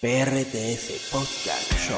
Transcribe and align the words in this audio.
PRTS 0.00 1.10
Podcast 1.10 1.72
Show. 1.74 1.96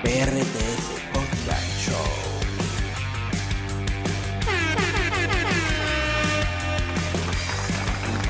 PRTS 0.00 0.84
Podcast 1.12 1.68
Show. 1.82 1.96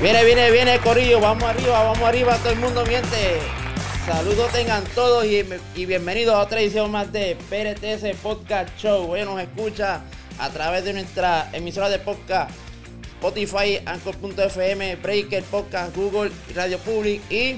Viene, 0.01 0.23
viene, 0.23 0.49
viene, 0.49 0.79
Corillo. 0.79 1.19
Vamos 1.19 1.43
arriba, 1.43 1.83
vamos 1.83 2.01
arriba. 2.01 2.37
Todo 2.37 2.53
el 2.53 2.59
mundo 2.59 2.83
miente. 2.87 3.64
Saludos 4.05 4.51
tengan 4.51 4.83
todos 4.93 5.25
y, 5.25 5.41
bienvenidos 5.87 6.35
a 6.35 6.41
otra 6.41 6.61
edición 6.61 6.91
más 6.91 7.11
de 7.11 7.35
PRTS 7.49 8.15
Podcast 8.21 8.69
Show. 8.77 9.09
Hoy 9.09 9.23
nos 9.23 9.41
escucha 9.41 10.03
a 10.37 10.49
través 10.51 10.85
de 10.85 10.93
nuestra 10.93 11.49
emisora 11.53 11.89
de 11.89 11.97
podcast 11.97 12.51
Spotify, 13.15 13.79
Anchor.fm, 13.83 14.97
Breaker, 14.97 15.43
Podcast, 15.45 15.95
Google 15.95 16.31
Radio 16.53 16.77
Public. 16.77 17.19
Y 17.31 17.55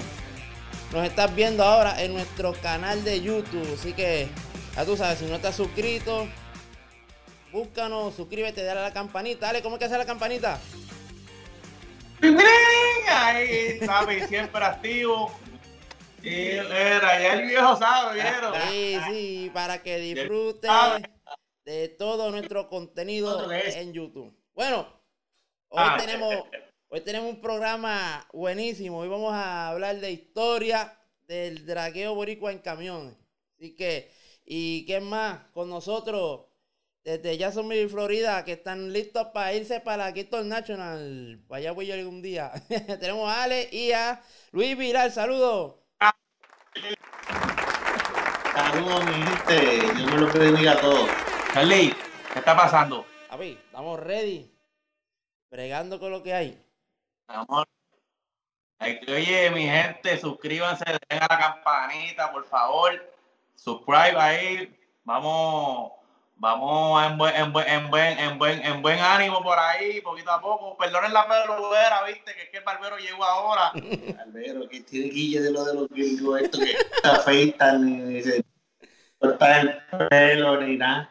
nos 0.94 1.06
estás 1.06 1.36
viendo 1.36 1.66
ahora 1.66 2.02
en 2.02 2.14
nuestro 2.14 2.54
canal 2.54 3.04
de 3.04 3.22
YouTube. 3.22 3.68
Así 3.78 3.92
que 3.92 4.30
ya 4.74 4.86
tú 4.86 4.96
sabes, 4.96 5.20
si 5.20 5.26
no 5.26 5.36
estás 5.36 5.54
suscrito, 5.54 6.30
búscanos, 7.52 8.16
suscríbete, 8.16 8.64
dale 8.64 8.80
a 8.80 8.84
la 8.84 8.94
campanita. 8.94 9.48
Dale, 9.48 9.62
¿cómo 9.62 9.76
es 9.76 9.80
que 9.80 9.86
hace 9.86 9.98
la 9.98 10.06
campanita? 10.06 10.62
Ahí, 13.10 13.80
sabe, 13.86 14.26
siempre 14.30 14.64
activo. 14.64 15.30
Y 16.28 16.52
era, 16.52 17.22
ya 17.22 17.34
el 17.36 17.48
viejo 17.48 17.76
sabe, 17.78 18.22
¿vieron? 18.22 18.54
Sí, 18.70 18.98
sí, 19.10 19.52
para 19.54 19.82
que 19.82 19.98
disfruten 20.00 20.72
de 21.64 21.90
todo 21.90 22.32
nuestro 22.32 22.68
contenido 22.70 23.52
en 23.52 23.94
YouTube. 23.94 24.34
Bueno, 24.54 24.88
hoy 25.70 25.84
Ah. 25.86 25.98
tenemos, 26.00 26.36
hoy 26.90 27.02
tenemos 27.02 27.30
un 27.34 27.42
programa 27.42 28.28
buenísimo. 28.34 29.00
Hoy 29.00 29.08
vamos 29.08 29.34
a 29.34 29.70
hablar 29.70 30.00
de 30.00 30.12
historia 30.12 30.98
del 31.28 31.66
dragueo 31.66 32.16
boricua 32.16 32.52
en 32.52 32.60
camiones. 32.60 33.16
Así 33.58 33.76
que, 33.76 34.12
¿y 34.46 34.86
qué 34.86 35.00
más? 35.00 35.40
Con 35.54 35.70
nosotros, 35.70 36.46
desde 37.04 37.38
Jacksonville, 37.38 37.90
Florida, 37.90 38.44
que 38.46 38.54
están 38.54 38.92
listos 38.92 39.28
para 39.34 39.54
irse 39.54 39.80
para 39.80 40.14
Keystone 40.14 40.48
National. 40.50 41.42
Allá 41.50 41.72
voy 41.72 41.88
yo 41.88 41.94
algún 41.94 42.22
día. 42.22 42.52
tenemos 43.00 43.30
a 43.30 43.44
Ale 43.44 43.70
y 43.72 43.92
a 43.94 44.22
Luis 44.52 44.78
Viral. 44.78 45.12
Saludos. 45.12 45.76
Saludos, 48.72 49.06
mi 49.06 49.14
gente. 49.14 49.94
Dios 49.96 50.12
me 50.12 50.18
lo 50.18 50.28
bendiga 50.34 50.74
a 50.74 50.82
todos. 50.82 51.10
Charlie, 51.54 51.96
¿qué 52.34 52.40
está 52.40 52.54
pasando? 52.54 53.06
Papi, 53.30 53.58
estamos 53.66 53.98
ready. 54.02 54.52
Bregando 55.50 55.98
con 56.02 56.12
lo 56.12 56.22
que 56.22 56.34
hay. 56.34 56.62
Amor. 57.28 57.66
Oye, 58.82 59.52
mi 59.52 59.64
gente, 59.64 60.20
suscríbanse, 60.20 60.84
den 60.86 61.24
a 61.24 61.28
la 61.30 61.40
campanita, 61.40 62.30
por 62.30 62.46
favor. 62.46 62.92
Subscribe 63.56 64.20
ahí. 64.20 64.78
Vamos, 65.06 65.94
vamos 66.36 67.06
en 67.06 67.18
buen, 67.18 67.36
en 67.36 67.54
buen, 67.54 67.68
en 67.70 67.90
buen, 67.90 68.20
en 68.20 68.38
buen, 68.38 68.66
en 68.66 68.82
buen 68.82 69.00
ánimo 69.00 69.42
por 69.42 69.58
ahí, 69.58 70.02
poquito 70.02 70.30
a 70.30 70.42
poco. 70.42 70.76
Perdonen 70.76 71.14
la 71.14 71.26
peluera, 71.26 72.04
viste, 72.04 72.36
que 72.36 72.42
es 72.44 72.50
que 72.50 72.58
el 72.58 72.66
barbero 72.66 72.98
llegó 72.98 73.24
ahora. 73.24 73.72
Albero, 74.22 74.68
que 74.68 74.82
tiene 74.82 75.08
guille 75.08 75.40
de 75.40 75.52
lo 75.52 75.64
de 75.64 75.74
los 75.74 75.88
gringos, 75.88 76.42
esto 76.42 76.60
que 76.60 76.76
afeitan 77.08 78.10
ni 78.10 78.22
se 78.22 78.44
el 79.22 79.38
pelo 80.10 80.62
ni 80.62 80.78
nada. 80.78 81.10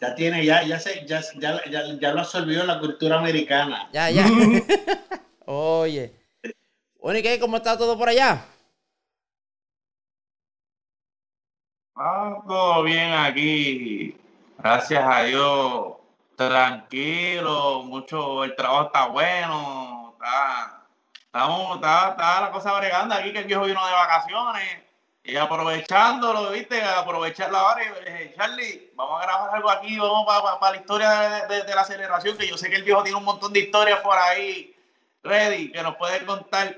Ya 0.00 0.14
tiene, 0.14 0.44
ya, 0.44 0.62
ya 0.62 0.78
se, 0.78 1.04
ya, 1.06 1.20
ya, 1.36 1.64
ya, 1.68 1.82
ya 1.98 2.12
lo 2.12 2.20
absorbió 2.20 2.64
la 2.64 2.78
cultura 2.78 3.18
americana. 3.18 3.88
Ya, 3.92 4.10
ya. 4.10 4.24
Oye. 5.46 6.12
Bueno, 7.00 7.18
¿y 7.18 7.22
qué? 7.22 7.40
¿Cómo 7.40 7.56
está 7.56 7.76
todo 7.76 7.98
por 7.98 8.08
allá? 8.08 8.44
Ah, 11.96 12.36
todo 12.46 12.84
bien 12.84 13.12
aquí. 13.12 14.16
Gracias 14.58 15.04
a 15.04 15.22
Dios. 15.24 15.94
Tranquilo, 16.36 17.82
mucho, 17.82 18.44
el 18.44 18.54
trabajo 18.54 18.86
está 18.86 19.06
bueno. 19.08 20.14
Está, 20.14 20.84
estamos, 21.24 21.74
está, 21.74 22.10
está 22.10 22.40
la 22.42 22.50
cosa 22.52 22.78
bregando 22.78 23.16
aquí 23.16 23.32
que 23.32 23.40
el 23.40 23.46
viejo 23.46 23.64
vino 23.64 23.84
de 23.84 23.92
vacaciones. 23.92 24.87
Y 25.28 25.36
aprovechándolo, 25.36 26.50
viste, 26.52 26.82
aprovechar 26.82 27.52
la 27.52 27.62
hora 27.64 27.82
y 27.84 27.88
dije, 28.10 28.34
Charlie, 28.34 28.90
vamos 28.96 29.20
a 29.20 29.26
grabar 29.26 29.54
algo 29.56 29.68
aquí, 29.70 29.98
vamos 29.98 30.26
para 30.58 30.72
la 30.72 30.80
historia 30.80 31.10
de, 31.46 31.54
de- 31.54 31.62
de 31.64 31.74
la 31.74 31.82
aceleración, 31.82 32.38
que 32.38 32.48
yo 32.48 32.56
sé 32.56 32.70
que 32.70 32.76
el 32.76 32.82
viejo 32.82 33.02
tiene 33.02 33.18
un 33.18 33.24
montón 33.24 33.52
de 33.52 33.60
historias 33.60 34.00
por 34.00 34.16
ahí 34.16 34.74
ready, 35.22 35.70
que 35.70 35.82
nos 35.82 35.96
puede 35.96 36.24
contar. 36.24 36.74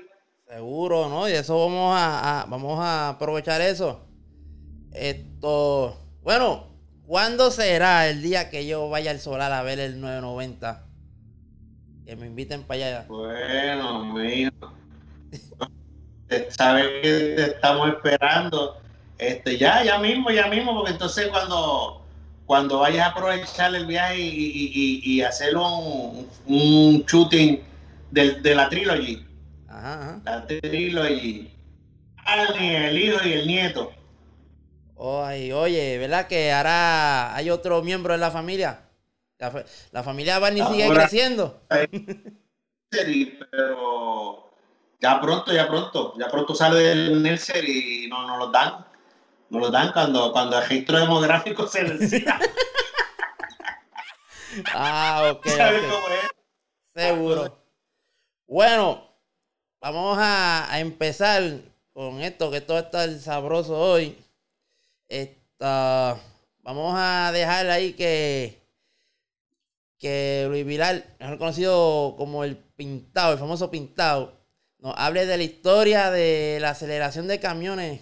Seguro, 0.49 1.07
¿no? 1.07 1.29
Y 1.29 1.31
eso 1.31 1.57
vamos 1.57 1.95
a, 1.97 2.41
a- 2.41 2.45
vamos 2.45 2.77
a 2.79 3.09
aprovechar 3.09 3.61
eso. 3.61 4.05
Esto. 4.91 5.97
Bueno, 6.21 6.67
¿cuándo 7.07 7.51
será 7.51 8.07
el 8.09 8.21
día 8.21 8.49
que 8.49 8.67
yo 8.67 8.89
vaya 8.89 9.11
al 9.11 9.21
solar 9.21 9.53
a 9.53 9.61
ver 9.63 9.79
el 9.79 10.01
990? 10.01 10.87
Que 12.05 12.17
me 12.17 12.27
inviten 12.27 12.63
para 12.63 12.75
allá. 12.85 13.05
Bueno, 13.07 14.03
mijo. 14.13 14.73
Sabes 16.49 16.85
que 17.01 17.33
te 17.35 17.41
estamos 17.43 17.89
esperando. 17.89 18.77
Este, 19.17 19.57
ya, 19.57 19.83
ya 19.83 19.99
mismo, 19.99 20.31
ya 20.31 20.47
mismo, 20.47 20.73
porque 20.73 20.91
entonces 20.91 21.27
cuando, 21.27 22.01
cuando 22.45 22.79
vayas 22.79 23.07
a 23.07 23.11
aprovechar 23.11 23.75
el 23.75 23.85
viaje 23.85 24.19
y, 24.19 24.27
y- 24.29 24.71
y- 24.73 25.11
y 25.13 25.21
hacer 25.21 25.55
un, 25.55 26.27
un 26.47 27.05
shooting 27.07 27.61
del- 28.09 28.41
de, 28.41 28.55
la 28.55 28.67
trilogy, 28.69 29.23
Ajá, 29.67 29.93
ajá. 29.93 30.21
la 30.25 30.47
trilogy, 30.47 31.51
el 32.59 32.97
hijo 32.97 33.19
y 33.27 33.33
el 33.33 33.47
nieto. 33.47 33.91
Oye, 34.95 35.53
oye, 35.53 35.97
¿verdad 35.97 36.27
que 36.27 36.51
ahora 36.51 37.35
hay 37.35 37.49
otro 37.49 37.81
miembro 37.81 38.13
en 38.13 38.19
la 38.21 38.31
familia? 38.31 38.81
La, 39.39 39.65
la 39.91 40.03
familia 40.03 40.37
Barney 40.37 40.63
sigue 40.63 40.87
creciendo. 40.89 41.61
Nursery, 42.91 43.39
pero 43.49 44.50
ya 45.01 45.19
pronto, 45.19 45.51
ya 45.51 45.67
pronto, 45.67 46.13
ya 46.17 46.27
pronto 46.29 46.53
sale 46.55 46.79
del 46.79 47.23
nursery 47.23 48.05
y 48.05 48.07
no 48.07 48.27
nos 48.27 48.37
lo 48.37 48.47
dan. 48.51 48.85
Nos 49.49 49.61
lo 49.61 49.69
dan 49.69 49.91
cuando, 49.91 50.31
cuando 50.31 50.57
el 50.57 50.67
registro 50.67 50.99
demográfico 50.99 51.67
se 51.67 51.83
necesita. 51.83 52.39
Ah, 54.73 55.31
ok, 55.31 55.47
¿Sabes 55.57 55.81
ok. 55.85 55.89
cómo 55.89 56.07
es? 56.09 56.29
Seguro. 56.93 57.57
Bueno, 58.47 59.01
vamos 59.79 60.17
a, 60.19 60.69
a 60.69 60.79
empezar 60.81 61.41
con 61.93 62.19
esto, 62.21 62.51
que 62.51 62.59
todo 62.59 62.79
está 62.79 63.09
sabroso 63.17 63.79
hoy. 63.79 64.17
Esta, 65.07 66.19
vamos 66.59 66.93
a 66.97 67.31
dejar 67.31 67.69
ahí 67.69 67.93
que, 67.93 68.61
que 69.97 70.47
Luis 70.49 70.65
Vilar, 70.65 71.05
mejor 71.17 71.37
conocido 71.37 72.15
como 72.17 72.43
el 72.43 72.57
pintado, 72.57 73.31
el 73.31 73.39
famoso 73.39 73.71
pintado, 73.71 74.40
nos 74.81 74.95
hable 74.97 75.25
de 75.25 75.37
la 75.37 75.43
historia 75.43 76.11
de 76.11 76.57
la 76.59 76.71
aceleración 76.71 77.27
de 77.27 77.39
camiones. 77.39 78.01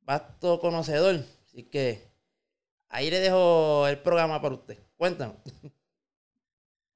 Vasto 0.00 0.58
conocedor. 0.58 1.20
Así 1.46 1.62
que 1.64 2.10
ahí 2.88 3.10
le 3.10 3.20
dejo 3.20 3.86
el 3.86 3.98
programa 4.00 4.42
para 4.42 4.56
usted. 4.56 4.78
Cuéntanos. 4.96 5.36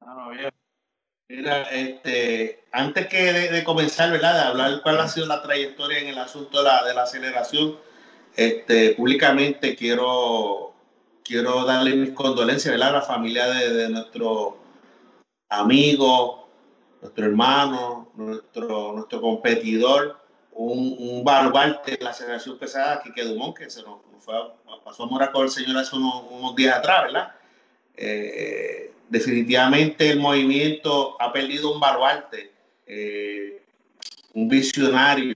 Ah. 0.01 0.31
Mira, 1.29 1.63
este, 1.63 2.65
antes 2.71 3.09
que 3.09 3.33
de, 3.33 3.65
comenzar, 3.65 4.13
¿verdad? 4.13 4.35
De 4.35 4.49
hablar 4.49 4.83
cuál 4.83 5.01
ha 5.01 5.09
sido 5.09 5.27
la 5.27 5.43
trayectoria 5.43 5.99
en 5.99 6.07
el 6.07 6.19
asunto 6.19 6.59
de 6.59 6.65
la, 6.65 6.85
de 6.85 6.95
la 6.95 7.03
aceleración, 7.03 7.77
este, 8.37 8.95
públicamente 8.95 9.75
quiero, 9.75 10.73
quiero 11.25 11.65
darle 11.65 11.97
mis 11.97 12.11
condolencias, 12.11 12.73
¿verdad? 12.73 12.91
A 12.91 12.99
la 12.99 13.03
familia 13.03 13.49
de, 13.49 13.73
de 13.73 13.89
nuestro 13.89 14.59
amigo, 15.49 16.46
nuestro 17.07 17.27
hermano, 17.27 18.09
nuestro, 18.17 18.93
nuestro 18.93 19.21
competidor, 19.21 20.19
un, 20.53 20.97
un 20.99 21.25
de 21.25 21.99
la 22.01 22.11
aceleración 22.11 22.59
pesada, 22.59 23.01
Quique 23.03 23.23
Dumont, 23.23 23.57
que 23.57 23.71
se 23.71 23.83
nos, 23.83 24.01
fue 24.21 24.37
a- 24.37 24.53
pasó 24.85 25.05
a 25.05 25.07
morar 25.07 25.31
con 25.31 25.45
el 25.45 25.51
señor 25.51 25.77
hace 25.79 25.95
unos, 25.97 26.57
días 26.57 26.77
atrás, 26.79 27.05
¿verdad? 27.05 27.35
Eh, 27.97 28.93
definitivamente 29.09 30.11
el 30.11 30.19
movimiento 30.19 31.17
ha 31.21 31.33
perdido 31.33 31.73
un 31.73 31.81
baluarte, 31.81 32.53
eh, 32.87 33.63
un 34.35 34.49
visionario 34.49 35.35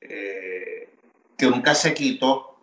eh, 0.00 0.88
que 1.36 1.46
nunca 1.46 1.74
se 1.74 1.94
quitó, 1.94 2.56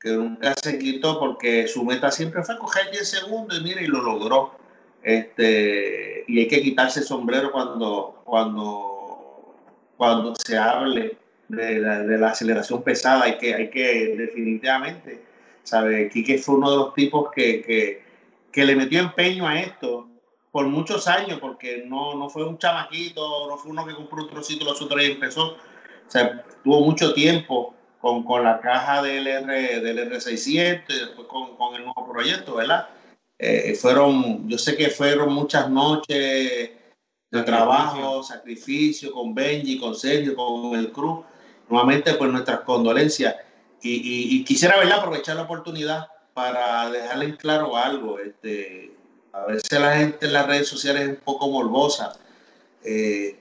que 0.00 0.10
nunca 0.10 0.54
se 0.54 0.78
quitó 0.78 1.18
porque 1.18 1.68
su 1.68 1.84
meta 1.84 2.10
siempre 2.10 2.42
fue 2.42 2.58
coger 2.58 2.90
10 2.90 3.08
segundos 3.08 3.58
y 3.58 3.62
mira, 3.62 3.80
y 3.82 3.86
lo 3.86 4.02
logró. 4.02 4.58
Este, 5.02 6.19
y 6.30 6.38
hay 6.40 6.48
que 6.48 6.62
quitarse 6.62 7.00
el 7.00 7.06
sombrero 7.06 7.50
cuando, 7.50 8.22
cuando, 8.24 9.54
cuando 9.96 10.34
se 10.36 10.56
hable 10.56 11.16
de 11.48 11.80
la, 11.80 12.02
de 12.02 12.18
la 12.18 12.28
aceleración 12.28 12.82
pesada. 12.82 13.24
Hay 13.24 13.38
que, 13.38 13.54
hay 13.54 13.70
que 13.70 14.14
definitivamente, 14.16 15.24
¿sabe? 15.64 16.08
Quique 16.08 16.38
fue 16.38 16.54
uno 16.54 16.70
de 16.70 16.76
los 16.76 16.94
tipos 16.94 17.30
que, 17.34 17.62
que, 17.62 18.02
que 18.52 18.64
le 18.64 18.76
metió 18.76 19.00
empeño 19.00 19.46
a 19.46 19.60
esto 19.60 20.06
por 20.52 20.66
muchos 20.66 21.08
años, 21.08 21.38
porque 21.40 21.84
no, 21.86 22.14
no 22.14 22.28
fue 22.28 22.44
un 22.44 22.58
chamaquito, 22.58 23.48
no 23.48 23.56
fue 23.56 23.72
uno 23.72 23.84
que 23.86 23.94
compró 23.94 24.22
un 24.22 24.30
trocito 24.30 24.64
los 24.64 24.80
otros 24.80 25.02
y 25.02 25.12
empezó. 25.12 25.48
O 25.52 26.10
sea, 26.10 26.44
tuvo 26.62 26.80
mucho 26.80 27.12
tiempo 27.12 27.74
con, 28.00 28.22
con 28.24 28.44
la 28.44 28.60
caja 28.60 29.02
del, 29.02 29.26
R, 29.26 29.80
del 29.80 30.10
R600 30.10 30.82
y 30.88 30.98
después 30.98 31.26
con, 31.26 31.56
con 31.56 31.74
el 31.74 31.84
nuevo 31.84 32.08
proyecto, 32.12 32.54
¿verdad? 32.54 32.88
Eh, 33.42 33.74
fueron, 33.74 34.46
yo 34.50 34.58
sé 34.58 34.76
que 34.76 34.90
fueron 34.90 35.32
muchas 35.32 35.70
noches 35.70 36.70
de 37.30 37.42
trabajo, 37.42 38.22
sacrificio 38.22 39.12
con 39.12 39.34
Benji, 39.34 39.78
con 39.78 39.94
Sergio, 39.94 40.36
con 40.36 40.78
el 40.78 40.92
Cruz. 40.92 41.24
Nuevamente, 41.70 42.12
pues 42.14 42.30
nuestras 42.30 42.60
condolencias. 42.60 43.36
Y, 43.80 43.92
y, 43.92 44.36
y, 44.36 44.44
quisiera 44.44 44.76
¿verdad? 44.76 44.98
aprovechar 44.98 45.36
la 45.36 45.42
oportunidad 45.42 46.08
para 46.34 46.90
dejarle 46.90 47.24
en 47.26 47.36
claro 47.36 47.78
algo. 47.78 48.18
Este, 48.18 48.92
a 49.32 49.46
veces 49.46 49.80
la 49.80 49.96
gente 49.96 50.26
en 50.26 50.34
las 50.34 50.46
redes 50.46 50.68
sociales 50.68 51.02
es 51.04 51.08
un 51.08 51.24
poco 51.24 51.48
morbosa. 51.48 52.18
Eh, 52.84 53.40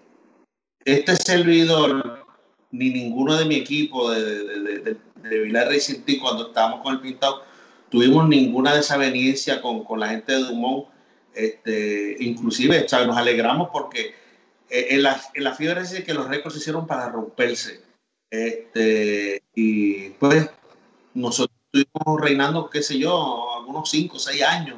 este 0.86 1.14
servidor, 1.18 2.26
ni 2.72 2.90
ninguno 2.90 3.36
de 3.36 3.44
mi 3.44 3.56
equipo 3.56 4.12
de, 4.12 4.24
de, 4.24 4.80
de, 4.80 4.98
de, 5.16 5.40
Vilar 5.40 5.68
Racing 5.68 6.04
cuando 6.22 6.48
estábamos 6.48 6.84
con 6.84 6.94
el 6.94 7.02
pintado, 7.02 7.44
tuvimos 7.90 8.28
ninguna 8.28 8.76
desaveniencia 8.76 9.62
con, 9.62 9.84
con 9.84 10.00
la 10.00 10.10
gente 10.10 10.34
de 10.34 10.44
Dumont. 10.44 10.88
Este, 11.34 12.18
inclusive, 12.20 12.88
sea, 12.88 13.06
nos 13.06 13.18
alegramos 13.18 13.70
porque 13.72 14.16
eh, 14.70 14.88
en, 14.92 15.04
la, 15.04 15.22
en 15.34 15.44
la 15.44 15.56
fiebre 15.56 15.82
dice 15.82 16.04
que 16.04 16.14
los 16.14 16.28
récords 16.28 16.54
se 16.54 16.60
hicieron 16.60 16.88
para 16.88 17.10
romperse. 17.10 17.82
Este, 18.30 19.44
y 19.56 20.10
pues 20.12 20.50
nosotros 21.14 21.58
estuvimos 21.72 22.22
reinando, 22.22 22.70
qué 22.70 22.82
sé 22.82 22.98
yo, 23.00 23.58
algunos 23.58 23.90
5 23.90 24.16
o 24.16 24.20
6 24.20 24.44
años 24.44 24.78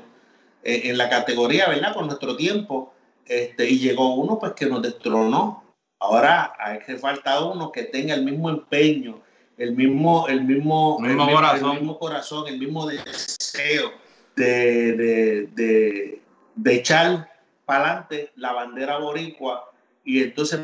eh, 0.64 0.84
en 0.86 0.98
la 0.98 1.10
categoría, 1.10 1.68
¿verdad? 1.68 1.94
Por 1.94 2.06
nuestro 2.06 2.36
tiempo. 2.36 2.94
Este, 3.26 3.70
y 3.70 3.80
llegó 3.80 4.16
uno 4.16 4.40
pues 4.40 4.54
que 4.54 4.66
nos 4.66 4.82
destronó. 4.82 5.64
Ahora 6.00 6.54
hay 6.60 6.80
que 6.80 6.98
falta 6.98 7.44
uno 7.44 7.72
que 7.72 7.84
tenga 7.84 8.16
el 8.16 8.24
mismo 8.24 8.50
empeño, 8.50 9.22
el 9.62 9.76
mismo, 9.76 10.28
el 10.28 10.44
mismo, 10.44 10.98
el 11.02 11.10
mismo, 11.10 11.30
el, 11.30 11.36
corazón. 11.36 11.72
el 11.72 11.78
mismo 11.78 12.00
corazón, 12.00 12.48
el 12.48 12.58
mismo 12.58 12.88
deseo 12.88 13.92
de, 14.36 14.94
de, 14.94 15.48
de, 15.54 16.22
de 16.56 16.74
echar 16.74 17.30
para 17.66 17.86
adelante 17.86 18.32
la 18.36 18.54
bandera 18.54 18.98
boricua 18.98 19.72
y 20.04 20.24
entonces 20.24 20.62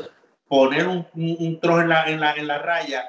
poner 0.47 0.87
un, 0.87 1.05
un, 1.13 1.37
un 1.39 1.59
trozo 1.59 1.81
en 1.81 1.89
la, 1.89 2.09
en, 2.09 2.19
la, 2.19 2.33
en 2.33 2.47
la 2.47 2.57
raya 2.57 3.03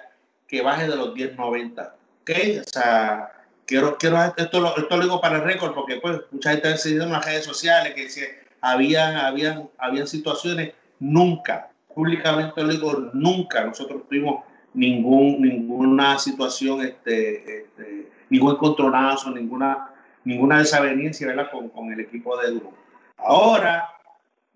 que 0.46 0.61
baje 0.61 0.87
de 0.87 0.96
los 0.96 1.14
10.90. 1.14 1.93
¿Ok? 2.20 2.31
O 2.61 2.70
sea, 2.70 3.32
quiero, 3.64 3.96
quiero 3.96 4.19
esto, 4.37 4.61
lo, 4.61 4.76
esto 4.76 4.94
lo 4.94 5.02
digo 5.02 5.20
para 5.23 5.37
el 5.37 5.44
récord 5.44 5.73
porque 5.73 5.96
pues 5.96 6.20
mucha 6.31 6.50
gente 6.50 6.69
ha 6.69 6.73
decidido 6.73 7.05
en 7.05 7.12
las 7.12 7.25
redes 7.25 7.46
sociales 7.46 7.94
que 7.94 8.11
si 8.11 8.20
habían, 8.61 9.17
habían, 9.17 9.70
habían 9.79 10.06
situaciones, 10.06 10.75
nunca, 10.99 11.70
públicamente 11.94 12.62
lo 12.62 12.69
digo, 12.69 13.11
nunca 13.14 13.64
nosotros 13.64 14.02
tuvimos 14.06 14.44
ningún, 14.79 15.43
ninguna 15.43 16.19
situación, 16.19 16.83
este, 16.83 17.63
este, 17.63 18.09
ningún 18.31 18.53
encontronazo, 18.53 19.31
ninguna, 19.31 19.91
ninguna 20.25 20.59
desaveniencia 20.59 21.27
¿verdad? 21.27 21.51
Con, 21.51 21.69
con 21.69 21.93
el 21.93 22.01
equipo 22.01 22.37
de 22.39 22.53
Duro. 22.53 22.73
Ahora, 23.17 23.91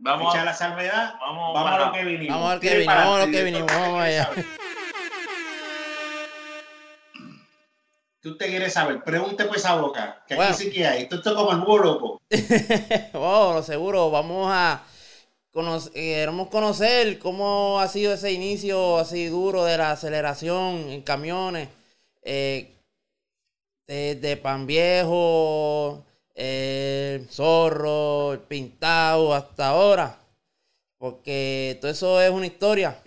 Vamos 0.04 0.34
a, 0.34 0.44
la 0.44 0.52
salvedad, 0.52 1.14
vamos, 1.20 1.54
vamos, 1.54 1.72
a 1.72 1.86
lo 1.86 1.92
que 1.92 2.04
vinimos. 2.04 2.34
Vamos 2.34 2.50
a 2.50 2.54
lo 2.56 2.60
que 2.60 2.74
vinimos, 2.74 2.96
vamos 2.96 3.20
a 3.20 3.26
lo 3.26 3.32
que 3.32 3.44
vinimos, 3.44 3.72
vamos 3.72 4.02
allá. 4.02 4.30
¿Qué 8.20 8.28
usted 8.28 8.46
quiere 8.48 8.68
saber? 8.68 9.04
Pregunte 9.04 9.44
pues 9.44 9.64
a 9.64 9.76
boca, 9.76 10.24
que 10.26 10.34
Bueno. 10.34 10.52
aquí 10.52 10.64
sí 10.64 10.72
que 10.72 10.84
hay. 10.88 11.02
Esto, 11.02 11.16
es 11.16 11.22
como 11.22 11.52
el 11.52 11.58
búho 11.58 11.78
loco. 11.78 12.20
oh, 13.12 13.52
lo 13.54 13.62
seguro, 13.62 14.10
vamos 14.10 14.50
a 14.52 14.82
conocer, 15.52 15.92
queremos 15.92 16.48
conocer 16.48 17.18
cómo 17.18 17.78
ha 17.80 17.88
sido 17.88 18.12
ese 18.14 18.32
inicio 18.32 18.98
así 18.98 19.26
duro 19.26 19.64
de 19.64 19.78
la 19.78 19.92
aceleración 19.92 20.90
en 20.90 21.02
camiones, 21.02 21.68
eh, 22.22 22.72
desde 23.86 24.36
Pan 24.36 24.66
Viejo, 24.66 26.04
el 26.34 27.28
Zorro, 27.28 28.32
el 28.32 28.40
Pintado, 28.40 29.34
hasta 29.34 29.68
ahora, 29.68 30.18
porque 30.98 31.76
todo 31.80 31.90
eso 31.90 32.20
es 32.20 32.30
una 32.30 32.46
historia. 32.46 32.98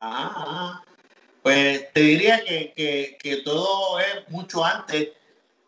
Ajá. 0.00 0.84
Pues 1.42 1.92
te 1.92 2.00
diría 2.00 2.42
que, 2.44 2.72
que, 2.74 3.18
que 3.20 3.36
todo 3.38 3.98
es 4.00 4.28
mucho 4.28 4.64
antes 4.64 5.08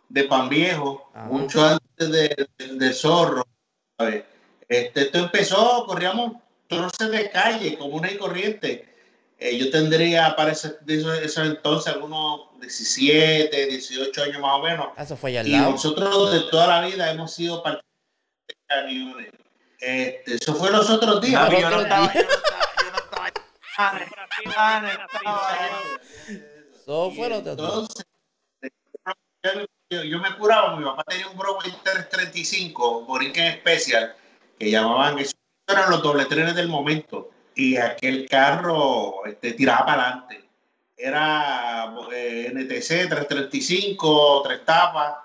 de 0.08 0.24
Pan 0.24 0.48
Viejo, 0.48 1.10
Ajá. 1.12 1.28
mucho 1.28 1.62
antes 1.64 2.10
de, 2.10 2.48
de- 2.58 2.74
de 2.78 2.92
Zorro. 2.92 3.44
¿sabes? 3.98 4.24
Este, 4.68 5.02
esto 5.02 5.18
empezó, 5.18 5.84
corríamos 5.86 6.32
troces 6.68 7.10
de 7.10 7.30
calle, 7.30 7.78
común 7.78 8.06
y 8.10 8.16
corriente. 8.16 8.92
Eh, 9.38 9.58
yo 9.58 9.70
tendría 9.70 10.34
para 10.34 10.52
ese, 10.52 10.76
esos 10.86 11.46
entonces 11.46 11.92
algunos 11.92 12.58
17, 12.60 13.66
18 13.66 14.22
años 14.22 14.40
más 14.40 14.52
o 14.54 14.62
menos. 14.62 14.88
Eso 14.96 15.16
fue 15.16 15.30
allá 15.30 15.40
al 15.40 15.46
Y 15.48 15.52
lado. 15.52 15.70
nosotros 15.72 16.32
de 16.32 16.40
toda 16.50 16.66
la 16.80 16.86
vida 16.86 17.10
hemos 17.10 17.32
sido 17.34 17.62
parte 17.62 17.82
de 18.48 18.54
camiones. 18.66 19.28
Este, 19.78 20.34
eso 20.36 20.54
fue 20.54 20.70
los 20.70 20.88
otros 20.88 21.20
días. 21.20 21.40
Papi, 21.42 21.52
Los 21.52 21.62
yo 21.62 21.70
no 21.70 21.76
otros 21.76 21.82
estaba, 21.84 22.12
yo 22.14 22.20
días. 22.20 22.26
no 22.26 22.34
estaba, 22.34 22.72
yo 22.82 22.90
no 22.90 22.98
estaba. 22.98 23.30
Ah, 23.78 24.00
ah, 24.56 24.80
no. 24.80 26.38
Eso 26.80 27.12
fue 27.14 27.28
lo 27.28 27.36
otro 27.38 27.56
día. 27.56 27.64
Entonces, 27.66 28.06
yo, 29.90 30.18
me 30.18 30.34
curaba, 30.36 30.76
mi 30.76 30.84
papá 30.84 31.04
tenía 31.06 31.28
un 31.28 31.36
Broadway 31.36 31.70
335, 31.84 33.02
Borinquen 33.04 33.60
Special, 33.60 34.16
que 34.58 34.70
llamaban, 34.70 35.18
esos 35.18 35.34
eran 35.68 35.90
los 35.90 36.02
doble 36.02 36.26
trenes 36.26 36.54
del 36.54 36.68
momento, 36.68 37.30
y 37.54 37.76
aquel 37.76 38.28
carro 38.28 39.24
este, 39.26 39.52
tiraba 39.52 39.86
para 39.86 40.02
adelante. 40.02 40.44
Era 40.96 41.94
eh, 42.12 42.52
NTC 42.54 43.08
335, 43.08 44.42
tres 44.44 44.64
tapas, 44.64 45.16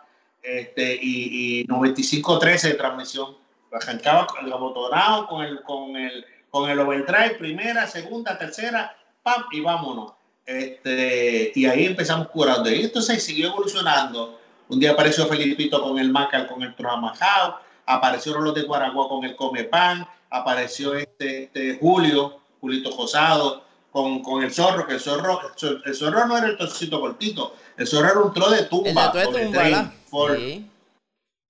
este, 0.41 0.97
y, 1.01 1.61
y 1.61 1.63
9513 1.65 2.69
de 2.69 2.73
transmisión. 2.75 3.37
Arrancaba 3.71 4.27
el 4.41 4.51
abotonado, 4.51 5.27
con 5.27 5.45
el, 5.45 5.61
con 5.61 5.95
el, 5.95 6.25
con 6.49 6.69
el 6.69 6.79
overdrive, 6.79 7.35
primera, 7.35 7.87
segunda, 7.87 8.37
tercera, 8.37 8.95
pam, 9.23 9.43
y 9.51 9.61
vámonos. 9.61 10.13
Este, 10.45 11.51
y 11.55 11.65
ahí 11.65 11.85
empezamos 11.85 12.27
curando. 12.29 12.69
Y 12.69 12.81
esto 12.81 13.01
se 13.01 13.19
siguió 13.19 13.49
evolucionando. 13.49 14.39
Un 14.67 14.79
día 14.79 14.91
apareció 14.91 15.27
Felipito 15.27 15.81
con 15.81 15.99
el 15.99 16.09
Macal, 16.09 16.47
con 16.47 16.63
el 16.63 16.75
Trojamajao, 16.75 17.59
aparecieron 17.85 18.43
los 18.43 18.55
de 18.55 18.63
Guaragua 18.63 19.09
con 19.09 19.23
el 19.23 19.35
Come 19.35 19.63
Pan, 19.65 20.07
apareció 20.29 20.95
este, 20.95 21.43
este 21.43 21.77
Julio, 21.79 22.39
Julito 22.59 22.91
Josado, 22.91 23.63
con, 23.91 24.21
con 24.23 24.43
el 24.43 24.53
zorro, 24.53 24.87
que 24.87 24.93
el 24.93 24.99
zorro, 25.01 25.41
el 25.41 25.59
zorro, 25.59 25.81
el 25.85 25.95
zorro 25.95 26.25
no 26.25 26.37
era 26.37 26.47
el 26.47 26.57
trocito 26.57 26.99
cortito, 27.01 27.55
el 27.77 27.85
zorro 27.87 28.09
era 28.09 28.19
un 28.19 28.33
tro 28.33 28.49
de 28.49 28.59
El 28.59 28.69
tumba. 28.69 29.11
de 29.11 29.27
tren, 29.27 29.51
bala. 29.51 29.93
Ford. 30.09 30.37
Sí. 30.37 30.69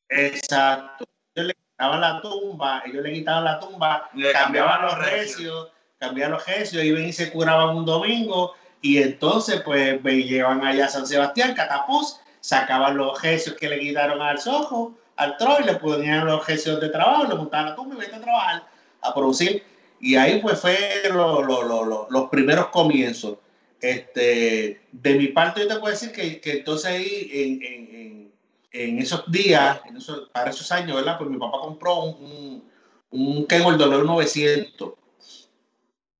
Exacto. 0.09 1.05
Ellos 1.35 1.47
le 1.47 1.53
quitaban 1.53 2.01
la 2.01 2.21
tumba, 2.21 2.83
ellos 2.85 3.03
le 3.03 3.13
quitaban 3.13 3.43
la 3.45 3.59
tumba, 3.59 4.09
Le 4.13 4.31
cambiaban 4.33 4.81
los 4.83 4.97
recios. 4.97 5.69
cambiaban 5.97 6.33
los 6.33 6.45
recios, 6.45 6.83
iban 6.83 7.05
y 7.05 7.13
se 7.13 7.31
curaban 7.31 7.75
un 7.75 7.85
domingo, 7.85 8.55
y 8.81 8.97
entonces 9.01 9.61
pues 9.61 10.03
me 10.03 10.23
llevan 10.23 10.65
allá 10.65 10.85
a 10.85 10.89
San 10.89 11.05
Sebastián, 11.05 11.53
Catapuz, 11.53 12.19
sacaban 12.39 12.97
los 12.97 13.21
recios 13.21 13.55
que 13.55 13.69
le 13.69 13.79
quitaron 13.79 14.21
al 14.21 14.39
sojo, 14.39 14.95
al 15.21 15.37
troy, 15.37 15.63
le 15.65 15.75
ponían 15.75 16.25
los 16.25 16.45
recios 16.47 16.79
de 16.81 16.89
trabajo, 16.89 17.27
le 17.27 17.35
montaban 17.35 17.67
la 17.67 17.75
tumba 17.75 17.95
y 17.95 17.99
vete 17.99 18.15
a 18.15 18.21
trabajar, 18.21 18.67
a 19.01 19.13
producir. 19.13 19.63
Y 19.99 20.15
ahí 20.15 20.39
pues 20.41 20.59
fue 20.59 20.77
lo- 21.09 21.43
lo- 21.43 21.63
lo- 21.63 21.85
lo- 21.85 22.07
los 22.09 22.29
primeros 22.29 22.67
comienzos. 22.67 23.37
Este, 23.79 24.81
de 24.91 25.13
mi 25.15 25.27
parte 25.27 25.61
yo 25.61 25.67
te 25.67 25.75
puedo 25.75 25.91
decir 25.93 26.11
que, 26.11 26.39
que 26.41 26.51
entonces 26.59 26.85
ahí 26.91 27.29
en, 27.31 28.31
en- 28.73 28.99
esos 28.99 29.29
días, 29.31 29.79
en 29.85 29.97
esos- 29.97 30.29
para 30.29 30.49
esos 30.51 30.71
años, 30.71 30.95
¿verdad? 30.95 31.17
Pues 31.17 31.29
mi 31.29 31.37
papá 31.37 31.59
compró 31.61 32.03
un, 32.03 32.63
un, 33.11 33.47
un 33.49 33.77
Dolor 33.77 34.05
900. 34.05 34.93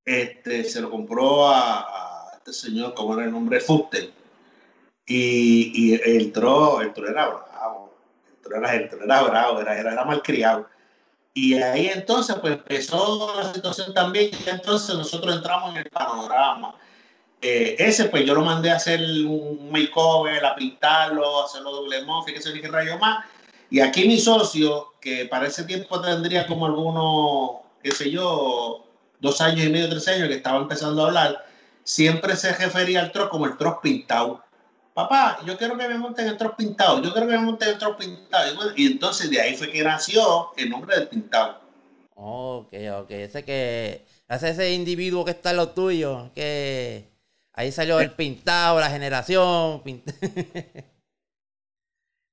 Este, 0.06 0.64
se 0.64 0.82
lo 0.82 0.90
compró 0.90 1.48
a, 1.48 1.80
a 1.80 2.38
este 2.38 2.54
señor, 2.54 2.94
como 2.94 3.14
era 3.16 3.26
el 3.26 3.32
nombre? 3.32 3.60
Fuster. 3.60 4.12
Y, 5.06 5.72
y 5.94 5.94
el 6.04 6.32
tro, 6.32 6.82
el 6.82 6.90
era 6.90 7.28
bravo. 7.28 7.51
El 8.56 8.62
tro 8.62 8.68
era, 8.68 8.76
el 8.76 8.90
tro 8.90 9.04
era 9.04 9.22
bravo, 9.24 9.62
era, 9.62 9.80
era, 9.80 9.94
era 9.94 10.06
malcriado. 10.06 10.68
Y 11.34 11.56
ahí 11.56 11.88
entonces 11.88 12.36
pues 12.42 12.54
empezó 12.54 13.34
la 13.36 13.54
situación 13.54 13.94
también 13.94 14.32
y 14.34 14.50
entonces 14.50 14.96
nosotros 14.96 15.36
entramos 15.36 15.72
en 15.72 15.78
el 15.78 15.90
panorama. 15.90 16.76
Eh, 17.42 17.76
ese 17.80 18.06
pues 18.06 18.26
yo 18.26 18.36
lo 18.36 18.42
mandé 18.42 18.70
a 18.70 18.76
hacer 18.76 19.00
un 19.26 19.72
makeover, 19.72 20.46
a 20.46 20.56
pintarlo, 20.56 21.42
a 21.42 21.46
hacerlo 21.46 21.72
doble 21.72 22.04
muffin, 22.04 22.36
que 22.36 22.42
se 22.42 22.52
dije 22.52 22.68
rayo 22.68 22.98
más. 23.00 23.26
Y 23.70 23.80
aquí 23.80 24.08
mi 24.08 24.20
socio, 24.20 24.94
que 25.00 25.26
para 25.26 25.48
ese 25.48 25.64
tiempo 25.64 26.02
tendría 26.02 26.46
como 26.46 26.66
algunos, 26.66 27.62
qué 27.82 27.92
sé 27.92 28.12
yo, 28.12 28.86
dos 29.22 29.40
años 29.40 29.66
y 29.66 29.70
medio, 29.70 29.90
tres 29.90 30.08
años, 30.10 30.28
que 30.28 30.36
estaba 30.36 30.58
empezando 30.58 31.04
a 31.04 31.08
hablar, 31.08 31.46
siempre 31.84 32.36
se 32.36 32.54
refería 32.54 33.00
al 33.00 33.12
troz 33.14 33.30
como 33.30 33.46
el 33.46 33.58
troz 33.58 33.78
pintado. 33.82 34.44
Papá, 34.94 35.40
yo 35.46 35.58
quiero 35.58 35.78
que 35.78 35.88
me 35.88 35.98
monten 35.98 36.28
en 36.28 36.34
otros 36.34 36.54
pintados, 36.56 37.02
yo 37.02 37.12
quiero 37.12 37.28
que 37.28 37.38
me 37.38 37.44
monten 37.44 37.70
en 37.70 37.76
otros 37.76 37.96
pintados. 37.98 38.54
Y, 38.54 38.56
bueno, 38.56 38.72
y 38.76 38.88
entonces 38.88 39.30
de 39.30 39.42
ahí 39.42 39.56
fue 39.56 39.70
que 39.72 39.84
nació 39.84 40.52
el 40.58 40.70
nombre 40.70 40.96
del 40.98 41.08
pintado. 41.08 41.60
Ok, 42.16 42.74
ok. 43.02 43.12
Ese 43.12 43.44
que 43.44 44.06
hace 44.28 44.50
ese 44.50 44.72
individuo 44.74 45.26
que 45.26 45.32
está 45.32 45.52
en 45.52 45.58
lo 45.58 45.70
tuyo, 45.70 46.30
que 46.36 47.10
ahí 47.54 47.72
salió 47.72 48.00
el 48.00 48.12
pintado, 48.14 48.80
la 48.80 48.90
generación. 48.90 49.82
pint- 49.84 50.04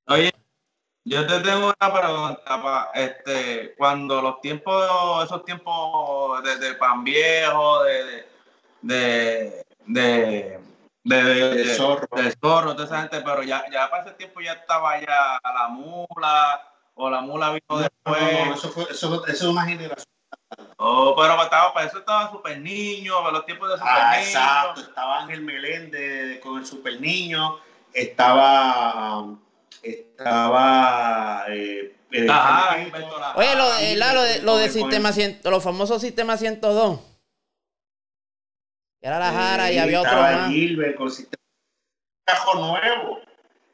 Oye, 0.09 0.33
yo 1.05 1.27
te 1.27 1.41
tengo 1.41 1.67
una 1.81 1.93
pregunta, 2.01 2.63
pa. 2.63 2.91
este, 2.95 3.75
cuando 3.77 4.23
los 4.23 4.41
tiempos, 4.41 5.25
esos 5.25 5.45
tiempos 5.45 6.43
de, 6.45 6.57
de 6.59 6.75
pan 6.75 7.05
viejo, 7.05 7.83
de, 7.85 8.27
de, 8.83 9.63
de, 9.87 10.61
de, 11.09 11.25
de, 11.25 11.55
De 11.65 11.75
Zorro. 11.75 12.09
de 12.17 12.35
Zorro, 12.41 12.73
toda 12.75 12.85
esa 12.87 13.01
gente, 13.01 13.21
pero 13.23 13.43
ya, 13.43 13.65
ya 13.73 13.89
para 13.91 14.05
ese 14.05 14.13
tiempo 14.15 14.41
ya 14.41 14.53
estaba 14.53 15.01
ya 15.01 15.39
la 15.43 15.69
mula, 15.69 16.63
o 16.95 17.09
la 17.11 17.21
mula 17.21 17.51
vino 17.51 17.63
No, 17.69 17.79
después. 17.79 18.21
no, 18.33 18.47
no, 18.47 18.55
eso, 18.55 18.69
fue, 18.71 18.85
eso, 18.91 19.09
fue- 19.09 19.31
eso 19.33 19.45
es 19.47 19.51
una 19.51 19.63
generación. 19.65 20.05
Oh, 20.77 21.15
pero 21.17 21.43
estaba, 21.43 21.73
para 21.75 21.87
eso 21.87 21.99
estaba 21.99 22.31
Super 22.31 22.59
Niño, 22.61 23.19
para 23.21 23.33
los 23.33 23.47
tiempos 23.47 23.69
de 23.69 23.77
Super 23.77 23.91
Ah, 23.93 24.11
Niño. 24.17 24.27
exacto, 24.27 24.81
estaba 24.83 25.19
Ángel 25.21 25.41
Meléndez 25.43 26.41
con 26.41 26.59
el 26.59 26.67
super 26.67 27.01
niño, 27.01 27.59
estaba, 27.93 29.25
estaba, 29.83 31.45
eh, 31.49 31.95
eh, 32.11 32.27
Ajá. 32.31 32.77
Oye, 33.35 33.55
lo 33.57 33.71
de, 33.75 33.97
la- 33.97 34.13
lo 34.15 34.23
de, 34.23 34.43
lo 34.43 34.57
de 34.57 34.71
sistema 34.71 35.13
100, 35.13 35.41
los 35.45 35.63
famosos 35.63 36.01
sistema 36.01 36.37
102. 36.37 37.01
Era 39.01 39.19
la 39.19 39.33
Jara 39.33 39.71
y 39.71 39.77
eh, 39.77 39.81
había 39.81 40.01
otro 40.01 40.11
estaba 40.11 40.33
más. 40.33 40.51
Gilbert 40.51 40.97
con 40.97 41.07
el 41.07 41.13
sistema- 41.13 41.39
un 41.41 42.35
cajo 42.35 42.55
nuevo, 42.55 43.21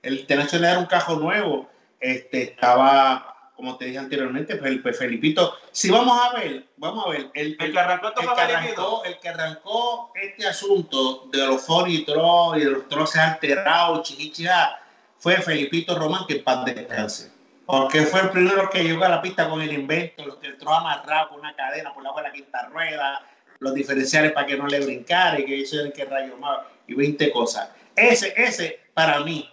el 0.03 0.21
internacional 0.21 0.71
era 0.71 0.79
un 0.79 0.87
cajo 0.87 1.17
nuevo, 1.17 1.69
este, 1.99 2.43
estaba, 2.43 3.51
como 3.57 3.77
te 3.77 3.87
dije 3.87 3.99
anteriormente, 3.99 4.57
pues, 4.57 4.71
el 4.71 4.83
pues, 4.83 4.99
Felipito, 4.99 5.55
si 5.73 5.91
vamos 5.91 6.19
a 6.21 6.39
ver, 6.39 6.67
vamos 6.77 7.07
a 7.07 7.11
ver, 7.11 7.31
el, 7.35 7.57
El 7.59 7.73
que 7.73 7.79
arrancó 7.81 8.09
el 8.09 8.15
que, 8.15 8.41
arrancó, 8.41 9.05
el 9.05 9.19
que 9.19 9.29
arrancó 9.29 10.13
este 10.15 10.47
asunto 10.47 11.27
de 11.33 11.47
los 11.47 11.65
fonitros 11.65 12.57
y 12.57 12.61
de 12.61 12.71
los 12.71 12.89
troces 12.89 13.21
alterados, 13.21 14.07
chichichá, 14.07 14.79
fue 15.19 15.37
Felipito 15.39 15.99
Román, 15.99 16.27
que 16.27 16.35
en 16.35 16.45
paz 16.45 16.65
descanse. 16.67 17.33
Porque 17.67 18.03
fue 18.03 18.21
el 18.21 18.31
primero 18.31 18.69
que 18.69 18.85
llegó 18.85 19.05
a 19.05 19.09
la 19.09 19.23
pista 19.23 19.49
con 19.49 19.63
el 19.63 19.73
invento, 19.73 20.27
los 20.27 20.37
el 20.43 20.59
trozo 20.59 20.75
amarrado 20.75 21.31
con 21.31 21.41
una 21.41 21.57
cadena 21.57 21.95
por 21.95 22.03
la 22.03 22.13
de 22.15 22.23
la 22.23 22.33
quinta 22.33 22.67
rueda, 22.67 23.27
los 23.61 23.75
diferenciales 23.75 24.33
para 24.33 24.47
que 24.47 24.57
no 24.57 24.67
le 24.67 24.81
brincara 24.81 25.39
y 25.41 25.45
que 25.47 25.61
eso 25.63 25.77
era 25.77 25.87
el 25.87 25.93
que 25.93 26.05
rayo 26.05 26.37
más 26.37 26.59
y 26.87 26.95
20 26.95 27.31
cosas. 27.33 27.71
Ese, 27.97 28.35
ese, 28.37 28.81
para 28.95 29.21
mí, 29.21 29.49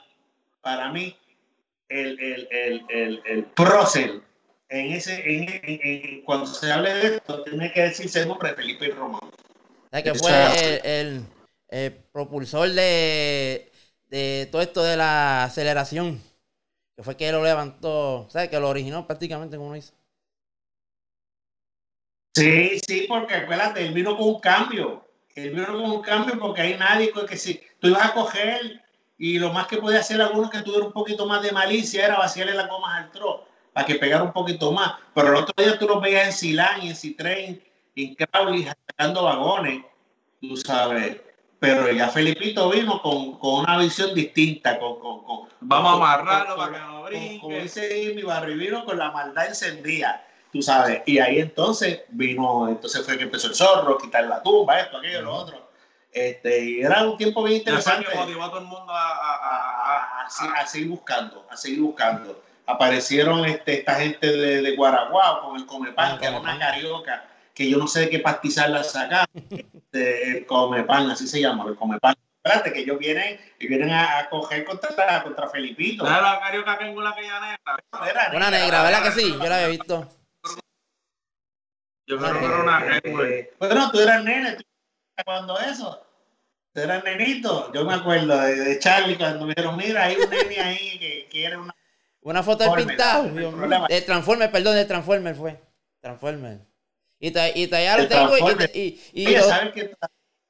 para 0.61 0.91
mí, 0.91 1.15
el, 1.89 2.19
el, 2.19 2.47
el, 2.51 2.85
el, 2.89 3.21
el 3.25 3.43
prócer 3.45 4.21
en 4.69 4.91
ese, 4.93 5.15
en, 5.29 5.49
en- 5.49 5.79
en- 5.83 6.21
cuando 6.23 6.45
se 6.45 6.71
hable 6.71 6.93
de 6.93 7.15
esto, 7.17 7.43
tiene 7.43 7.71
que 7.73 7.81
decirse 7.81 8.21
el 8.21 8.27
nombre 8.29 8.49
de 8.49 8.55
Felipe 8.55 8.87
Román. 8.89 9.19
O 9.23 9.89
sea, 9.91 10.01
que 10.03 10.13
fue 10.15 10.31
el, 10.31 10.85
el- 10.85 11.25
el 11.67 11.91
propulsor 12.11 12.69
de, 12.69 13.71
de 14.09 14.47
todo 14.51 14.61
esto 14.61 14.81
de 14.83 14.95
la 14.97 15.43
aceleración. 15.43 16.21
Que 16.95 17.03
fue 17.03 17.17
que 17.17 17.31
lo 17.31 17.43
levantó, 17.43 18.21
o 18.21 18.29
sea, 18.29 18.49
que 18.49 18.59
lo 18.59 18.69
originó 18.69 19.07
prácticamente 19.07 19.55
como 19.57 19.67
uno 19.67 19.75
dice. 19.75 19.93
Sí, 22.33 22.79
sí, 22.87 23.05
porque 23.07 23.35
acuérdate, 23.35 23.85
él 23.85 23.93
vino 23.93 24.15
con 24.17 24.27
un 24.29 24.39
cambio. 24.39 25.05
Él 25.35 25.51
vino 25.51 25.67
con 25.67 25.81
un 25.91 26.01
cambio 26.01 26.37
porque 26.39 26.61
hay 26.61 26.77
nadie 26.77 27.11
que 27.27 27.37
si 27.37 27.61
tú 27.79 27.87
ibas 27.87 28.05
a 28.05 28.13
coger 28.13 28.81
y 29.17 29.37
lo 29.39 29.51
más 29.53 29.67
que 29.67 29.77
podía 29.77 29.99
hacer 29.99 30.21
algunos 30.21 30.49
que 30.49 30.61
tuviera 30.61 30.85
un 30.85 30.91
poquito 30.93 31.25
más 31.25 31.41
de 31.41 31.51
malicia 31.51 32.05
era 32.05 32.17
vaciarle 32.17 32.53
las 32.53 32.67
gomas 32.67 32.97
al 32.97 33.11
tro 33.11 33.45
para 33.73 33.85
que 33.85 33.95
pegara 33.95 34.23
un 34.23 34.33
poquito 34.33 34.71
más. 34.71 34.95
Pero 35.13 35.29
el 35.29 35.35
otro 35.35 35.53
día 35.63 35.77
tú 35.79 35.87
los 35.87 36.01
veías 36.01 36.25
en 36.27 36.33
Silán 36.33 36.81
y 36.81 36.89
en 36.89 36.95
Citrain 36.95 37.63
y 37.95 38.05
en 38.07 38.15
Crowley 38.15 38.63
sacando 38.65 39.23
vagones, 39.23 39.83
tú 40.41 40.55
sabes. 40.57 41.17
Pero 41.59 41.91
ya 41.91 42.09
Felipito 42.09 42.69
vino 42.71 43.01
con, 43.01 43.37
con 43.37 43.59
una 43.65 43.77
visión 43.77 44.15
distinta, 44.15 44.79
con, 44.79 44.99
con, 44.99 45.23
con- 45.23 45.47
Vamos 45.61 45.91
a 45.91 45.95
amarrarlo 45.95 46.55
para 46.57 46.71
que 46.73 46.79
no 46.79 46.85
con- 46.85 46.93
Como 46.93 47.05
brinque. 47.05 47.61
dice 47.61 48.13
mi 48.15 48.23
barrio, 48.23 48.57
vino 48.57 48.83
con 48.83 48.97
la 48.97 49.11
maldad 49.11 49.47
encendida, 49.47 50.25
tú 50.51 50.61
sabes. 50.61 51.01
Y 51.05 51.19
ahí 51.19 51.39
entonces 51.39 52.01
vino, 52.09 52.67
entonces 52.69 53.03
fue 53.05 53.17
que 53.17 53.23
empezó 53.23 53.47
el 53.47 53.55
zorro, 53.55 53.97
quitar 53.97 54.23
la 54.25 54.41
tumba, 54.43 54.79
esto, 54.79 54.97
aquello, 54.97 55.21
lo 55.21 55.33
otro. 55.33 55.69
Este, 56.13 56.63
y 56.65 56.81
era 56.81 57.03
un 57.05 57.17
tiempo 57.17 57.41
bien 57.43 57.57
interesante 57.59 58.05
que 58.05 58.17
motivó 58.17 58.43
a 58.43 58.49
todo 58.49 58.59
el 58.59 58.65
mundo 58.65 58.91
a, 58.91 59.11
a- 59.11 59.35
a- 59.35 59.95
a- 59.95 60.23
a, 60.23 60.27
a- 60.27 60.61
a 60.61 60.67
seguir 60.67 60.89
buscando, 60.89 61.45
a 61.49 61.55
seguir 61.55 61.79
buscando. 61.81 62.43
Aparecieron 62.65 63.45
este, 63.45 63.79
esta 63.79 63.95
gente 63.95 64.27
de, 64.27 64.61
de 64.61 64.75
Guaraguao 64.75 65.41
con 65.41 65.55
el 65.57 65.65
Comepan, 65.65 66.13
Ah, 66.15 66.19
que 66.19 66.25
era 66.27 66.39
una 66.39 66.57
carioca, 66.59 67.25
que 67.53 67.69
yo 67.69 67.77
no 67.77 67.87
sé 67.87 68.01
de 68.01 68.09
qué 68.09 68.19
pastizar 68.19 68.69
la 68.69 68.83
sacaron. 68.83 69.25
Este, 69.49 70.37
el 70.37 70.45
Comepan, 70.45 71.09
así 71.11 71.27
se 71.27 71.39
llama, 71.41 71.65
el 71.67 71.75
Comepan. 71.75 72.13
Espérate, 72.43 72.73
que 72.73 72.79
ellos 72.79 72.97
vienen, 72.97 73.39
y 73.59 73.67
vienen 73.67 73.91
a, 73.91 74.17
a 74.19 74.29
coger 74.29 74.65
contra, 74.65 75.21
contra 75.23 75.47
Felipito. 75.49 76.05
¿Sabes 76.05 76.23
la 76.23 76.39
carioca 76.39 76.77
que 76.77 76.85
en 76.87 77.07
aquella 77.07 77.39
negra? 77.39 77.77
Una 78.35 78.49
negra, 78.51 78.83
¿verdad 78.83 79.03
que 79.03 79.11
sí? 79.11 79.31
Yo 79.31 79.47
la 79.47 79.55
había 79.55 79.67
visto. 79.67 80.07
Yo 82.07 82.17
creo 82.17 82.39
que 82.39 82.45
era 82.45 82.61
una 82.61 82.97
Eh, 82.97 83.01
negra. 83.03 83.29
eh, 83.29 83.53
Bueno, 83.59 83.91
tú 83.91 83.99
eras 83.99 84.23
nene, 84.23 84.55
tú 84.55 84.63
cuando 85.25 85.59
eso. 85.59 86.05
Tú 86.73 86.81
eras 86.81 87.03
nenito. 87.03 87.71
Yo 87.73 87.83
me 87.85 87.93
acuerdo 87.93 88.39
de, 88.41 88.55
de 88.55 88.79
Charlie 88.79 89.17
cuando 89.17 89.45
me 89.45 89.53
dijeron, 89.53 89.75
mira, 89.77 90.05
hay 90.05 90.15
un 90.17 90.29
nene 90.29 90.59
ahí 90.59 90.99
que 90.99 91.27
quiere 91.29 91.57
una... 91.57 91.75
Una 92.23 92.43
foto 92.43 92.63
del 92.63 92.85
pintado. 92.85 93.23
De 93.87 94.01
Transformer, 94.01 94.51
perdón, 94.51 94.75
de 94.75 94.85
Transformer 94.85 95.35
fue. 95.35 95.59
Transformer. 95.99 96.59
Y, 97.19 97.31
ta- 97.31 97.49
y 97.49 97.67
todavía 97.67 97.97
lo 97.97 98.07
tengo 98.07 98.37
y, 98.37 98.41
y, 98.79 99.01
y, 99.13 99.27
Oye, 99.27 99.37
lo- 99.37 99.43
¿sabes 99.43 99.73
qué? 99.73 99.91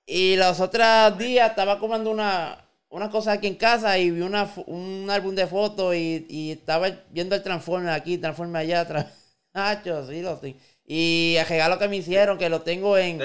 y 0.05 0.35
los 0.37 0.59
otros 0.59 1.17
días 1.17 1.49
estaba 1.49 1.79
comiendo 1.79 2.09
una, 2.11 2.65
una 2.89 3.09
cosa 3.09 3.33
aquí 3.33 3.47
en 3.47 3.55
casa 3.55 3.97
y 3.97 4.11
vi 4.11 4.21
una, 4.21 4.49
un 4.67 5.07
álbum 5.09 5.35
de 5.35 5.47
fotos 5.47 5.95
y, 5.95 6.25
y 6.29 6.51
estaba 6.51 6.87
viendo 7.09 7.35
el 7.35 7.43
Transformer 7.43 7.91
aquí, 7.93 8.17
Transformer 8.17 8.61
allá 8.61 8.81
atrás. 8.81 9.05
Nacho, 9.53 10.07
sí, 10.07 10.21
lo 10.21 10.37
tengo. 10.37 10.57
Y 10.93 11.37
el 11.37 11.47
regalo 11.47 11.79
que 11.79 11.87
me 11.87 11.95
hicieron, 11.95 12.37
que 12.37 12.49
lo 12.49 12.63
tengo 12.63 12.97
en, 12.97 13.21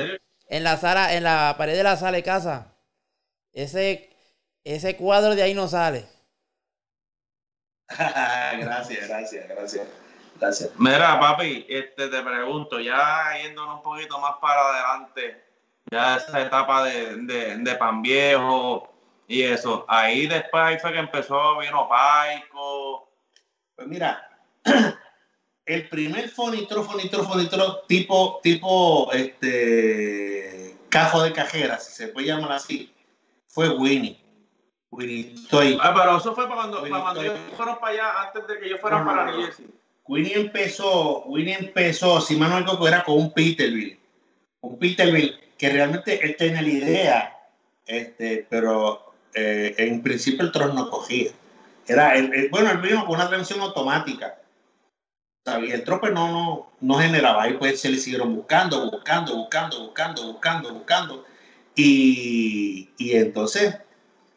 ¿En 0.48 0.62
la 0.62 0.76
sala, 0.76 1.14
en 1.14 1.24
la 1.24 1.56
pared 1.58 1.76
de 1.76 1.82
la 1.82 1.96
sala 1.96 2.16
de 2.16 2.22
casa. 2.22 2.76
Ese, 3.52 4.16
ese 4.62 4.96
cuadro 4.96 5.34
de 5.34 5.42
ahí 5.42 5.52
no 5.52 5.66
sale. 5.66 6.06
gracias, 7.88 9.08
gracias, 9.08 9.48
gracias. 9.48 9.88
Gracias. 10.38 10.70
Mira, 10.78 11.18
papi, 11.18 11.66
este, 11.68 12.06
te 12.06 12.22
pregunto, 12.22 12.78
ya 12.78 13.32
yéndonos 13.42 13.78
un 13.78 13.82
poquito 13.82 14.20
más 14.20 14.36
para 14.40 14.60
adelante, 14.60 15.44
ya 15.90 16.18
esa 16.18 16.40
etapa 16.42 16.84
de, 16.84 17.16
de, 17.22 17.56
de 17.56 17.74
pan 17.74 18.00
viejo 18.00 18.94
y 19.26 19.42
eso, 19.42 19.84
ahí 19.88 20.28
después 20.28 20.62
ahí 20.62 20.78
fue 20.78 20.92
que 20.92 21.00
empezó, 21.00 21.58
vino 21.58 21.88
Paico, 21.88 23.10
Pues 23.74 23.88
mira, 23.88 24.30
el 25.66 25.88
primer 25.88 26.28
fonitro, 26.30 26.82
fonitro, 26.84 27.24
fonitro 27.24 27.82
tipo, 27.88 28.40
tipo, 28.42 29.10
este, 29.12 30.76
cajo 30.88 31.22
de 31.22 31.32
cajera, 31.32 31.78
si 31.78 31.92
se 31.92 32.08
puede 32.08 32.28
llamar 32.28 32.52
así, 32.52 32.92
fue 33.48 33.68
Winnie. 33.70 34.18
Winnie 34.90 35.34
Toy. 35.50 35.76
Ah, 35.82 35.92
pero 35.94 36.16
eso 36.18 36.34
fue 36.34 36.44
para 36.44 36.54
cuando, 36.56 36.78
Winnie 36.78 36.90
para 36.92 37.02
cuando 37.02 37.22
ellos 37.22 37.38
fueron 37.56 37.78
para 37.80 37.92
allá, 37.92 38.22
antes 38.26 38.46
de 38.46 38.60
que 38.60 38.68
yo 38.70 38.78
fuera 38.78 39.00
No, 39.00 39.06
para. 39.06 39.30
New 39.30 39.42
Jersey. 39.44 39.66
Winnie 40.08 40.34
empezó, 40.34 41.24
Winnie 41.24 41.56
empezó, 41.58 42.20
si 42.20 42.36
mal 42.36 42.50
no 42.50 42.58
equivoco, 42.60 42.86
era 42.86 43.02
con 43.02 43.18
un 43.18 43.32
Peterbilt. 43.32 43.98
Un 44.60 44.78
Peterbilt 44.78 45.34
que 45.58 45.68
realmente 45.70 46.24
él 46.24 46.36
tenía 46.36 46.62
la 46.62 46.68
idea, 46.68 47.38
este, 47.86 48.46
pero 48.48 49.12
eh, 49.34 49.74
en 49.78 50.00
principio 50.02 50.44
el 50.44 50.52
tron 50.52 50.76
no 50.76 50.88
cogía. 50.90 51.32
Era, 51.88 52.14
el, 52.16 52.32
el- 52.32 52.48
bueno, 52.50 52.70
él 52.70 52.78
vino 52.78 53.04
con 53.04 53.16
una 53.16 53.26
transmisión 53.28 53.60
automática. 53.60 54.38
¿Sabes? 55.46 55.70
Y 55.70 55.72
el 55.72 55.84
trope 55.84 56.10
no, 56.10 56.28
no, 56.30 56.72
no 56.80 56.94
generaba. 56.98 57.44
Ahí 57.44 57.54
pues 57.54 57.80
se 57.80 57.88
le 57.88 57.98
siguieron 57.98 58.34
buscando, 58.34 58.90
buscando, 58.90 59.36
buscando, 59.36 59.84
buscando, 59.86 60.32
buscando, 60.32 60.74
buscando. 60.74 61.24
Y, 61.76 62.90
y 62.98 63.12
entonces, 63.16 63.76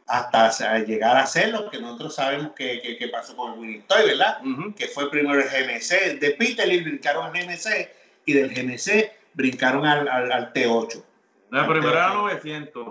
hasta 0.05 0.79
llegar 0.79 1.17
a 1.17 1.25
ser 1.25 1.49
lo 1.49 1.69
que 1.71 1.79
nosotros 1.79 2.13
sabemos 2.13 2.51
que, 2.55 2.79
que, 2.81 2.97
que 2.97 3.07
pasó 3.07 3.35
con 3.35 3.53
el 3.53 3.59
Winnie 3.59 3.83
Toy, 3.87 4.05
¿verdad? 4.05 4.39
Que 4.77 4.87
fue 4.87 5.09
primero 5.09 5.39
el 5.41 5.47
GMC. 5.49 6.19
De 6.19 6.31
Peterbilt 6.37 6.83
brincaron 6.85 7.25
al 7.25 7.33
GMC 7.33 7.89
y 8.25 8.33
del 8.33 8.53
GMC 8.53 9.11
brincaron 9.33 9.85
al, 9.87 10.07
al, 10.07 10.31
al 10.31 10.53
T8. 10.53 11.03
No, 11.49 11.67
primero 11.67 11.91
era 11.91 12.13
900. 12.13 12.87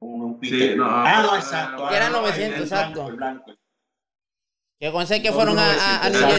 Un, 0.00 0.20
un 0.22 0.40
Sí, 0.42 0.74
no, 0.76 0.84
ah, 0.86 1.22
no, 1.22 1.36
exacto. 1.36 1.90
Era 1.90 2.06
Ah, 2.06 2.10
no, 2.10 2.20
900, 2.20 2.56
el 2.58 2.62
exacto. 2.64 3.06
blanco. 3.16 3.54
Que 4.78 4.92
con 4.92 5.06
fueron 5.32 5.56
no, 5.56 5.60
a, 5.62 5.72
a- 5.72 6.04
a 6.04 6.10
New 6.10 6.20
exacto. 6.20 6.38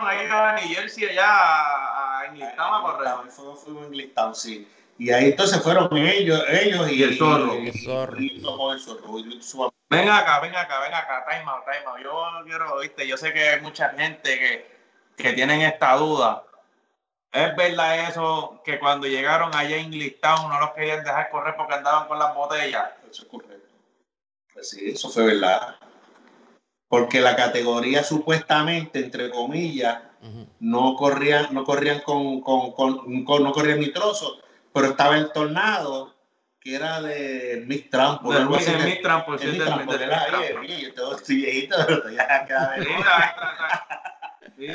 Ahí 0.00 0.24
estaba 0.24 0.52
New 0.54 0.68
Jersey, 0.68 1.04
allá 1.08 1.26
a- 1.28 2.20
a 2.20 2.82
correcto. 2.82 3.24
Fue, 3.30 3.56
fue 3.56 3.72
un 3.74 3.84
Englishtown, 3.84 4.34
sí. 4.34 4.68
Y 4.98 5.10
ahí 5.10 5.26
entonces 5.30 5.62
fueron 5.62 5.88
ellos, 5.96 6.42
ellos 6.48 6.90
y, 6.90 6.94
Y 6.96 7.02
el 7.02 7.16
zorro. 7.18 7.54
y- 7.56 7.68
El 7.68 7.78
zorro. 7.84 8.20
y 8.20 8.42
tocó 8.42 8.72
el 8.72 8.80
zorro. 8.80 9.18
y 9.18 9.42
su- 9.42 9.70
Ven 9.88 10.08
acá, 10.08 10.40
ven 10.40 10.54
acá, 10.54 10.80
ven 10.80 10.94
acá, 10.94 11.24
time 11.28 11.50
out, 11.50 11.64
time 11.64 11.84
out. 11.86 11.98
Yo 12.00 12.30
no 12.30 12.44
quiero, 12.44 12.78
viste, 12.78 13.06
yo 13.06 13.16
sé 13.16 13.32
que 13.32 13.48
hay 13.48 13.60
mucha 13.60 13.88
gente 13.90 14.38
que, 14.38 14.78
que 15.16 15.32
tienen 15.32 15.62
esta 15.62 15.94
duda. 15.96 16.44
¿Es 17.32 17.54
verdad 17.56 18.08
eso 18.10 18.60
que 18.64 18.78
cuando 18.78 19.06
llegaron 19.06 19.54
allá 19.54 19.76
en 19.76 19.90
Town 20.20 20.48
no 20.50 20.60
los 20.60 20.70
querían 20.72 21.02
dejar 21.04 21.30
correr 21.30 21.54
porque 21.56 21.74
andaban 21.74 22.06
con 22.08 22.18
las 22.18 22.34
botellas? 22.34 22.90
Eso 23.10 23.22
es 23.22 23.28
correcto. 23.28 23.74
Pues 24.52 24.70
sí, 24.70 24.90
eso 24.90 25.08
fue 25.10 25.24
verdad. 25.26 25.76
Porque 26.90 27.20
la 27.20 27.36
categoría 27.36 28.02
supuestamente, 28.02 28.98
entre 28.98 29.30
comillas, 29.30 30.00
no 30.58 30.96
corrían, 30.96 31.46
no 31.54 31.62
corrían 31.64 32.00
con, 32.00 32.40
con, 32.42 32.72
con- 32.72 33.24
con- 33.24 33.42
no 33.44 33.52
corrían 33.52 33.78
nitroso, 33.78 34.38
pero 34.74 34.88
estaba 34.88 35.16
el 35.16 35.30
tornado, 35.32 36.12
que 36.60 36.74
era 36.74 37.00
de 37.00 37.62
Mick 37.66 37.88
Trump, 37.90 38.26
o 38.26 38.32
Del 38.32 38.42
algo 38.42 38.56
así, 38.56 38.72
del- 38.72 39.00
Trump, 39.00 39.24
era, 40.02 40.26
Sí, 41.24 41.46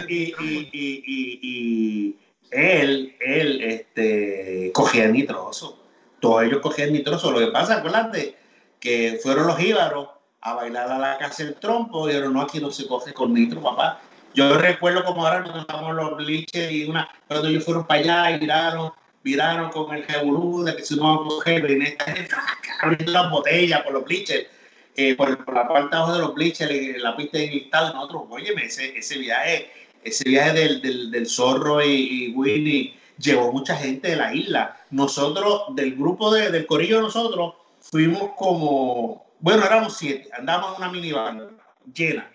y, 0.10 0.34
y, 0.40 0.70
y, 0.72 1.04
y, 1.06 1.40
y 1.44 2.16
él, 2.52 3.16
él 3.20 3.62
este, 3.62 4.72
cogía 4.74 5.08
nitroso. 5.10 5.84
Todos 6.22 6.44
ellos 6.44 6.62
cogían 6.62 6.94
nitroso. 6.94 7.30
Lo 7.32 7.40
que 7.40 7.48
pasa, 7.48 7.76
acuérdate, 7.80 8.38
que 8.80 9.20
fueron 9.22 9.48
los 9.48 9.60
íbaros 9.60 10.08
a 10.46 10.54
bailar 10.54 10.92
a 10.92 10.98
la 11.00 11.18
casa 11.18 11.44
del 11.44 11.56
trompo 11.56 12.10
y 12.10 12.14
no, 12.14 12.42
aquí 12.42 12.60
no 12.60 12.70
se 12.72 12.86
coge 12.88 13.14
con 13.14 13.34
nitro, 13.34 13.62
papá. 13.62 14.00
Yo 14.36 14.58
recuerdo 14.58 15.04
como 15.04 15.26
ahora 15.26 15.40
nos 15.40 15.62
estábamos 15.62 15.96
los 15.96 16.18
bleachers 16.18 16.72
y 16.72 16.86
una, 16.88 17.10
cuando 17.28 17.48
ellos 17.48 17.66
fueron 17.66 17.88
para 17.88 18.00
allá 18.02 18.32
y 18.32 18.40
viraron, 18.40 18.92
viraron 19.24 19.72
con 19.72 19.96
el 19.96 20.04
jebulú 20.06 20.64
de 20.64 20.76
que 20.76 20.84
si 20.84 20.96
no 20.96 21.04
vamos 21.04 21.26
a 21.26 21.36
coger, 21.38 21.62
venía 21.64 21.88
esta 21.90 22.06
gente 22.12 22.36
abriendo 22.82 23.12
las 23.12 23.32
botellas 23.32 23.82
por 23.82 23.94
los 23.94 24.06
bleachers. 24.06 24.48
eh, 24.96 25.16
por, 25.16 25.44
por 25.44 25.54
la 25.56 25.68
parte 25.68 25.90
de 25.90 25.96
abajo 25.98 26.14
de 26.14 26.20
los 26.20 26.34
bleachers, 26.36 26.72
en 26.72 27.04
la 27.04 27.16
pista 27.16 27.38
de 27.38 27.48
listado, 27.48 27.94
nosotros, 27.94 28.24
óyeme, 28.30 28.66
ese, 28.66 28.98
ese 28.98 29.18
viaje, 29.18 29.72
ese 30.04 30.24
viaje 30.30 30.54
del, 30.54 30.82
del, 30.82 31.12
del 31.12 31.28
zorro 31.28 31.84
y, 31.84 31.90
y 32.28 32.34
Winnie 32.34 32.98
llevó 33.18 33.52
mucha 33.52 33.76
gente 33.76 34.10
de 34.12 34.16
la 34.16 34.34
isla. 34.34 34.78
Nosotros, 34.92 35.76
del 35.76 35.96
grupo 35.96 36.34
de, 36.34 36.52
del 36.52 36.66
corillo 36.66 37.02
nosotros, 37.02 37.56
fuimos 37.82 38.32
como, 38.38 39.25
bueno, 39.46 39.64
éramos 39.64 39.96
siete, 39.98 40.28
andábamos 40.38 40.72
en 40.72 40.78
una 40.84 40.92
minivan 40.92 41.58
llena, 41.94 42.28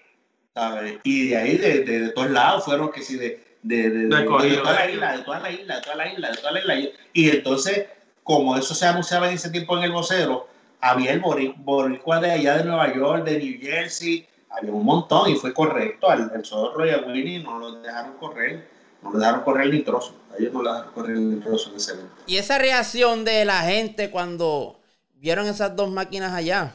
¿sabes? 0.54 0.98
Y 1.02 1.28
de 1.28 1.36
ahí, 1.36 1.56
de, 1.58 1.80
de, 1.84 2.00
de 2.00 2.08
todos 2.10 2.30
lados, 2.30 2.64
fueron 2.64 2.90
que 2.92 3.02
sí, 3.02 3.16
de, 3.16 3.42
de, 3.62 3.90
de, 3.90 4.06
de- 4.06 4.24
de 4.50 4.56
toda 4.62 4.72
la 4.74 4.90
isla, 4.90 5.16
de 5.16 5.22
toda 5.24 5.40
la 5.40 5.50
isla, 5.50 5.76
de 5.76 5.82
toda 5.82 5.96
la 5.96 6.12
isla, 6.12 6.30
de 6.30 6.36
toda 6.36 6.52
la 6.52 6.60
isla. 6.60 6.90
Y 7.12 7.30
entonces, 7.30 7.86
como 8.22 8.56
eso 8.56 8.74
se 8.74 8.86
anunciaba 8.86 9.28
en 9.28 9.34
ese 9.34 9.50
tiempo 9.50 9.76
en 9.76 9.82
el 9.84 9.92
vocero, 9.92 10.48
había 10.80 11.10
el 11.12 11.20
bori- 11.20 11.52
boricua 11.58 12.20
de 12.20 12.30
allá 12.30 12.58
de 12.58 12.64
Nueva 12.64 12.94
York, 12.94 13.24
de 13.24 13.38
New 13.38 13.58
Jersey, 13.60 14.26
había 14.48 14.70
un 14.72 14.84
montón 14.84 15.28
y 15.30 15.34
fue 15.34 15.52
correcto. 15.52 16.08
Al, 16.08 16.30
al 16.34 16.44
zorro 16.44 16.86
y 16.86 16.90
a 16.90 16.98
Winnie 16.98 17.42
no 17.42 17.58
lo 17.58 17.72
dejaron 17.82 18.12
correr, 18.18 18.68
no 19.02 19.10
lo 19.12 19.18
dejaron 19.18 19.40
correr 19.42 19.64
el 19.66 19.72
nitroso. 19.72 20.14
A 20.32 20.36
ellos 20.38 20.52
no 20.52 20.62
lo 20.62 20.70
dejaron 20.72 20.92
correr 20.94 21.16
el 21.16 21.30
nitroso 21.36 21.70
en 21.70 21.76
ese 21.76 21.92
evento. 21.92 22.14
Y 22.26 22.36
esa 22.36 22.56
reacción 22.58 23.24
de 23.24 23.44
la 23.44 23.62
gente 23.62 24.10
cuando 24.10 24.78
vieron 25.16 25.46
esas 25.48 25.74
dos 25.76 25.90
máquinas 25.90 26.32
allá. 26.32 26.74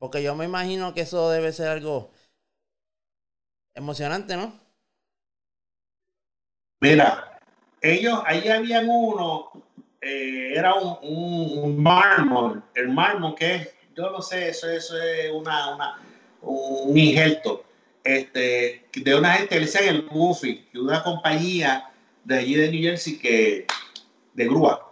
Porque 0.00 0.22
yo 0.22 0.34
me 0.34 0.46
imagino 0.46 0.94
que 0.94 1.02
eso 1.02 1.28
debe 1.28 1.52
ser 1.52 1.68
algo 1.68 2.10
emocionante, 3.74 4.34
¿no? 4.34 4.58
Mira, 6.80 7.38
ellos, 7.82 8.18
ahí 8.24 8.48
habían 8.48 8.88
uno, 8.88 9.50
eh, 10.00 10.54
era 10.56 10.74
un, 10.74 10.96
un, 11.02 11.82
mármol, 11.82 12.64
el 12.74 12.88
mármol 12.88 13.34
que 13.34 13.54
es, 13.56 13.68
yo 13.94 14.10
no 14.10 14.22
sé, 14.22 14.48
eso, 14.48 14.70
eso 14.70 14.96
es 15.00 15.30
una, 15.30 15.74
una, 15.74 16.02
un 16.40 16.96
injerto 16.96 17.62
este, 18.02 18.86
de 18.94 19.14
una 19.14 19.34
gente 19.34 19.50
que 19.50 19.60
le 19.60 19.66
dicen 19.66 19.86
el 19.86 20.06
Goofy, 20.06 20.66
una 20.76 21.02
compañía 21.02 21.90
de 22.24 22.38
allí 22.38 22.54
de 22.54 22.70
New 22.70 22.82
Jersey 22.82 23.18
que, 23.18 23.66
de 24.32 24.44
grúa. 24.46 24.90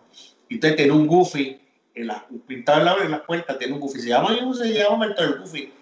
Y 0.50 0.56
usted 0.56 0.76
tiene 0.76 0.92
un 0.92 1.06
Goofy, 1.06 1.59
en 2.00 2.06
la, 2.06 2.26
pintado 2.46 2.78
en 2.78 2.84
la, 2.84 2.94
en 3.04 3.11
la 3.11 3.26
puerta, 3.26 3.58
tiene 3.58 3.74
un 3.74 3.80
Goofy, 3.80 4.00
se 4.00 4.08
llama, 4.08 4.37
se 4.54 4.72
llama 4.72 5.06
el 5.16 5.38
Goofy. 5.38 5.72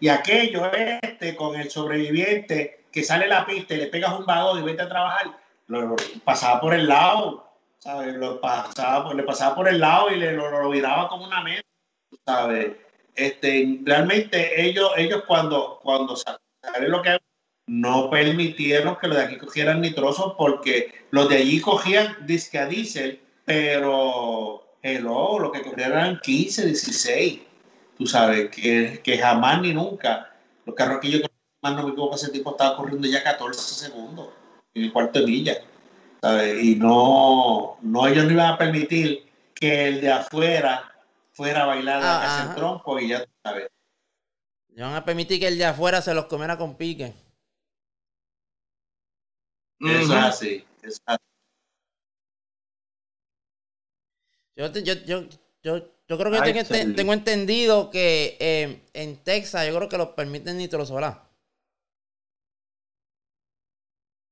Y 0.00 0.08
aquello, 0.08 0.70
este, 1.02 1.36
con 1.36 1.58
el 1.58 1.70
sobreviviente 1.70 2.84
que 2.92 3.02
sale 3.02 3.26
la 3.28 3.46
pista 3.46 3.74
y 3.74 3.78
le 3.78 3.86
pegas 3.86 4.18
un 4.18 4.26
vagón 4.26 4.60
y 4.60 4.64
vete 4.64 4.82
a 4.82 4.88
trabajar, 4.88 5.38
lo, 5.68 5.96
pasaba 6.24 6.60
por 6.60 6.74
el 6.74 6.86
lado, 6.86 7.48
¿sabes? 7.78 8.14
Lo 8.14 8.40
pasaba, 8.40 9.12
le 9.14 9.22
pasaba 9.22 9.54
por 9.54 9.68
el 9.68 9.80
lado 9.80 10.10
y 10.10 10.16
le, 10.16 10.32
lo, 10.32 10.50
lo 10.50 10.70
viraba 10.70 11.08
como 11.08 11.24
una 11.26 11.42
mesa, 11.42 11.62
¿sabes? 12.26 12.72
Este, 13.14 13.80
realmente 13.84 14.60
ellos, 14.62 14.90
ellos 14.96 15.24
cuando, 15.26 15.80
cuando 15.82 16.16
sa- 16.16 16.38
¿saben 16.62 16.90
lo 16.90 17.02
que 17.02 17.18
no 17.66 18.10
permitieron 18.10 18.96
que 18.96 19.08
los 19.08 19.16
de 19.16 19.24
aquí 19.24 19.38
cogieran 19.38 19.80
nitrosos 19.80 20.34
porque 20.36 20.92
los 21.10 21.28
de 21.28 21.36
allí 21.38 21.60
cogían 21.60 22.16
disque 22.26 22.58
a 22.58 22.66
diésel, 22.66 23.20
pero 23.44 24.65
hello, 24.86 25.38
lo 25.38 25.52
que 25.52 25.62
cogían 25.62 25.92
eran 25.92 26.20
15, 26.20 26.66
16. 26.66 27.40
Tú 27.98 28.06
sabes, 28.06 28.50
que, 28.50 29.00
que 29.02 29.18
jamás 29.18 29.60
ni 29.60 29.72
nunca. 29.72 30.32
Los 30.64 30.74
carros 30.74 31.00
que 31.00 31.10
yo 31.10 31.18
más 31.62 31.74
no 31.74 31.84
me 31.84 31.90
equivoco, 31.90 32.14
ese 32.14 32.30
tipo 32.30 32.50
estaba 32.50 32.76
corriendo 32.76 33.08
ya 33.08 33.22
14 33.22 33.74
segundos 33.74 34.28
en 34.74 34.84
el 34.84 34.92
cuarto 34.92 35.20
de 35.20 35.26
milla. 35.26 35.54
¿sabes? 36.20 36.62
Y 36.62 36.76
no, 36.76 37.78
no, 37.82 38.06
ellos 38.06 38.24
no 38.24 38.32
iban 38.32 38.52
a 38.52 38.58
permitir 38.58 39.26
que 39.54 39.88
el 39.88 40.00
de 40.00 40.12
afuera 40.12 40.92
fuera 41.32 41.64
a 41.64 41.66
bailar 41.66 41.96
a 41.96 42.00
la 42.00 42.22
Ah, 42.22 42.24
ajá. 42.24 42.46
del 42.46 42.56
tronco 42.56 43.00
y 43.00 43.08
ya 43.08 43.24
tú 43.24 43.30
sabes. 43.42 43.68
Le 44.68 44.82
van 44.82 44.94
a 44.94 45.04
permitir 45.04 45.40
que 45.40 45.48
el 45.48 45.58
de 45.58 45.64
afuera 45.64 46.02
se 46.02 46.12
los 46.14 46.26
comiera 46.26 46.58
con 46.58 46.76
pique. 46.76 47.14
Eso 49.80 50.02
es 50.02 50.10
así. 50.10 50.64
eso 50.82 50.88
es 50.88 51.02
así. 51.06 51.22
Yo, 54.56 54.72
yo, 54.72 54.94
yo, 55.04 55.22
yo, 55.62 55.78
yo 56.08 56.18
creo 56.18 56.32
que 56.32 56.38
Ay, 56.38 56.64
tengo, 56.64 56.94
tengo 56.94 57.12
entendido 57.12 57.90
que 57.90 58.36
eh, 58.40 58.82
en 58.94 59.22
Texas 59.22 59.66
yo 59.66 59.76
creo 59.76 59.88
que 59.88 59.98
los 59.98 60.08
permiten 60.08 60.56
nitrosolar. 60.56 61.26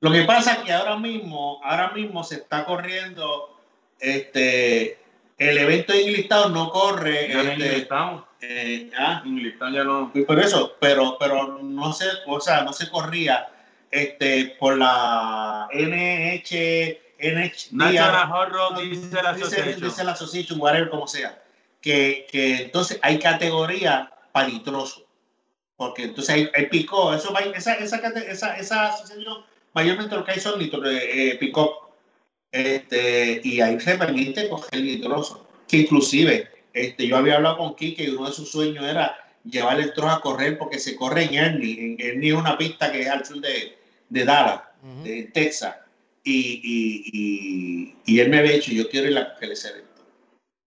Lo 0.01 0.11
que 0.13 0.25
pasa 0.25 0.55
es 0.55 0.59
que 0.61 0.73
ahora 0.73 0.97
mismo, 0.97 1.61
ahora 1.63 1.93
mismo 1.93 2.25
se 2.25 2.37
está 2.37 2.65
corriendo 2.65 3.59
este 4.01 4.99
el 5.39 5.59
evento 5.59 5.93
de 5.93 6.03
enlistado 6.03 6.49
no 6.51 6.71
corre 6.71 7.29
Ya 7.29 7.41
en 7.41 7.63
este, 7.63 7.89
eh, 8.41 8.91
ah, 8.99 9.23
ya 9.25 9.85
no. 9.85 10.13
por 10.27 10.39
eso, 10.39 10.77
pero 10.81 11.17
pero 11.19 11.59
no 11.63 11.93
se, 11.93 12.07
o 12.27 12.41
sea, 12.41 12.63
no 12.63 12.73
se 12.73 12.91
corría 12.91 13.49
este 13.95 14.57
por 14.59 14.77
la 14.77 15.69
NH 15.73 17.05
NH 17.19 17.73
National 17.73 18.33
Horror 18.33 18.81
dice, 18.83 19.19
Association. 19.19 19.81
dice 19.81 20.05
la 20.05 20.13
Association, 20.13 20.61
whatever, 20.61 20.91
como 20.91 21.07
sea, 21.07 21.43
que, 21.81 22.27
que 22.31 22.63
entonces 22.63 22.99
hay 23.03 23.19
categoría 23.19 24.13
para 24.33 24.49
nitroso. 24.49 25.07
Porque 25.77 26.05
entonces 26.05 26.35
hay, 26.35 26.51
hay 26.55 26.67
pico, 26.67 27.13
eso 27.15 27.33
va, 27.33 27.41
esa, 27.41 27.75
esa, 27.75 27.97
esa, 27.97 28.57
esa 28.57 28.87
asociación, 28.89 29.45
mayormente 29.73 30.15
lo 30.15 30.25
que 30.25 30.33
hay 30.33 30.41
son 30.41 30.59
nitro, 30.59 30.85
eh, 30.89 31.31
eh, 31.31 31.37
pick-up. 31.37 31.71
Este, 32.53 33.41
y 33.43 33.61
ahí 33.61 33.81
se 33.81 33.97
permite 33.97 34.49
coger 34.49 34.81
nitroso. 34.81 35.49
Que 35.67 35.79
inclusive, 35.79 36.49
este, 36.73 37.09
yo 37.09 37.17
había 37.17 37.37
hablado 37.37 37.59
con 37.59 37.75
Kike 37.75 38.05
y 38.05 38.11
uno 38.11 38.29
de 38.29 38.35
sus 38.35 38.51
sueños 38.51 38.85
era 38.85 39.17
llevar 39.45 39.81
el 39.81 39.93
trozo 39.93 40.11
a 40.11 40.21
correr 40.21 40.59
porque 40.59 40.79
se 40.79 40.95
corre 40.95 41.25
en 41.25 41.35
Ernie. 41.35 41.81
En 41.81 41.97
Ernie 42.01 42.31
es 42.31 42.37
una 42.37 42.57
pista 42.57 42.93
que 42.93 43.03
es 43.03 43.09
al 43.09 43.25
sur 43.27 43.41
de, 43.41 43.77
de 44.15 44.25
Dallas 44.25 44.61
de 45.03 45.25
Texas. 45.35 45.77
Y, 46.23 46.61
y, 46.63 47.11
y, 47.13 47.95
y 48.07 48.21
él 48.21 48.31
me 48.31 48.39
había 48.39 48.53
dicho, 48.53 48.73
yo 48.73 48.89
quiero 48.89 49.11
ir 49.11 49.19
a 49.19 49.35
coger 49.35 49.53
ese 49.53 49.69
evento. 49.69 50.03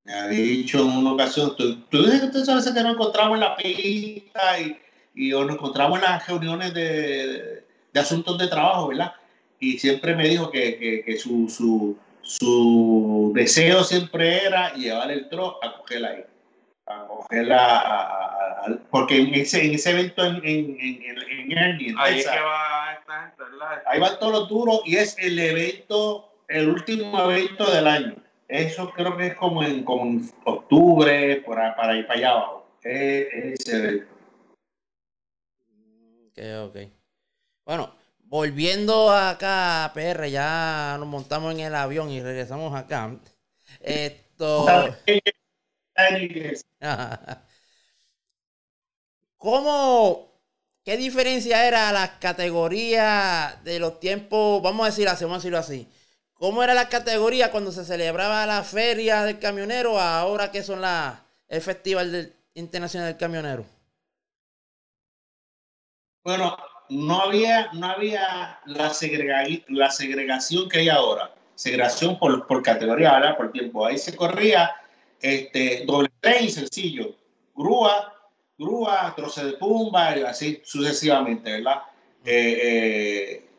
Me 0.03 0.13
había 0.13 0.39
dicho 0.39 0.79
en 0.81 0.89
una 0.97 1.13
ocasión, 1.13 1.55
tú, 1.55 1.81
tú 1.89 2.03
dices 2.03 2.21
que 2.21 2.27
tú 2.27 2.45
sabes 2.45 2.65
que 2.65 2.83
nos 2.83 2.93
encontramos 2.93 3.36
en 3.36 3.41
la 3.41 3.55
pista 3.55 4.60
y, 4.60 4.77
y 5.15 5.33
o 5.33 5.43
nos 5.43 5.55
encontramos 5.55 5.97
en 5.97 6.05
las 6.05 6.27
reuniones 6.27 6.73
de, 6.73 7.63
de 7.93 7.99
asuntos 7.99 8.38
de 8.38 8.47
trabajo, 8.47 8.89
¿verdad? 8.89 9.13
Y 9.60 9.79
siempre 9.79 10.15
me 10.15 10.27
dijo 10.29 10.51
que, 10.51 10.77
que, 10.77 11.03
que 11.03 11.17
su, 11.17 11.49
su, 11.49 11.97
su 12.21 13.31
deseo 13.33 13.83
siempre 13.83 14.45
era 14.45 14.73
llevar 14.75 15.12
el 15.12 15.27
tro 15.29 15.63
a 15.63 15.77
cogerla 15.79 16.10
ahí. 16.10 16.23
A 16.88 17.08
a- 17.10 18.67
porque 18.91 19.17
en 19.21 19.34
ese, 19.34 19.65
en 19.65 19.73
ese 19.76 19.91
evento 19.91 20.26
en, 20.26 20.36
en, 20.38 20.78
en, 20.80 21.04
en, 21.04 21.52
en 21.52 21.58
Ernie, 21.58 21.95
Ahí 21.97 22.19
es 22.19 22.26
Texas, 22.26 22.36
que 22.38 22.43
va 22.43 22.93
esta 23.00 23.21
gente, 23.21 23.43
¿verdad? 23.43 23.84
Ahí 23.86 24.00
van 24.00 24.19
todos 24.19 24.32
los 24.34 24.50
duros 24.50 24.82
y 24.86 24.95
es 24.97 25.17
el 25.19 25.38
evento, 25.39 26.32
el 26.47 26.69
último 26.69 27.32
evento 27.32 27.69
del 27.71 27.88
año. 27.88 28.15
Eso 28.47 28.91
creo 28.91 29.17
que 29.17 29.28
es 29.28 29.36
como 29.36 29.63
en, 29.63 29.84
como 29.84 30.04
en 30.06 30.30
octubre, 30.45 31.38
por 31.45 31.60
ahí- 31.60 31.73
para 31.76 31.95
ir 31.97 32.08
para 32.08 32.19
allá 32.19 32.30
abajo. 32.32 32.67
Es, 32.84 33.28
es 33.34 33.60
ese 33.60 33.78
evento. 33.78 34.13
Ok, 36.28 36.69
ok. 36.69 36.91
Bueno, 37.65 37.93
volviendo 38.19 39.12
acá 39.12 39.86
a 39.86 39.93
PR, 39.93 40.30
ya 40.32 40.95
nos 41.00 41.08
montamos 41.08 41.54
en 41.54 41.62
el 41.62 41.76
avión 41.76 42.10
y 42.10 42.21
regresamos 42.21 42.73
acá. 42.76 43.12
Esto. 43.82 44.65
¿Cómo, 49.38 50.31
qué 50.83 50.97
diferencia 50.97 51.67
era 51.67 51.91
la 51.91 52.19
categoría 52.19 53.60
de 53.63 53.79
los 53.79 53.99
tiempos, 53.99 54.62
vamos 54.63 54.86
a 54.88 54.89
decir 54.89 55.07
así, 55.07 55.23
vamos 55.25 55.38
a 55.38 55.39
decirlo 55.39 55.57
así? 55.60 55.88
¿Cómo 56.33 56.63
era 56.63 56.73
la 56.73 56.89
categoría 56.89 57.51
cuando 57.51 57.71
se 57.71 57.86
celebraba 57.86 58.45
la 58.45 58.63
feria 58.63 59.23
del 59.23 59.39
camionero 59.39 59.99
ahora 59.99 60.51
que 60.51 60.63
son 60.63 60.81
las 60.81 61.19
el 61.47 61.62
Festival 61.62 62.12
del- 62.12 62.33
Internacional 62.55 63.07
del 63.10 63.17
Camionero? 63.17 63.65
Bueno, 66.23 66.57
no 66.89 67.21
había, 67.21 67.71
no 67.73 67.88
había 67.88 68.60
la, 68.65 68.89
segrega- 68.89 69.63
la 69.69 69.89
segregación 69.89 70.69
que 70.69 70.79
hay 70.79 70.89
ahora. 70.89 71.31
Segregación 71.55 72.19
por, 72.19 72.45
por 72.47 72.62
categoría, 72.62 73.13
¿verdad? 73.13 73.38
Por 73.38 73.51
tiempo. 73.51 73.86
Ahí 73.86 73.97
se 73.97 74.15
corría 74.15 74.71
este, 75.21 75.84
doble 75.86 76.10
tren 76.19 76.49
sencillo. 76.49 77.15
Grúa, 77.56 78.13
grúa, 78.58 79.13
troce 79.15 79.45
de 79.45 79.53
tumba 79.53 80.17
y 80.17 80.23
así 80.23 80.62
sucesivamente, 80.63 81.51
¿verdad? 81.51 81.84
Eh, 82.25 82.60
eh, 82.63 83.49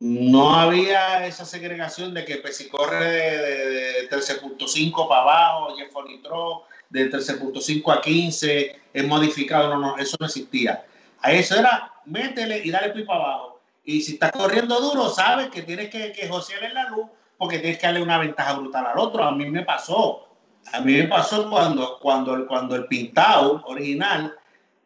no 0.00 0.54
había 0.54 1.26
esa 1.26 1.44
segregación 1.44 2.12
de 2.12 2.24
que 2.24 2.36
pues, 2.38 2.56
si 2.56 2.68
corre 2.68 3.04
de, 3.04 3.38
de, 3.38 3.66
de 4.02 4.10
13.5 4.10 5.08
para 5.08 5.20
abajo, 5.22 5.76
Jeff 5.76 5.92
Nitro, 6.06 6.64
de 6.90 7.10
13.5 7.10 7.96
a 7.96 8.00
15, 8.00 8.80
es 8.92 9.06
modificado, 9.06 9.70
no, 9.70 9.78
no, 9.78 9.98
eso 9.98 10.16
no 10.18 10.26
existía. 10.26 10.84
A 11.20 11.32
eso 11.32 11.58
era, 11.58 11.92
métele 12.04 12.58
y 12.64 12.70
dale 12.70 12.90
pipa 12.90 13.14
abajo. 13.14 13.60
Y 13.84 14.02
si 14.02 14.14
estás 14.14 14.32
corriendo 14.32 14.80
duro, 14.80 15.08
sabes 15.08 15.48
que 15.48 15.62
tienes 15.62 15.88
que, 15.88 16.12
que 16.12 16.28
josearle 16.28 16.72
la 16.72 16.90
luz 16.90 17.06
porque 17.38 17.58
tienes 17.58 17.78
que 17.78 17.86
darle 17.86 18.02
una 18.02 18.18
ventaja 18.18 18.54
brutal 18.54 18.86
al 18.86 18.98
otro. 18.98 19.24
A 19.24 19.32
mí 19.32 19.48
me 19.50 19.64
pasó. 19.64 20.28
A 20.72 20.80
mí 20.80 20.94
me 20.94 21.04
pasó 21.04 21.50
cuando, 21.50 21.98
cuando, 22.00 22.46
cuando 22.46 22.76
el 22.76 22.86
pintado 22.86 23.62
original, 23.66 24.34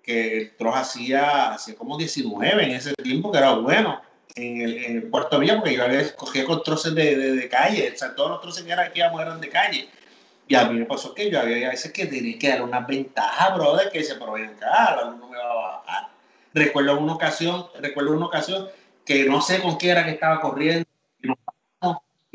que 0.03 0.55
Troja 0.57 0.81
hacía, 0.81 1.53
hacía 1.53 1.75
como 1.75 1.99
19 1.99 2.65
en 2.65 2.71
ese 2.71 2.95
tiempo, 2.95 3.31
que 3.31 3.39
era 3.39 3.55
bueno, 3.55 4.01
en 4.37 4.61
el, 4.61 4.85
en 4.85 4.97
el 4.97 5.03
Puerto 5.05 5.39
Villa, 5.39 5.57
porque 5.59 5.77
yo 5.77 6.17
cogía 6.17 6.45
con 6.45 6.63
troces 6.63 6.95
de, 6.95 7.17
de, 7.17 7.49
calle, 7.49 7.93
o 7.95 7.99
sea, 7.99 8.15
todos 8.15 8.31
los 8.31 8.41
troces 8.41 8.65
que 8.65 8.73
eran 8.73 8.87
aquí 8.87 9.01
eran 9.01 9.41
de 9.41 9.49
calle. 9.49 9.89
Y 10.49 10.55
a 10.55 10.65
mí 10.67 10.79
me 10.79 10.87
pasó 10.87 11.13
que 11.13 11.29
yo 11.29 11.41
había 11.41 11.71
veces 11.71 11.93
que 11.93 12.07
tenía 12.07 12.39
que 12.39 12.49
dar 12.49 12.63
una 12.63 12.81
ventaja, 12.81 13.55
brother, 13.55 13.91
que 13.91 14.05
se 14.05 14.15
pero 14.15 14.33
ven 14.33 14.51
acá, 14.51 14.97
la 14.97 15.11
luz 15.11 15.19
no 15.19 15.29
me 15.29 15.39
va 15.39 15.51
a 15.51 15.79
bajar. 15.79 16.09
Recuerdo 16.55 16.99
una 16.99 17.15
ocasión, 17.15 17.67
recuerdo 17.81 18.13
una 18.13 18.27
ocasión 18.27 18.69
que 19.05 19.25
no 19.25 19.41
sé 19.41 19.61
con 19.61 19.77
qué 19.77 19.91
era 19.91 20.05
que 20.05 20.13
estaba 20.13 20.41
corriendo 20.41 20.86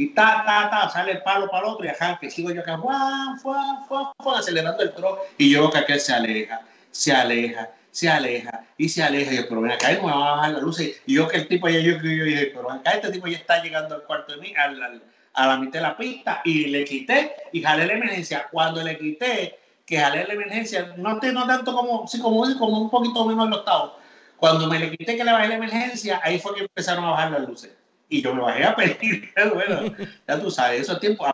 y 0.01 0.07
ta, 0.15 0.43
ta, 0.45 0.69
ta, 0.69 0.89
sale 0.89 1.11
el 1.13 1.21
palo 1.23 1.49
para 1.49 1.67
el 1.67 1.73
otro 1.73 1.85
y 1.85 1.89
ajá, 1.89 2.17
que 2.19 2.29
sigo 2.29 2.51
yo 2.51 2.61
acá, 2.61 2.77
fuá, 2.77 3.37
fuá, 3.41 4.13
fuá, 4.17 4.39
acelerando 4.39 4.81
el 4.83 4.93
tro 4.93 5.19
y 5.37 5.51
yo 5.51 5.69
que 5.69 5.77
aquel 5.79 5.99
se 5.99 6.13
aleja, 6.13 6.61
se 6.91 7.13
aleja, 7.13 7.69
se 7.91 8.09
aleja 8.09 8.65
y 8.77 8.89
se 8.89 9.03
aleja. 9.03 9.33
Y 9.33 9.37
yo, 9.37 9.47
pero 9.49 9.61
ven 9.61 9.71
acá, 9.71 9.89
me 9.89 9.99
va 9.99 10.13
a 10.13 10.35
bajar 10.37 10.51
la 10.53 10.59
luz. 10.59 10.79
Y 10.79 10.95
yo 11.05 11.27
que 11.27 11.37
el 11.37 11.47
tipo 11.47 11.67
ya, 11.69 11.79
yo, 11.79 11.93
yo 12.01 12.23
dije, 12.25 12.51
pero 12.55 12.71
acá, 12.71 12.91
este 12.91 13.11
tipo 13.11 13.27
ya 13.27 13.37
está 13.37 13.61
llegando 13.61 13.95
al 13.95 14.03
cuarto 14.03 14.33
de 14.33 14.41
mí, 14.41 14.53
al, 14.55 14.81
al- 14.81 15.03
a 15.33 15.47
la 15.47 15.57
mitad 15.57 15.79
de 15.79 15.87
la 15.87 15.95
pista 15.97 16.41
y 16.43 16.65
le 16.65 16.83
quité 16.83 17.33
y 17.53 17.61
jalé 17.61 17.85
la 17.85 17.93
emergencia. 17.93 18.47
Cuando 18.51 18.83
le 18.83 18.97
quité, 18.97 19.57
que 19.85 19.97
jalé 19.97 20.25
la 20.25 20.33
emergencia, 20.33 20.93
no, 20.97 21.19
no 21.19 21.47
tanto 21.47 21.73
como, 21.73 22.07
sí, 22.07 22.19
como, 22.19 22.43
como 22.57 22.79
un 22.81 22.89
poquito 22.89 23.25
menos 23.25 23.47
el 23.47 23.53
octavo. 23.53 23.97
Cuando 24.37 24.67
me 24.67 24.79
le 24.79 24.89
quité 24.97 25.15
que 25.15 25.23
le 25.23 25.31
bajé 25.31 25.47
la 25.49 25.55
emergencia, 25.55 26.19
ahí 26.23 26.39
fue 26.39 26.55
que 26.55 26.61
empezaron 26.61 27.05
a 27.05 27.11
bajar 27.11 27.31
las 27.31 27.47
luces. 27.47 27.71
Y 28.11 28.21
yo 28.21 28.35
me 28.35 28.41
bajé 28.41 28.65
a 28.65 28.75
pedir, 28.75 29.31
bueno, 29.53 29.95
ya 30.27 30.37
tú 30.37 30.51
sabes, 30.51 30.81
esos 30.81 30.99
tiempos 30.99 31.31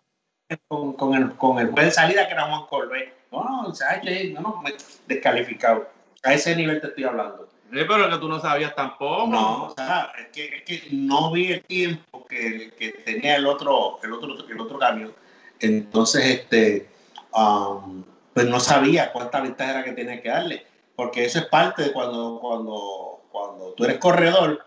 con, 0.67 0.93
con, 0.93 1.15
el, 1.15 1.35
con 1.35 1.57
el 1.57 1.71
juez 1.71 1.85
de 1.87 1.91
salida 1.91 2.27
que 2.27 2.33
era 2.33 2.45
Juan 2.45 2.67
Colbert. 2.67 3.13
No, 3.31 3.43
no, 3.43 3.61
o 3.63 3.73
sea, 3.73 3.99
yo, 4.03 4.11
no, 4.35 4.41
no, 4.41 4.61
me- 4.61 4.75
descalificado. 5.07 5.89
A 6.23 6.35
ese 6.35 6.55
nivel 6.55 6.79
te 6.79 6.87
estoy 6.87 7.05
hablando. 7.05 7.49
Sí, 7.71 7.79
pero 7.87 8.09
que 8.11 8.17
tú 8.17 8.29
no 8.29 8.39
sabías 8.39 8.75
tampoco. 8.75 9.25
No, 9.25 9.65
o 9.65 9.73
sea, 9.73 10.11
es 10.19 10.27
que, 10.27 10.57
es 10.57 10.63
que 10.63 10.87
no 10.91 11.31
vi 11.31 11.53
el 11.53 11.63
tiempo 11.63 12.25
que, 12.27 12.71
que 12.77 12.89
tenía 13.03 13.37
el 13.37 13.47
otro, 13.47 13.99
el 14.03 14.13
otro, 14.13 14.47
el 14.47 14.61
otro 14.61 14.77
camión. 14.77 15.13
Entonces, 15.59 16.25
este, 16.25 16.87
um, 17.33 18.03
pues 18.35 18.45
no 18.45 18.59
sabía 18.59 19.11
cuánta 19.11 19.41
ventaja 19.41 19.71
era 19.71 19.83
que 19.83 19.93
tenía 19.93 20.21
que 20.21 20.29
darle. 20.29 20.67
Porque 20.95 21.25
eso 21.25 21.39
es 21.39 21.45
parte 21.45 21.81
de 21.81 21.91
cuando, 21.91 22.37
cuando, 22.39 23.23
cuando 23.31 23.73
tú 23.73 23.83
eres 23.83 23.97
corredor, 23.97 24.66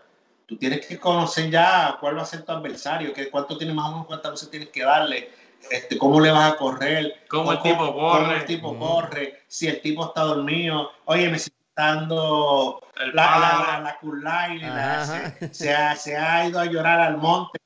tú 0.51 0.57
tienes 0.57 0.85
que 0.85 0.99
conocer 0.99 1.49
ya 1.49 1.95
cuál 2.01 2.17
va 2.17 2.23
a 2.23 2.25
ser 2.25 2.43
tu 2.43 2.51
adversario, 2.51 3.13
que 3.13 3.29
cuánto 3.29 3.57
tienes 3.57 3.73
más 3.73 3.87
o 3.87 3.91
menos 3.91 4.07
cuántas 4.07 4.31
veces 4.33 4.51
tienes 4.51 4.67
que 4.67 4.83
darle, 4.83 5.31
este, 5.69 5.97
cómo 5.97 6.19
le 6.19 6.29
vas 6.29 6.51
a 6.51 6.57
correr, 6.57 7.23
Cómo 7.29 7.53
el 7.53 7.61
tipo 7.61 7.77
cómo 7.77 7.93
corre. 7.93 8.35
el 8.35 8.45
tipo 8.45 8.77
corre, 8.77 9.43
si 9.47 9.67
el 9.67 9.79
tipo 9.79 10.07
está 10.07 10.23
dormido, 10.23 10.91
oye, 11.05 11.29
me 11.29 11.37
está 11.37 11.53
dando 11.77 12.81
El 12.97 13.15
la, 13.15 13.39
la, 13.39 13.79
la, 13.81 13.97
la 14.51 15.05
se, 15.05 15.53
se 15.53 15.73
ha, 15.73 15.95
se 15.95 16.17
ha 16.17 16.45
ido 16.49 16.59
a 16.59 16.65
llorar 16.65 16.99
al 16.99 17.15
monte. 17.15 17.57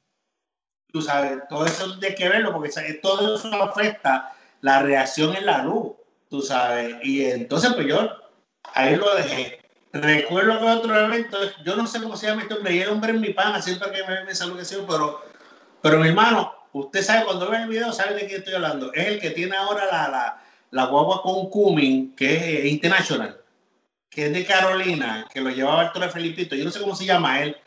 Tú 0.93 1.01
sabes, 1.01 1.39
todo 1.49 1.65
eso 1.65 1.87
hay 2.03 2.13
que 2.13 2.29
verlo 2.29 2.53
porque 2.53 2.71
¿sabes? 2.71 3.01
todo 3.01 3.35
eso 3.35 3.51
afecta 3.63 4.31
la 4.61 4.83
reacción 4.83 5.35
en 5.35 5.47
la 5.47 5.63
luz, 5.63 5.93
tú 6.29 6.39
sabes. 6.43 6.97
Y 7.01 7.25
entonces, 7.25 7.73
pues 7.73 7.87
yo 7.87 8.11
ahí 8.75 8.95
lo 8.95 9.15
dejé. 9.15 9.54
Recuerdo 10.01 10.59
que 10.59 10.65
otro 10.65 10.99
evento, 11.05 11.37
yo 11.63 11.75
no 11.75 11.87
sé 11.87 12.01
cómo 12.01 12.17
se 12.17 12.27
llama 12.27 12.41
este 12.41 12.53
hombre, 12.53 12.75
y 12.75 12.81
el 12.81 12.89
hombre 12.89 13.13
es 13.13 13.19
mi 13.19 13.29
pana, 13.29 13.61
siempre 13.61 13.91
que 13.91 14.03
me 14.03 14.13
ve 14.13 14.23
me 14.25 14.35
saluda, 14.35 14.63
pero, 14.87 15.21
pero 15.81 15.99
mi 15.99 16.09
hermano, 16.09 16.53
usted 16.73 17.01
sabe, 17.01 17.25
cuando 17.25 17.49
ve 17.49 17.57
el 17.57 17.69
video, 17.69 17.93
sabe 17.93 18.15
de 18.15 18.27
quién 18.27 18.39
estoy 18.39 18.55
hablando. 18.55 18.91
Es 18.93 19.07
el 19.07 19.19
que 19.21 19.31
tiene 19.31 19.55
ahora 19.55 19.85
la, 19.85 20.07
la, 20.09 20.43
la 20.71 20.85
guagua 20.87 21.21
con 21.21 21.49
Cumming, 21.49 22.15
que 22.15 22.35
es 22.35 22.43
eh, 22.43 22.67
International 22.67 23.39
que 24.15 24.27
es 24.27 24.33
de 24.33 24.45
Carolina, 24.45 25.27
que 25.31 25.41
lo 25.41 25.49
llevaba 25.49 25.83
el 25.83 25.91
Torre 25.91 26.09
Felipito, 26.09 26.55
yo 26.55 26.63
no 26.63 26.71
sé 26.71 26.79
cómo 26.79 26.95
se 26.95 27.05
llama 27.05 27.41
él, 27.41 27.57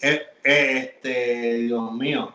Eh, 0.00 0.22
eh, 0.44 0.78
este, 0.78 1.54
Dios 1.54 1.92
mío, 1.92 2.32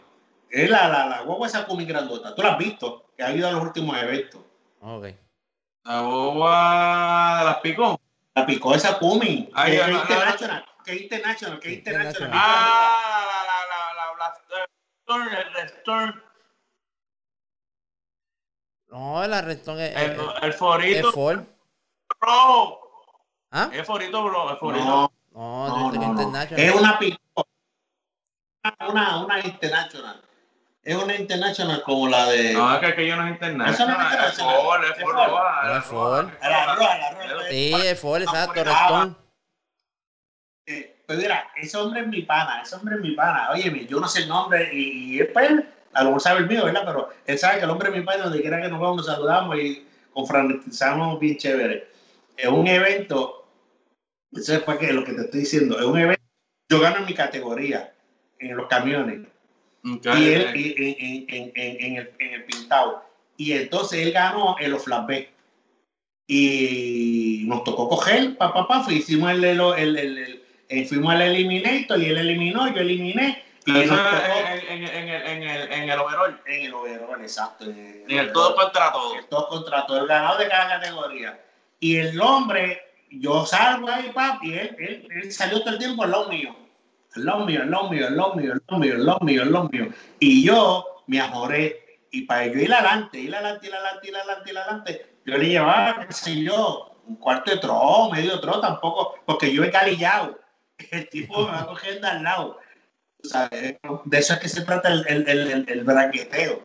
es 0.50 0.70
la, 0.70 0.90
la, 0.90 1.06
la 1.06 1.22
guagua 1.22 1.48
esa 1.48 1.66
Cumi 1.66 1.86
grandota, 1.86 2.36
tú 2.36 2.42
la 2.42 2.54
has 2.54 2.58
visto, 2.58 3.06
que 3.16 3.24
ha 3.24 3.34
ido 3.34 3.48
a 3.48 3.52
los 3.52 3.64
últimos 3.64 3.98
eventos, 3.98 4.42
Ok. 4.82 5.08
La 5.86 6.02
boba 6.02 7.40
de 7.40 7.46
las 7.46 7.58
picón. 7.58 8.01
La 8.36 8.46
picó 8.46 8.74
esa 8.76 8.98
Cumi, 9.00 9.50
Ay, 9.54 9.72
que, 9.72 9.78
es 9.82 9.88
no, 9.88 9.94
no, 9.94 10.02
international, 10.02 10.66
que 10.86 10.92
es 10.94 11.02
international, 11.02 11.60
que 11.60 11.68
es 11.70 11.78
international. 11.78 12.30
International. 12.30 12.40
Ah, 12.42 13.26
la, 13.28 13.44
la, 13.44 13.66
la, 13.68 13.94
la, 13.94 15.54
la, 15.54 15.66
Storm, 15.66 16.22
No, 18.88 19.28
la 19.28 19.42
Redstone 19.42 19.86
es, 19.88 19.96
el, 19.96 20.12
es- 20.12 20.20
el 20.42 20.50
es 20.50 20.56
forito 20.58 21.12
bro. 22.20 22.80
¿Ah? 23.52 23.70
El 23.74 23.86
forito, 23.86 24.24
bro. 24.24 24.52
El 24.52 24.58
forito. 24.58 24.86
No, 24.86 25.12
No, 25.32 25.68
no, 25.68 25.76
dice 25.92 26.00
que 26.00 26.06
no, 26.06 26.14
no. 26.14 26.22
International. 26.22 26.66
es 26.66 26.76
una 26.76 27.00
picó, 27.00 27.48
una, 28.88 29.24
una 29.26 29.40
international, 29.40 30.22
es 30.84 30.96
una 30.96 31.16
international 31.16 31.84
como 31.84 32.08
la 32.08 32.26
de... 32.28 32.54
No, 32.54 32.74
es 32.74 32.80
que 32.80 32.86
aquello 32.88 33.16
no 33.16 33.26
es 33.28 33.34
internacional. 33.34 33.74
Eso 33.74 33.86
no 33.86 33.94
es 33.94 34.00
Es 34.00 34.40
internacional. 34.40 34.56
Ford, 34.62 34.84
es 34.84 34.90
Es 34.90 35.04
Ford. 35.04 35.66
Es 35.66 35.78
es 35.78 35.84
Ford. 35.86 36.30
La 36.42 36.50
la 36.50 36.76
roja. 36.76 37.50
Sí, 37.50 37.74
es 37.74 38.00
Ford, 38.00 38.22
exacto, 38.22 38.64
Ah. 38.66 39.16
Eh, 40.66 41.04
pues 41.06 41.20
mira, 41.20 41.52
ese 41.56 41.78
hombre 41.78 42.02
es 42.02 42.08
mi 42.08 42.22
pana, 42.24 42.62
ese 42.62 42.76
hombre 42.76 42.96
es 42.96 43.02
mi 43.02 43.12
pana. 43.12 43.52
Oye, 43.52 43.86
yo 43.88 44.00
no 44.00 44.08
sé 44.08 44.22
el 44.22 44.30
nombre 44.30 44.70
y, 44.74 45.20
él, 45.20 45.28
pues, 45.28 45.52
a 45.94 46.04
lo 46.04 46.10
mejor 46.10 46.22
sabe 46.22 46.40
el 46.40 46.48
mío, 46.48 46.66
¿verdad? 46.66 46.84
Pero 46.86 47.10
él 47.26 47.38
sabe 47.38 47.60
que 47.60 47.66
el 47.66 47.70
hombre 47.70 47.90
es 47.90 47.96
mi 47.96 48.04
pana, 48.04 48.24
donde 48.24 48.42
quiera 48.42 48.62
que 48.62 48.70
nos 48.70 48.80
vamos, 48.80 48.98
nos 48.98 49.06
saludamos 49.06 49.58
y 49.58 49.86
confraternizamos 50.14 51.20
bien 51.20 51.38
chévere. 51.38 51.90
Es 52.38 52.48
un 52.48 52.66
evento, 52.66 53.46
eso 54.32 54.54
es 54.54 54.62
para 54.62 54.80
que 54.80 54.94
lo 54.94 55.04
que 55.04 55.14
te 55.14 55.22
estoy 55.22 55.42
diciendo, 55.42 55.78
es 55.78 55.86
un 55.86 56.00
evento, 56.00 56.24
yo 56.70 56.80
gano 56.80 56.98
en 56.98 57.06
mi 57.06 57.14
categoría, 57.14 57.94
en 58.40 58.56
los 58.56 58.68
camiones, 58.68 59.28
Ok, 59.84 60.06
y 60.18 60.30
él 60.30 60.42
en, 60.54 61.26
en- 61.30 61.52
en- 61.56 61.96
el, 61.98 62.12
en 62.20 62.34
el 62.34 62.44
pintado. 62.46 63.04
Y 63.38 63.54
entonces 63.54 64.00
él 64.06 64.12
ganó 64.12 64.56
en 64.60 64.72
los 64.72 64.86
B. 65.08 65.30
Y 66.28 67.44
nos 67.48 67.64
tocó 67.64 67.90
coger, 67.90 68.38
papá, 68.38 68.68
papá, 68.68 68.94
hicimos 68.94 69.32
el, 69.32 69.44
el, 69.44 69.60
el, 69.60 69.98
el- 69.98 70.44
eh, 70.70 70.86
fuimos 70.86 71.14
al 71.14 71.22
eliminator 71.24 72.00
y 72.02 72.06
él 72.06 72.18
eliminó, 72.18 72.74
yo 72.74 72.80
eliminé. 72.82 73.44
Y 73.66 73.78
Eso 73.80 73.94
en, 73.94 74.84
en, 74.84 74.88
en, 74.88 75.44
el- 75.44 75.72
en, 75.72 75.90
el, 75.90 76.00
overall. 76.00 76.40
en 76.46 76.66
el 76.66 76.74
overall, 76.74 77.22
exacto. 77.22 77.66
En 77.66 78.06
el, 78.08 78.18
el 78.20 78.32
todo 78.32 78.56
contra 78.56 78.92
todo. 78.92 79.16
el 79.16 79.26
todo 79.26 79.48
contra 79.50 79.86
todo, 79.86 80.00
el 80.02 80.08
ganador 80.08 80.40
de 80.40 80.48
cada 80.48 80.80
categoría. 80.80 81.40
Y 81.80 81.98
el 81.98 82.20
hombre, 82.22 82.82
yo 83.10 83.46
salgo 83.46 83.90
ahí, 83.90 84.12
papi, 84.14 84.54
él, 84.54 84.76
él, 84.80 85.08
él 85.12 85.32
salió 85.34 85.60
todo 85.62 85.72
el 85.74 85.80
tiempo 85.80 86.04
al 86.04 86.12
lado 86.12 86.30
mío. 86.30 86.56
Lado 87.16 87.46
mío, 87.46 87.64
lado 87.66 87.90
mío, 87.90 88.10
lado 88.10 88.36
mío, 88.36 88.54
lado 88.68 88.80
mío, 88.80 88.98
lado 88.98 89.20
mío, 89.22 89.46
lado 89.46 89.70
mío. 89.70 89.90
Y 90.20 90.44
yo 90.44 91.04
me 91.08 91.20
ajoré. 91.20 91.78
Y 92.12 92.24
para 92.24 92.48
yo 92.48 92.60
ir 92.60 92.74
adelante, 92.74 93.20
ir 93.20 93.36
adelante, 93.36 93.68
ir 93.68 93.74
adelante, 93.74 94.08
ir 94.08 94.16
adelante, 94.16 94.50
ir 94.52 94.58
adelante, 94.58 95.16
yo 95.26 95.38
le 95.38 95.50
llevaba, 95.50 96.06
qué 96.08 96.14
sé 96.14 96.42
yo, 96.42 96.96
un 97.08 97.16
cuarto 97.16 97.52
de 97.52 97.58
tro, 97.58 98.10
medio 98.12 98.40
tro, 98.40 98.60
tampoco, 98.60 99.16
porque 99.26 99.54
yo 99.54 99.64
he 99.64 99.72
calillado. 99.72 100.38
El 100.92 101.08
tipo 101.10 101.46
me 101.46 101.52
va 101.52 101.68
cogiendo 101.68 102.08
al 102.08 102.24
lado. 102.24 102.60
Sea, 103.24 103.50
eh, 103.52 103.80
de 104.06 104.18
eso 104.18 104.34
es 104.34 104.40
que 104.40 104.50
se 104.50 104.62
trata 104.62 104.90
el, 104.90 105.06
el, 105.08 105.28
el, 105.28 105.66
el, 105.70 105.84
braqueteo. 105.84 106.60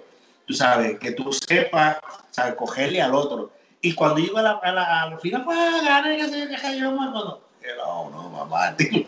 tú 0.46 0.54
sabes, 0.54 0.98
que 0.98 1.12
tú 1.12 1.30
sepas, 1.30 1.98
sabes, 2.30 2.54
cogerle 2.54 3.02
al 3.02 3.14
otro. 3.14 3.52
Y 3.82 3.94
cuando 3.94 4.20
iba 4.20 4.40
a 4.40 4.42
la, 4.42 4.50
a 4.52 4.72
la, 4.72 5.02
a 5.02 5.11
la 5.11 5.18
final, 5.18 5.44
pues 5.44 5.59
gané, 5.85 6.16
que 6.16 6.28
se 6.28 6.48
que 6.48 6.78
yo 6.78 6.90
que 6.92 7.76
No, 7.76 8.11
no, 8.11 8.30
mamá, 8.30 8.74
tío. 8.76 9.06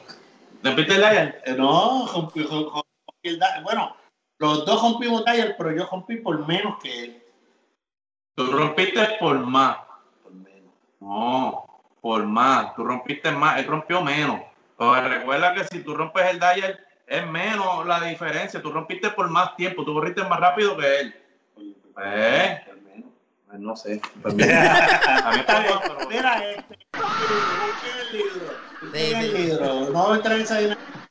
¿Repite 0.62 0.94
el 0.94 1.00
Dyer? 1.00 1.42
Eh, 1.46 1.54
No, 1.56 2.06
rompí- 2.06 2.44
rompí- 2.46 2.82
el 3.22 3.38
da- 3.38 3.60
bueno, 3.62 3.96
los 4.38 4.64
dos 4.64 4.82
rompimos 4.82 5.24
Dyer, 5.24 5.54
pero 5.56 5.72
yo 5.72 5.86
rompí 5.90 6.16
por 6.16 6.46
menos 6.46 6.78
que 6.82 7.04
él. 7.04 7.22
Tú 8.36 8.46
rompiste 8.52 9.16
por 9.20 9.38
más. 9.38 9.78
Por 10.22 10.32
menos. 10.32 10.72
No, 11.00 11.64
por 12.00 12.24
más. 12.24 12.74
Tú 12.74 12.84
rompiste 12.84 13.30
más, 13.32 13.58
él 13.58 13.66
rompió 13.66 14.00
menos. 14.02 14.40
Pero 14.76 15.08
recuerda 15.08 15.54
que 15.54 15.64
si 15.64 15.80
tú 15.82 15.94
rompes 15.96 16.24
el 16.30 16.38
Dyer, 16.38 16.78
es 17.06 17.26
menos 17.26 17.84
la 17.86 18.00
diferencia. 18.00 18.62
Tú 18.62 18.70
rompiste 18.70 19.10
por 19.10 19.28
más 19.28 19.56
tiempo, 19.56 19.84
tú 19.84 19.92
corriste 19.94 20.22
más 20.24 20.38
rápido 20.38 20.76
que 20.76 21.00
él. 21.00 21.14
Por- 21.94 22.02
¿Eh? 22.04 22.64
Pues 23.48 23.60
no 23.60 23.74
sé. 23.76 24.00
Mira, 26.08 26.50
este, 26.50 26.78
el 28.12 28.12
libro. 28.12 28.67
Busquen 28.80 29.00
Sí, 29.06 29.12
el 29.14 29.30
sí. 29.30 29.38
libro. 29.44 29.90
No 29.90 30.02
voy 30.04 30.12
a 30.12 30.16
entrar 30.16 30.36
en 30.36 30.42
esa 30.42 30.58
dinámica. 30.58 31.08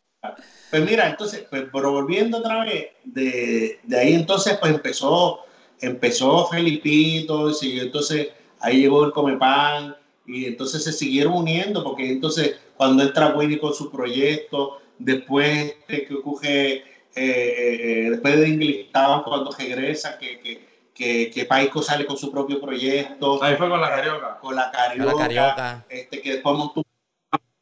Pues 0.70 0.84
mira, 0.86 1.10
entonces, 1.10 1.46
pues, 1.50 1.64
pero 1.72 1.92
volviendo 1.92 2.40
otra 2.40 2.66
vez, 2.66 2.88
de, 3.06 3.80
de 3.84 4.00
ahí 4.00 4.14
entonces 4.14 4.58
pues 4.60 4.74
empezó, 4.74 5.40
empezó 5.80 6.48
Felipito, 6.48 7.50
y 7.50 7.54
siguió, 7.54 7.84
entonces 7.84 8.30
ahí 8.60 8.82
llegó 8.82 9.06
el 9.06 9.12
Comepan, 9.14 9.96
y 10.26 10.46
entonces 10.46 10.84
se 10.84 10.92
siguieron 10.92 11.34
uniendo, 11.34 11.84
porque 11.86 12.12
entonces 12.12 12.58
cuando 12.76 13.04
entra 13.04 13.34
Winnie 13.36 13.60
con 13.60 13.74
su 13.74 13.90
proyecto, 13.90 14.80
después 15.00 15.74
este, 15.80 16.06
que 16.06 16.14
ocurre, 16.16 16.74
eh, 16.74 16.84
eh, 17.16 18.06
eh, 18.06 18.10
después 18.12 18.38
de 18.38 18.48
English 18.48 18.92
cuando 18.92 19.52
regresa, 19.58 20.18
que, 20.18 20.40
que, 20.42 20.68
que, 20.94 21.30
que 21.30 21.46
Paico 21.46 21.82
sale 21.82 22.06
con 22.06 22.18
su 22.18 22.30
propio 22.30 22.60
proyecto, 22.60 23.42
Ahí 23.42 23.56
fue 23.56 23.70
con 23.70 23.80
la 23.80 23.90
carioca. 23.90 24.38
con 24.42 24.56
la 24.56 24.70
carioca, 24.70 25.12
la 25.14 25.18
carioca. 25.18 25.86
Este, 25.88 26.22
que 26.22 26.34
después 26.34 26.58
montó 26.58 26.84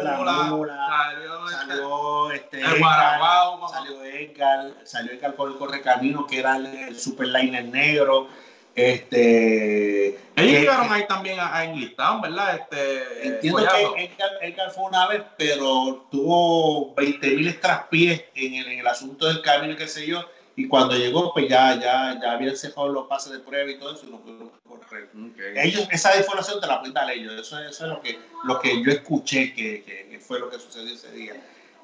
este 2.32 2.60
el 2.60 2.78
Guaraguao. 2.78 3.68
salió 3.70 4.04
Edgar, 4.04 4.72
salió 4.84 5.12
Edgar 5.12 5.34
con 5.36 5.52
el 5.52 5.58
correcamino 5.58 6.26
que 6.26 6.38
era 6.40 6.56
el, 6.56 6.66
el 6.66 7.00
superliner 7.00 7.64
negro. 7.64 8.28
Este 8.74 10.08
Ellos 10.08 10.20
que- 10.36 10.60
llegaron 10.60 10.92
ahí 10.92 11.06
también 11.08 11.40
a, 11.40 11.56
a 11.56 11.64
English 11.64 11.96
Town, 11.96 12.20
¿verdad? 12.20 12.56
Este, 12.56 13.26
Entiendo 13.28 13.66
que 13.66 14.04
Edgar, 14.04 14.30
Edgar 14.42 14.70
fue 14.70 14.84
una 14.84 15.06
vez, 15.08 15.22
pero 15.36 16.06
tuvo 16.10 16.94
20 16.94 17.26
mil 17.30 17.58
traspiés 17.60 18.24
en 18.34 18.54
el, 18.54 18.68
en 18.68 18.78
el 18.80 18.86
asunto 18.86 19.26
del 19.26 19.42
camino, 19.42 19.76
qué 19.76 19.88
sé 19.88 20.06
yo, 20.06 20.24
y 20.58 20.68
cuando 20.68 20.96
llegó, 20.96 21.32
pues 21.32 21.48
ya, 21.48 21.74
ya, 21.80 22.18
ya 22.20 22.32
habían 22.32 22.56
cejado 22.56 22.88
los 22.88 23.06
pases 23.06 23.32
de 23.32 23.38
prueba 23.38 23.70
y 23.70 23.78
todo 23.78 23.94
eso, 23.94 24.06
y 24.06 24.10
no 24.10 24.18
pudieron 24.20 24.50
correr. 24.68 25.08
Ok. 25.14 25.38
Ellos, 25.54 25.88
esa 25.90 26.16
información 26.18 26.60
te 26.60 26.66
la 26.66 26.78
pueden 26.80 26.94
dar 26.94 27.10
ellos, 27.10 27.32
eso, 27.40 27.58
eso 27.60 27.84
es 27.84 27.90
lo 27.90 28.00
que, 28.02 28.18
lo 28.44 28.58
que 28.60 28.82
yo 28.82 28.90
escuché 28.90 29.54
que, 29.54 29.82
que- 29.84 30.08
que 30.10 30.18
fue 30.18 30.40
lo 30.40 30.50
que 30.50 30.58
sucedió 30.58 30.92
ese 30.92 31.10
día. 31.12 31.34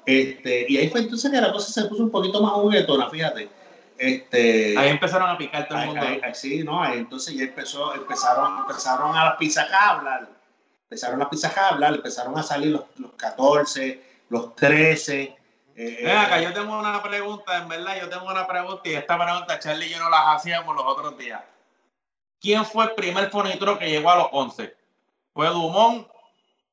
Este, 0.05 0.65
y 0.69 0.77
ahí 0.77 0.89
fue 0.89 0.99
entonces 1.01 1.31
que 1.31 1.41
la 1.41 1.51
cosa 1.51 1.71
se 1.71 1.87
puso 1.87 2.03
un 2.03 2.11
poquito 2.11 2.41
más 2.41 2.51
juguetona, 2.51 3.09
fíjate. 3.09 3.49
Este, 3.97 4.77
Ahí 4.77 4.89
empezaron 4.89 5.29
a 5.29 5.37
picar 5.37 5.67
todo 5.67 5.79
el 5.79 5.85
mundo. 5.87 6.01
ahí- 6.05 6.19
ahí 6.21 6.35
sí, 6.35 6.63
¿no? 6.63 6.83
Ahí 6.83 6.99
entonces 6.99 7.33
ya 7.33 7.43
empezó, 7.45 7.95
empezaron, 7.95 8.59
empezaron 8.59 9.15
a 9.15 9.25
las 9.25 9.35
pizzajas 9.37 9.71
a 9.73 9.89
hablar. 9.91 10.29
Empezaron 10.83 11.19
las 11.19 11.29
pizzajas 11.29 11.57
a 11.57 11.69
hablar, 11.69 11.93
empezaron 11.95 12.37
a 12.37 12.43
salir 12.43 12.71
los, 12.71 12.83
los 12.97 13.13
14, 13.13 14.01
los 14.29 14.53
13. 14.55 15.35
Eh, 15.75 15.99
Ven 16.03 16.17
acá, 16.17 16.39
yo 16.41 16.53
tengo 16.53 16.77
una 16.79 17.01
pregunta, 17.03 17.57
en 17.57 17.67
verdad, 17.67 17.99
yo 17.99 18.09
tengo 18.09 18.25
una 18.25 18.47
pregunta 18.47 18.81
y 18.85 18.93
esta 18.93 19.17
pregunta 19.21 19.59
Charlie 19.59 19.87
y 19.87 19.89
yo 19.89 19.99
no 19.99 20.09
las 20.09 20.21
hacíamos 20.35 20.75
los 20.75 20.85
otros 20.85 21.17
días. 21.17 21.41
¿Quién 22.39 22.65
fue 22.65 22.85
el 22.85 22.91
primer 22.91 23.29
fonitro 23.29 23.77
que 23.77 23.89
llegó 23.89 24.09
a 24.11 24.17
los 24.17 24.27
11? 24.31 24.75
¿Fue 25.33 25.47
Dumont? 25.49 26.07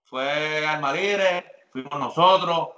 ¿Fue 0.04 0.66
Almadire? 0.66 1.44
¿Fuimos 1.72 1.98
nosotros? 1.98 2.68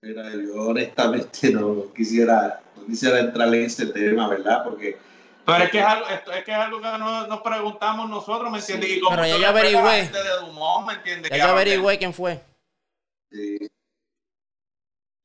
Mira, 0.00 0.24
yo 0.32 0.68
honestamente 0.68 1.50
no 1.52 1.92
quisiera, 1.94 2.60
no 2.74 2.86
quisiera 2.86 3.20
entrar 3.20 3.48
en 3.54 3.62
ese 3.64 3.86
tema, 3.86 4.26
¿verdad? 4.28 4.64
Porque 4.64 4.98
Pero 5.46 5.64
es 5.64 5.70
que 5.70 5.78
es 5.78 5.84
algo, 5.84 6.06
es 6.08 6.44
que 6.44 6.50
es 6.50 6.56
algo 6.58 6.80
que 6.80 6.88
no- 6.98 7.26
nos 7.28 7.40
preguntamos 7.42 8.10
nosotros, 8.10 8.50
¿me 8.50 8.58
entiendes? 8.58 8.88
Sí. 8.90 9.00
Pero 9.08 9.26
ya 9.26 9.38
yo 9.38 9.48
averigüé. 9.48 10.08
de 10.08 10.36
Dumont, 10.40 10.86
¿me 10.88 10.94
entiendes? 10.94 11.30
Ya 11.30 11.36
yo 11.38 11.48
averigüé 11.52 11.98
quién 11.98 12.12
fue. 12.12 12.40
Sí. 13.30 13.58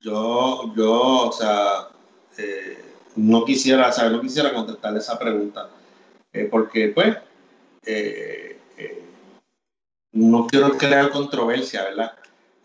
Yo, 0.08 0.74
yo, 0.74 1.28
o 1.28 1.32
sea, 1.34 1.90
eh, 2.38 2.82
no 3.18 3.44
quisiera, 3.44 3.90
o 3.90 4.10
no 4.10 4.22
quisiera 4.22 4.54
contestarle 4.54 5.00
esa 5.00 5.20
pregunta, 5.20 5.70
eh, 6.32 6.48
porque, 6.50 6.88
pues, 6.96 7.18
eh, 7.86 8.58
no 10.14 10.48
quiero 10.48 10.78
crear 10.78 11.10
controversia, 11.10 11.84
¿verdad? 11.84 12.14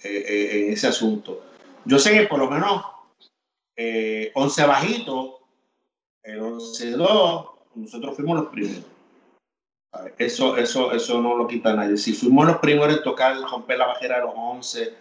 En 0.04 0.72
ese 0.72 0.86
asunto. 0.86 1.42
Yo 1.84 1.98
sé 1.98 2.12
que 2.12 2.28
por 2.28 2.38
lo 2.38 2.48
menos 2.48 2.84
eh, 3.76 4.30
11 4.36 4.66
bajito, 4.66 5.40
el 6.22 6.40
11-2, 6.40 7.50
nosotros 7.74 8.14
fuimos 8.14 8.36
los 8.36 8.52
primeros. 8.52 8.84
Eso, 10.16 10.56
eso, 10.56 10.92
eso 10.92 11.20
no 11.20 11.36
lo 11.36 11.48
quita 11.48 11.74
nadie. 11.74 11.96
Si 11.96 12.12
fuimos 12.12 12.46
los 12.46 12.58
primeros 12.58 12.98
en 12.98 13.02
tocar, 13.02 13.36
romper 13.50 13.78
la 13.78 13.86
bajera 13.86 14.16
de 14.18 14.22
los 14.26 14.32
11, 14.36 14.94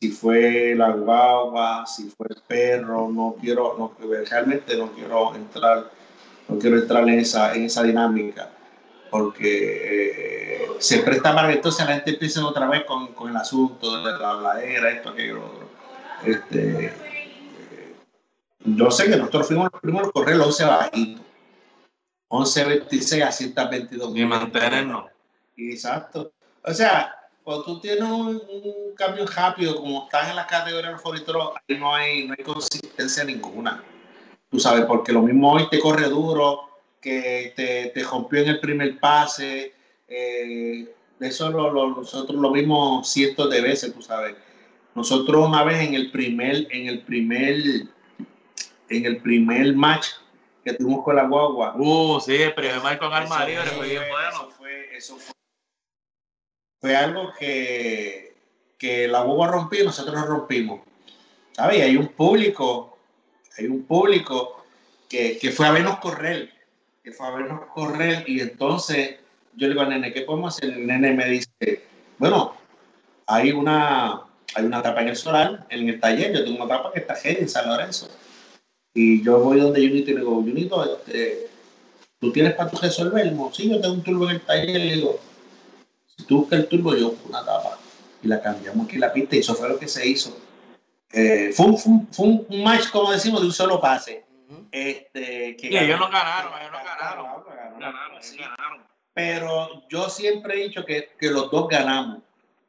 si 0.00 0.10
fue 0.10 0.74
la 0.76 0.90
guagua, 0.90 1.86
si 1.86 2.10
fue 2.10 2.26
el 2.30 2.42
perro, 2.46 3.08
no 3.10 3.36
quiero, 3.40 3.76
no, 3.78 3.94
realmente 4.28 4.76
no 4.76 4.92
quiero 4.92 5.34
entrar, 5.34 5.90
no 6.48 6.58
quiero 6.58 6.78
entrar 6.78 7.08
en 7.08 7.20
esa, 7.20 7.54
en 7.54 7.64
esa 7.64 7.82
dinámica, 7.82 8.50
porque 9.10 10.62
eh, 10.62 10.68
se 10.78 10.98
presta 10.98 11.34
para 11.34 11.48
que 11.48 11.54
entonces 11.54 11.86
la 11.86 11.94
gente 11.94 12.10
empiece 12.12 12.40
otra 12.40 12.68
vez 12.68 12.84
con, 12.84 13.14
con 13.14 13.30
el 13.30 13.36
asunto 13.36 14.04
de 14.04 14.12
la 14.18 14.34
bladera, 14.36 14.90
esto, 14.90 15.10
aquello, 15.10 15.44
otro. 15.44 15.68
Este, 16.24 16.86
eh, 16.86 17.94
yo 18.64 18.90
sé 18.90 19.08
que 19.08 19.16
nosotros 19.16 19.46
fuimos 19.46 19.68
los 19.72 19.80
primeros 19.80 20.08
a 20.08 20.12
correr 20.12 20.36
los 20.36 20.48
11 20.48 20.64
bajitos. 20.64 21.24
11, 22.28 22.64
26 22.64 23.22
a 23.22 23.30
122 23.30 24.16
Y 24.16 24.24
mantenernos. 24.24 25.04
Exacto. 25.56 26.32
O 26.64 26.72
sea, 26.72 27.14
cuando 27.44 27.62
tú 27.64 27.78
tienes 27.80 28.02
un, 28.02 28.36
un 28.48 28.94
cambio 28.96 29.26
rápido, 29.26 29.76
como 29.76 30.04
están 30.04 30.30
en 30.30 30.36
las 30.36 30.46
categorías 30.46 30.92
de 30.94 30.98
foritros, 30.98 31.50
ahí 31.68 31.76
no 31.78 31.94
hay, 31.94 32.26
no 32.26 32.34
hay 32.36 32.42
consistencia 32.44 33.22
ninguna. 33.22 33.84
Tú 34.50 34.58
sabes, 34.58 34.84
porque 34.86 35.12
lo 35.12 35.22
mismo 35.22 35.52
hoy 35.52 35.68
te 35.68 35.78
corre 35.78 36.08
duro, 36.08 36.70
que 37.00 37.52
te, 37.54 37.90
te 37.94 38.02
rompió 38.02 38.40
en 38.40 38.48
el 38.48 38.60
primer 38.60 38.98
pase. 38.98 39.74
eh, 40.08 40.88
eso 41.20 41.50
lo, 41.50 41.70
lo- 41.70 41.88
nosotros 41.96 42.40
lo 42.40 42.50
vimos 42.50 43.08
cientos 43.08 43.48
de 43.50 43.60
veces, 43.60 43.92
tú 43.94 44.00
sabes. 44.02 44.34
Nosotros 44.94 45.46
una 45.48 45.62
vez 45.64 45.80
en 45.86 45.94
el 45.94 46.10
primer, 46.10 46.66
en 46.70 46.88
el 46.88 47.02
primer, 47.02 47.56
en 48.88 49.06
el 49.06 49.18
primer 49.18 49.74
match 49.74 50.06
que 50.64 50.72
tuvimos 50.72 51.04
con 51.04 51.16
la 51.16 51.24
guagua, 51.26 51.74
Uh, 51.76 52.20
sí, 52.20 52.36
el 52.36 52.54
primer 52.54 52.80
mal 52.80 52.98
con 52.98 53.12
Almadire 53.12 53.62
eso 53.64 53.74
fue 53.74 53.88
bien 53.88 54.02
bueno. 54.08 54.28
Eso 54.28 54.50
fue, 54.56 54.96
eso 54.96 55.16
fue, 55.16 55.34
fue 56.84 56.94
algo 56.94 57.32
que, 57.38 58.34
que 58.76 59.08
la 59.08 59.22
boba 59.22 59.46
rompió 59.46 59.80
y 59.80 59.86
nosotros 59.86 60.14
nos 60.14 60.26
rompimos. 60.26 60.82
¿Sabes? 61.52 61.80
Hay 61.80 61.96
un 61.96 62.08
público, 62.08 62.98
hay 63.56 63.68
un 63.68 63.84
público 63.84 64.62
que, 65.08 65.38
que 65.38 65.50
fue 65.50 65.66
a 65.66 65.72
vernos 65.72 65.98
correr, 66.00 66.50
que 67.02 67.10
fue 67.12 67.26
a 67.26 67.30
vernos 67.30 67.62
correr 67.72 68.24
y 68.26 68.38
entonces 68.38 69.14
yo 69.54 69.66
le 69.66 69.68
digo 69.68 69.80
al 69.80 69.88
nene, 69.88 70.12
¿qué 70.12 70.20
podemos 70.20 70.54
hacer? 70.54 70.74
El 70.74 70.86
nene 70.86 71.14
me 71.14 71.24
dice, 71.24 71.48
bueno, 72.18 72.54
hay 73.28 73.52
una, 73.52 74.24
hay 74.54 74.64
una 74.66 74.82
tapa 74.82 75.00
en 75.00 75.08
el 75.08 75.16
solar, 75.16 75.66
en 75.70 75.88
el 75.88 75.98
taller, 75.98 76.34
yo 76.34 76.44
tengo 76.44 76.64
una 76.64 76.76
tapa 76.76 76.92
que 76.92 77.00
está 77.00 77.14
en 77.24 77.48
San 77.48 77.66
Lorenzo. 77.66 78.10
Y 78.92 79.22
yo 79.22 79.38
voy 79.38 79.58
donde 79.58 79.88
Junito 79.88 80.10
y 80.10 80.14
le 80.14 80.20
digo, 80.20 80.34
Junito, 80.34 80.98
este, 80.98 81.48
¿tú 82.20 82.30
tienes 82.30 82.52
para 82.52 82.68
tu 82.68 82.76
resolver? 82.76 83.32
No, 83.32 83.50
sí, 83.54 83.70
yo 83.70 83.80
tengo 83.80 83.94
un 83.94 84.02
turbo 84.02 84.26
en 84.26 84.32
el 84.32 84.40
taller. 84.42 84.78
Le 84.78 84.94
digo, 84.96 85.18
si 86.16 86.24
tú 86.26 86.38
buscas 86.40 86.60
el 86.60 86.68
turbo, 86.68 86.94
yo 86.96 87.10
busco 87.10 87.28
una 87.28 87.44
tapa. 87.44 87.78
Y 88.22 88.28
la 88.28 88.40
cambiamos 88.40 88.86
aquí 88.86 88.94
en 88.96 89.00
la 89.02 89.12
pista 89.12 89.36
y 89.36 89.40
eso 89.40 89.54
fue 89.54 89.68
lo 89.68 89.78
que 89.78 89.88
se 89.88 90.06
hizo. 90.06 90.38
Eh, 91.12 91.52
fue, 91.54 91.66
un, 91.66 91.78
fue 91.78 91.92
un- 91.92 92.08
fue 92.12 92.26
un- 92.26 92.46
un 92.48 92.64
match, 92.64 92.90
como 92.90 93.12
decimos, 93.12 93.40
de 93.40 93.46
un 93.46 93.52
solo 93.52 93.80
pase. 93.80 94.24
Este, 94.72 95.56
que 95.56 95.68
Y 95.68 95.76
ellos 95.76 95.98
no 96.00 96.08
ganaron, 96.10 96.52
ellos 96.60 96.72
no 96.72 96.78
ganaron, 96.78 97.24
ganaron. 97.26 97.44
ganaron, 97.46 97.80
Ganaron, 97.80 98.22
sí. 98.22 98.30
sí, 98.32 98.38
ganaron. 98.38 98.82
Pero 99.12 99.82
yo 99.88 100.08
siempre 100.08 100.54
he 100.60 100.64
dicho 100.68 100.84
que, 100.84 101.10
que 101.18 101.30
los 101.30 101.50
dos 101.50 101.68
ganamos. 101.68 102.18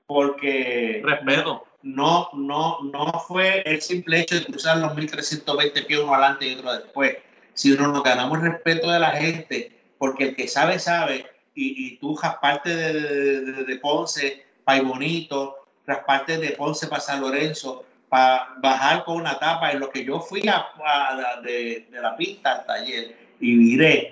Porque 0.06 1.02
Respeto. 1.04 1.66
no, 1.82 2.30
no, 2.34 2.80
no 2.84 3.12
fue 3.28 3.64
el 3.66 3.82
simple 3.82 4.20
hecho 4.22 4.36
de 4.36 4.46
cruzar 4.46 4.78
los 4.78 4.94
1320 4.96 5.82
pies 5.84 6.00
uno 6.00 6.14
adelante 6.14 6.48
y 6.48 6.56
otro 6.56 6.74
después, 6.74 7.18
sino 7.56 7.88
nos 7.88 8.04
ganamos 8.04 8.38
el 8.38 8.52
respeto 8.52 8.92
de 8.92 9.00
la 9.00 9.12
gente, 9.12 9.72
porque 9.98 10.26
el 10.26 10.36
que 10.36 10.48
sabe, 10.48 10.78
sabe, 10.78 11.26
y, 11.56 11.88
y 11.88 11.98
tú 11.98 12.18
rasparte 12.22 12.70
de, 12.76 12.94
de, 13.42 13.64
de- 13.64 13.76
Ponce 13.78 14.46
para 14.64 14.82
Bonito, 14.82 15.56
rasparte 15.88 16.38
de 16.38 16.52
Ponce 16.52 16.88
para 16.88 17.02
San 17.02 17.22
Lorenzo, 17.22 17.86
para 18.10 18.54
bajar 18.58 19.04
con 19.04 19.18
una 19.18 19.40
tapa 19.40 19.72
en 19.72 19.80
lo 19.80 19.90
que 19.90 20.04
yo 20.06 20.20
fui 20.20 20.48
a, 20.48 20.68
a- 20.86 21.42
de, 21.42 21.88
de 21.90 22.02
la 22.02 22.16
pista 22.16 22.54
al 22.60 22.66
taller 22.66 23.16
y 23.40 23.58
viré. 23.58 24.12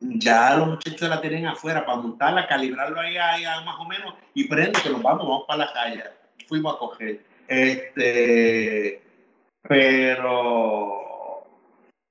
Ya 0.00 0.56
los 0.56 0.68
muchachos 0.68 1.08
la 1.10 1.20
tienen 1.20 1.46
afuera 1.46 1.84
para 1.84 1.98
montarla, 1.98 2.46
calibrarlo 2.48 2.98
ahí, 3.00 3.16
ahí 3.18 3.44
más 3.64 3.78
o 3.78 3.84
menos 3.84 4.14
y 4.34 4.44
prende 4.44 4.80
que 4.82 4.88
nos 4.88 5.02
vamos, 5.02 5.26
vamos 5.26 5.44
para 5.46 5.66
la 5.66 5.72
calle. 5.74 6.04
Fuimos 6.48 6.74
a 6.74 6.78
coger. 6.78 7.20
Este, 7.48 9.02
pero, 10.10 11.44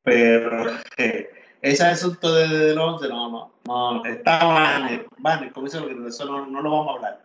pero, 0.04 0.65
eh, 0.97 1.30
ese 1.62 1.84
asunto 1.86 2.34
de, 2.34 2.48
de, 2.48 2.58
del 2.67 2.80
11, 2.80 3.08
no, 3.10 3.30
no, 3.30 3.52
no, 3.65 4.06
está 4.06 4.43
Banner, 4.45 5.06
Banner, 5.17 5.52
como 5.52 5.65
dice 5.65 5.80
lo 5.80 5.88
que 5.88 6.08
eso 6.08 6.26
no, 6.26 6.45
no 6.45 6.62
lo 6.62 6.72
vamos 6.72 6.88
a 6.88 6.91
hablar, 6.98 7.22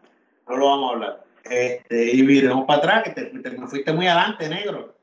no 0.49 0.57
lo 0.57 0.67
vamos 0.67 0.91
a 0.91 0.95
hablar. 0.95 1.25
Este, 1.45 2.11
y 2.13 2.23
viramos 2.23 2.65
para 2.65 2.79
atrás, 2.79 3.03
que 3.05 3.11
te, 3.11 3.25
te- 3.27 3.51
me 3.51 3.67
fuiste 3.67 3.93
muy 3.93 4.07
adelante, 4.07 4.49
negro. 4.49 4.95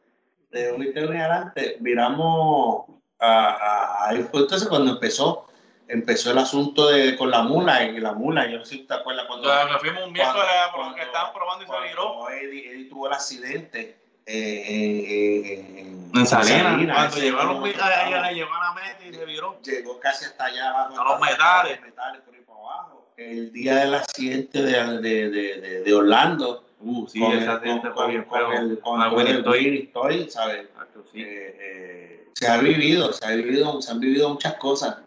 Te 0.50 0.74
fuiste 0.74 1.06
muy 1.06 1.18
adelante. 1.18 1.78
Viramos 1.80 2.86
a, 3.20 4.08
a- 4.10 4.14
entonces 4.16 4.68
cuando 4.68 4.92
empezó, 4.94 5.46
empezó 5.88 6.32
el 6.32 6.40
asunto 6.40 6.90
de 6.90 7.16
con 7.16 7.30
la 7.30 7.44
mula, 7.44 7.84
y 7.84 8.00
la 8.00 8.14
mula, 8.14 8.50
yo 8.50 8.58
no 8.58 8.66
sé 8.66 8.76
si 8.76 8.88
te 8.88 8.94
acuerdas 8.96 9.26
cuando. 9.28 9.48
Cuando 9.48 9.80
fuimos 9.80 10.04
un 10.08 10.14
miércoles 10.14 10.48
a- 10.68 10.72
cuando- 10.76 10.96
que 10.96 11.04
estaban 11.04 11.32
probando 11.32 11.64
y 11.64 11.68
se 11.68 11.88
viró. 11.90 12.30
Eddie, 12.30 12.72
Eddie 12.72 12.90
tuvo 12.90 13.08
el 13.08 13.14
accidente 13.14 14.01
en, 14.32 15.78
en, 15.78 16.12
En 16.16 16.26
Salinas, 16.26 16.94
cuando 16.96 17.18
llegaron 17.18 17.54
los 17.56 17.62
militares 17.64 17.98
ahí 17.98 18.14
a 18.14 18.32
llevar 18.32 18.64
a 18.64 18.74
Messi 18.74 19.10
y 19.10 19.14
se 19.14 19.26
viró. 19.26 19.60
llegó 19.64 20.00
casi 20.00 20.26
hasta 20.26 20.46
allá 20.46 20.70
abajo. 20.70 21.00
A 21.00 21.04
los 21.12 21.22
metales. 21.22 21.78
Los 21.80 21.86
metales 21.90 22.22
por 22.22 22.34
ahí 22.36 22.42
para 22.42 22.60
abajo. 22.60 23.08
El 23.18 23.52
día 23.54 23.76
del 23.78 23.94
accidente 23.96 24.62
de, 24.62 24.72
de, 25.00 25.30
de, 25.30 25.62
de, 25.62 25.82
de 25.84 25.94
Orlando. 25.94 26.66
Uh, 26.84 27.08
sí, 27.08 27.20
con 27.20 27.32
ese 27.34 27.44
el- 27.44 27.50
accidente 27.52 27.88
con- 27.90 27.94
fue 27.96 28.08
bien 28.08 28.24
con 28.24 28.40
feo. 28.40 28.52
el- 28.54 28.80
con 28.80 29.02
Ah, 29.02 29.08
el- 29.08 30.32
¿sabes? 30.32 30.66
Eh, 31.14 31.56
eh, 31.60 32.28
se 32.34 32.48
ha 32.48 32.58
vivido, 32.58 33.14
se 33.14 33.26
ha 33.26 33.32
vivido, 33.32 33.82
se 33.82 33.92
han 33.92 34.00
vivido 34.00 34.30
muchas 34.30 34.56
cosas 34.56 34.98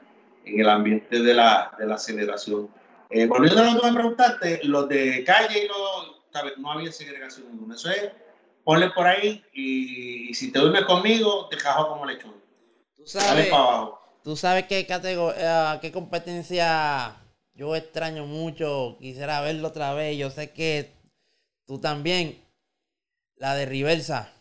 en 0.44 0.60
el 0.60 0.68
ambiente 0.68 1.20
de 1.20 1.34
la, 1.34 1.72
de 1.78 1.86
la 1.86 1.94
aceleración. 1.96 2.68
Eh, 3.10 3.26
volviendo 3.26 3.60
a 3.62 3.64
lo 3.72 3.80
que 3.80 3.86
me 3.88 3.94
preguntaste, 3.94 4.60
los 4.64 4.88
de 4.88 5.24
calle 5.24 5.64
y 5.64 5.68
los, 5.68 6.20
¿sabes? 6.32 6.56
no 6.58 6.70
había 6.72 6.92
segregación 6.92 7.48
ninguna. 7.50 7.74
Eso 7.74 7.90
es, 7.90 8.10
ponle 8.64 8.90
por 8.90 9.06
ahí 9.06 9.44
y, 9.52 10.30
y 10.30 10.34
si 10.34 10.50
te 10.52 10.58
duermes 10.58 10.84
conmigo, 10.86 11.48
te 11.48 11.56
cajo 11.56 11.88
como 11.88 12.06
lechón. 12.06 12.34
Tú 12.96 13.04
Dale 13.20 13.44
sabes, 13.44 13.46
para 13.48 13.62
abajo. 13.62 14.00
tú 14.22 14.36
sabes 14.36 14.66
qué, 14.66 14.86
categoría, 14.86 15.78
qué 15.82 15.92
competencia 15.92 17.16
yo 17.54 17.76
extraño 17.76 18.26
mucho, 18.26 18.96
quisiera 19.00 19.40
verlo 19.40 19.68
otra 19.68 19.94
vez. 19.94 20.16
Yo 20.18 20.30
sé 20.30 20.50
que 20.52 20.92
tú 21.66 21.78
también, 21.80 22.42
la 23.36 23.54
de 23.54 23.66
Riversa. 23.66 24.32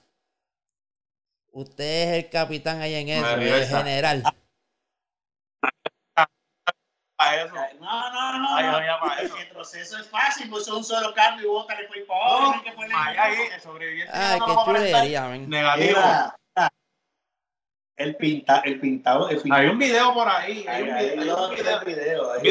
Usted 1.51 1.83
es 2.17 2.23
el 2.23 2.29
capitán 2.31 2.81
ahí 2.81 2.95
en 2.95 3.09
eso, 3.09 3.35
el 3.35 3.65
general. 3.67 4.23
Para 7.23 7.43
eso. 7.43 7.55
No, 7.79 8.09
no, 8.11 8.39
no. 8.39 8.55
Ay, 8.55 8.65
no. 8.65 8.71
doña, 8.73 8.99
para 8.99 9.19
El 9.21 9.25
eso. 9.27 9.35
proceso 9.53 9.97
es 9.99 10.09
fácil, 10.09 10.49
pues 10.49 10.63
es 10.63 10.69
un 10.73 10.83
solo 10.83 11.13
cambio 11.13 11.45
y 11.45 11.87
por 11.87 11.97
ahí 11.97 12.03
para 12.07 12.19
abajo. 12.19 12.41
No, 12.41 12.51
tienes 12.51 12.63
que 12.63 12.71
poner- 12.75 12.95
ahí, 12.95 13.15
ahí, 13.17 13.37
el 13.55 13.61
sobreviviente 13.61 14.11
Ay, 14.15 14.39
no 14.39 14.45
qué 14.45 14.53
chulería. 14.65 15.27
Negativo. 15.29 15.97
Mira, 15.99 16.35
el, 17.95 18.15
pinta, 18.15 18.61
el 18.65 18.79
pintado, 18.79 19.29
el 19.29 19.37
pintado. 19.39 19.61
Hay 19.61 19.67
un 19.69 19.77
video 19.77 20.13
por 20.13 20.27
ahí. 20.27 20.65
Hay 20.67 20.81
un 20.81 20.97
video, 20.97 21.21
hay 21.21 21.29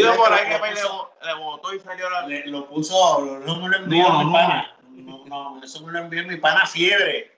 un 0.02 0.16
por 0.16 0.32
ahí 0.32 0.50
lo 0.52 0.62
que 0.62 0.70
puso- 0.70 1.10
le, 1.20 1.26
le 1.26 1.34
botó 1.34 1.74
y 1.74 1.80
salió 1.80 2.08
la. 2.10 2.26
le- 2.26 2.46
lo 2.46 2.68
puso, 2.68 3.20
lo- 3.20 3.40
no 3.40 3.56
me 3.60 3.68
lo 3.68 3.76
envió 3.78 4.08
No, 4.08 4.18
mi 4.20 4.24
no. 4.26 4.32
pana. 4.32 4.76
No, 4.92 5.24
no, 5.26 5.62
eso 5.64 5.84
me 5.84 5.92
lo 5.92 5.98
envió 5.98 6.24
mi 6.24 6.36
pana 6.36 6.64
Fiebre. 6.66 7.32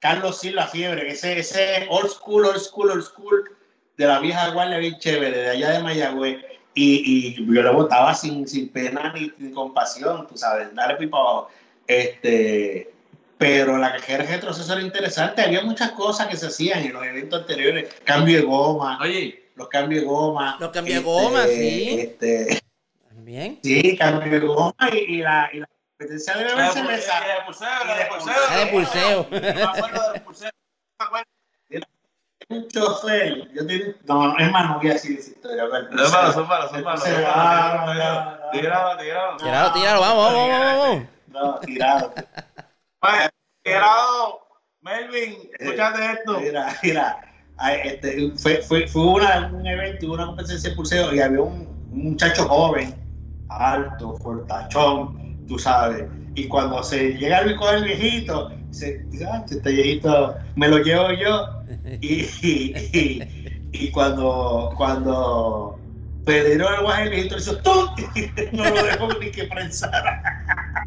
Carlos 0.00 0.38
Silva 0.40 0.66
Fiebre. 0.66 1.08
Ese, 1.08 1.38
ese 1.38 1.86
old 1.90 2.10
school, 2.10 2.44
old 2.44 2.58
school, 2.58 2.90
old 2.90 3.02
school 3.04 3.56
de 3.96 4.06
la 4.06 4.18
vieja 4.18 4.48
guardia 4.50 4.78
bien 4.78 4.98
chévere, 4.98 5.36
de 5.38 5.50
allá 5.50 5.70
de 5.70 5.78
Mayagüez. 5.82 6.44
Y, 6.74 7.36
y 7.38 7.54
yo 7.54 7.62
lo 7.62 7.72
votaba 7.72 8.14
sin, 8.14 8.48
sin 8.48 8.68
pena 8.68 9.12
ni, 9.12 9.32
ni 9.38 9.52
compasión, 9.52 10.26
tú 10.26 10.36
sabes, 10.36 10.74
dale 10.74 10.96
pipa 10.96 11.18
abajo. 11.18 11.48
Este, 11.86 12.92
pero 13.38 13.78
la 13.78 13.92
cajera 13.92 14.24
de 14.24 14.30
retroceso 14.30 14.72
era 14.72 14.82
interesante. 14.82 15.42
Había 15.42 15.62
muchas 15.62 15.92
cosas 15.92 16.28
que 16.28 16.36
se 16.36 16.46
hacían 16.46 16.84
en 16.84 16.92
los 16.92 17.04
eventos 17.04 17.42
anteriores. 17.42 17.92
Cambio 18.04 18.38
de 18.38 18.42
goma, 18.42 18.98
Oye, 19.02 19.50
los 19.54 19.68
cambios 19.68 20.02
de 20.02 20.08
goma. 20.08 20.56
Los 20.60 20.70
cambios 20.70 20.98
de 20.98 21.04
goma, 21.04 21.44
sí. 21.44 22.00
Este, 22.00 22.60
También. 23.08 23.58
Sí, 23.62 23.96
cambio 23.96 24.40
de 24.40 24.46
goma 24.46 24.74
y, 24.92 24.96
y 24.96 25.16
la, 25.18 25.50
y 25.52 25.58
la 25.58 25.68
competencia 25.90 26.36
de 26.36 26.44
beber 26.44 26.72
cerveza. 26.72 27.20
La 27.20 27.34
de 27.34 27.40
pulseo, 27.44 27.68
la 27.84 27.94
de 27.94 28.04
de 28.04 28.10
pulseo. 28.10 28.46
La 28.50 28.56
de 28.64 28.66
pulseo. 28.70 29.30
Yo 29.30 29.54
me 29.54 29.62
acuerdo 29.62 30.12
del 30.12 30.22
pulseo. 30.22 30.50
Un 32.54 32.68
chofer, 32.68 33.50
yo 33.52 33.66
tenía, 33.66 33.94
no, 34.06 34.28
no, 34.28 34.38
es 34.38 34.50
más, 34.52 34.68
no 34.68 34.78
voy 34.78 34.90
a 34.90 34.92
decir 34.92 35.18
esa 35.18 35.30
historia. 35.30 35.64
son 35.64 36.10
malos, 36.10 36.34
son 36.34 36.48
malos. 36.48 36.70
malos. 36.84 38.38
Tíralo, 38.52 38.96
tíralo. 38.98 39.36
Tíralo, 39.38 39.72
tíralo, 39.72 40.00
vamos, 40.00 40.32
vamos, 40.32 40.48
vamos, 40.48 40.78
vamos. 40.78 41.04
No, 41.28 41.54
tirado. 41.60 42.14
Tirado, 43.62 44.40
Melvin, 44.82 45.50
escúchate 45.58 46.12
esto. 46.12 46.40
Mira, 46.40 46.76
mira, 46.82 47.20
ay, 47.56 47.80
este, 47.84 48.32
fue, 48.36 48.62
fue, 48.62 48.86
fue 48.86 49.04
una, 49.04 49.50
un 49.52 49.66
evento, 49.66 50.12
una 50.12 50.26
competencia 50.26 50.70
de 50.70 50.76
pulseo 50.76 51.12
y 51.12 51.20
había 51.20 51.40
un, 51.40 51.66
un 51.90 52.04
muchacho 52.10 52.48
joven, 52.48 52.94
alto, 53.48 54.16
fortachón, 54.18 55.44
tú 55.48 55.58
sabes. 55.58 56.04
Y 56.36 56.46
cuando 56.46 56.82
se 56.82 57.14
llega 57.14 57.40
el 57.40 57.56
con 57.56 57.74
el 57.74 57.84
viejito, 57.84 58.52
dice, 59.10 59.26
"Ah, 59.30 59.44
este 59.48 59.70
viejito 59.72 60.34
me 60.56 60.68
lo 60.68 60.78
llevo 60.78 61.10
yo. 61.12 61.48
Y, 62.00 62.22
y, 62.42 62.74
y- 62.92 63.60
y 63.72 63.90
cuando, 63.90 64.72
cuando 64.76 65.78
Pedro 66.24 66.68
el 66.74 66.82
guaje, 66.82 67.02
el 67.04 67.10
viejito 67.10 67.34
le 67.36 67.40
hizo 67.42 67.56
¡tum! 67.58 67.88
No 68.52 68.64
lo 68.64 68.82
dejó 68.84 69.08
ni 69.20 69.30
que 69.30 69.44
prensara. 69.44 70.22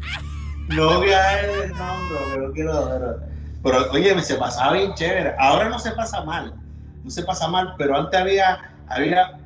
No 0.68 0.98
voy 0.98 1.10
a 1.12 1.18
dar 1.18 1.44
el 1.44 1.70
nombre, 1.70 2.18
pero 2.34 2.52
quiero. 2.52 2.88
Pero, 2.90 3.20
pero 3.62 3.90
oye, 3.92 4.22
se 4.22 4.34
pasaba 4.34 4.74
bien 4.74 4.92
chévere. 4.94 5.34
Ahora 5.38 5.68
no 5.70 5.78
se 5.78 5.92
pasa 5.92 6.22
mal, 6.24 6.52
no 7.04 7.10
se 7.10 7.22
pasa 7.22 7.48
mal, 7.48 7.74
pero 7.78 7.96
antes 7.96 8.20
había, 8.20 8.58
había 8.88 9.38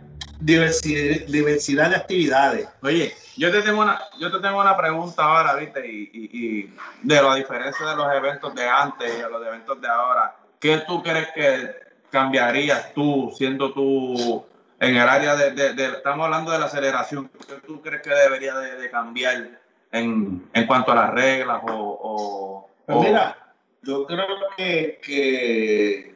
diversidad, 0.45 1.27
diversidad 1.29 1.91
de 1.91 1.97
actividades. 1.97 2.69
Oye, 2.83 3.15
yo 3.37 3.51
te 3.51 3.63
tengo 3.63 3.81
una, 3.83 4.01
yo 4.19 4.31
te 4.31 4.39
tengo 4.41 4.61
una 4.61 4.77
pregunta 4.77 5.23
ahora, 5.25 5.55
viste, 5.55 5.87
y, 5.87 6.11
y, 6.13 6.39
y 6.39 6.75
de 7.03 7.23
la 7.23 7.35
diferencia 7.37 7.87
de 7.87 7.97
los 7.97 8.13
eventos 8.15 8.55
de 8.55 8.69
antes 8.69 9.15
y 9.19 9.23
de 9.23 9.31
los 9.31 9.47
eventos 9.47 9.81
de 9.81 9.89
ahora, 9.89 10.35
¿qué 10.61 10.79
tú 10.87 11.03
crees 11.03 11.29
que 11.35 11.71
cambiarías 12.11 12.93
tú, 12.93 13.33
siendo 13.37 13.73
tú 13.73 14.45
en 14.79 14.97
el 14.97 15.09
área 15.09 15.35
de, 15.37 15.53
de- 15.53 15.73
de- 15.75 15.87
estamos 15.87 16.25
hablando 16.25 16.51
de 16.51 16.59
la 16.59 16.67
aceleración, 16.67 17.31
¿qué 17.49 17.55
tú 17.67 17.81
crees 17.81 18.03
que 18.03 18.11
debería 18.11 18.55
de, 18.57 18.77
de 18.77 18.91
cambiar 18.91 19.61
en, 19.93 20.49
en 20.53 20.67
cuanto 20.67 20.93
a 20.93 20.97
las 20.97 21.11
reglas 21.15 21.61
o... 21.65 21.71
o- 22.03 22.71
Pues 22.85 22.99
o- 22.99 23.01
mira, 23.03 23.37
yo 23.83 24.07
creo 24.07 24.27
que, 24.57 25.01
que 25.03 26.15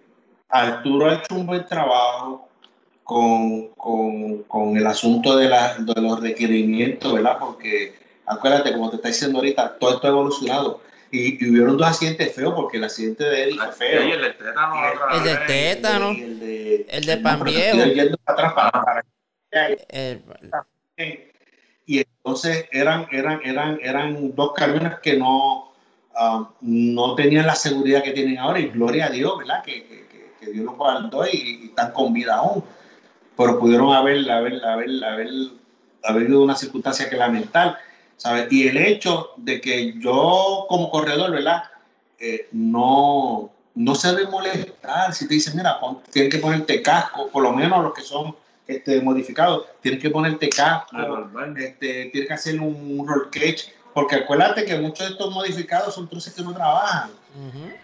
Arturo 0.48 1.10
ha 1.10 1.14
hecho 1.14 1.34
un 1.34 1.46
buen 1.46 1.64
trabajo 1.66 2.48
con, 3.06 3.68
con, 3.76 4.42
con 4.42 4.76
el 4.76 4.84
asunto 4.84 5.36
de, 5.36 5.48
la, 5.48 5.76
de 5.78 6.00
los 6.02 6.20
requerimientos, 6.20 7.12
¿verdad? 7.14 7.38
Porque 7.38 7.94
acuérdate, 8.26 8.72
como 8.72 8.90
te 8.90 8.96
está 8.96 9.08
diciendo 9.08 9.38
ahorita, 9.38 9.78
todo 9.78 9.94
esto 9.94 10.06
ha 10.08 10.10
evolucionado. 10.10 10.80
Y, 11.12 11.42
y 11.42 11.50
hubieron 11.50 11.76
dos 11.76 11.86
accidentes 11.86 12.34
feos, 12.34 12.52
porque 12.56 12.78
el 12.78 12.84
accidente 12.84 13.22
de 13.22 13.44
Eddie 13.44 13.58
fue 13.58 13.72
feo. 13.72 14.02
El 14.02 14.20
del 14.22 14.36
tétano, 14.36 14.74
El 15.14 15.22
del 15.22 15.36
vez. 15.38 15.46
tétano. 15.46 16.12
Y 16.12 16.20
el 16.22 16.40
de, 16.40 16.86
El 16.88 17.04
de 17.06 17.16
Pan 17.18 17.38
pero 17.38 17.50
Viejo. 17.52 17.76
estoy 17.78 17.94
yendo 17.94 18.18
para 18.18 18.34
atrás 18.48 18.52
para- 18.54 18.84
para- 18.84 19.04
El- 19.88 21.30
y 21.86 21.98
entonces 22.00 22.66
eran, 22.72 23.06
eran, 23.12 23.40
eran, 23.44 23.78
eran 23.80 24.34
dos 24.34 24.52
camiones 24.54 24.94
que 25.00 25.16
no, 25.16 25.70
ah, 26.16 26.50
no 26.60 27.14
tenían 27.14 27.46
la 27.46 27.54
seguridad 27.54 28.02
que 28.02 28.10
tienen 28.10 28.38
ahora, 28.38 28.58
y 28.58 28.66
gloria 28.70 29.06
a 29.06 29.10
Dios, 29.10 29.38
¿verdad? 29.38 29.62
Que, 29.62 29.84
que, 29.84 30.06
que- 30.08 30.32
que 30.40 30.50
Dios 30.50 30.64
los 30.64 30.76
guardó 30.76 31.24
y, 31.24 31.60
y 31.62 31.66
están 31.66 31.92
con 31.92 32.12
vida 32.12 32.34
aún. 32.34 32.64
Pero 33.36 33.58
pudieron 33.58 33.92
haber, 33.92 34.30
haber, 34.30 34.64
haber, 34.64 35.04
haber, 35.04 35.28
haber 36.04 36.22
habido 36.24 36.42
una 36.42 36.56
circunstancia 36.56 37.08
que 37.10 37.16
lamentar, 37.16 37.78
¿sabes? 38.16 38.50
Y 38.50 38.68
el 38.68 38.76
hecho 38.78 39.30
de 39.36 39.60
que 39.60 39.94
yo, 39.98 40.66
como 40.68 40.90
corredor, 40.90 41.30
¿verdad? 41.32 41.64
Eh, 42.18 42.48
no, 42.52 43.50
no 43.74 43.94
se 43.94 44.08
debe 44.14 44.30
molestar 44.30 45.12
si 45.12 45.28
te 45.28 45.34
dicen, 45.34 45.54
mira, 45.56 45.78
pon- 45.78 45.98
tienes 46.10 46.32
que 46.32 46.38
ponerte 46.40 46.80
casco, 46.80 47.28
por 47.28 47.42
lo 47.42 47.52
menos 47.52 47.82
los 47.82 47.92
que 47.92 48.02
son 48.02 48.34
este, 48.66 49.00
modificados, 49.02 49.66
tienes 49.82 50.00
que 50.00 50.08
ponerte 50.10 50.48
casco, 50.48 50.96
este, 51.56 52.06
tienes 52.06 52.28
que 52.28 52.34
hacer 52.34 52.60
un 52.60 53.06
roll 53.06 53.28
cage, 53.30 53.74
porque 53.92 54.16
acuérdate 54.16 54.64
que 54.64 54.78
muchos 54.78 55.06
de 55.06 55.12
estos 55.12 55.32
modificados 55.34 55.94
son 55.94 56.08
troces 56.08 56.32
que 56.34 56.42
no 56.42 56.54
trabajan. 56.54 57.10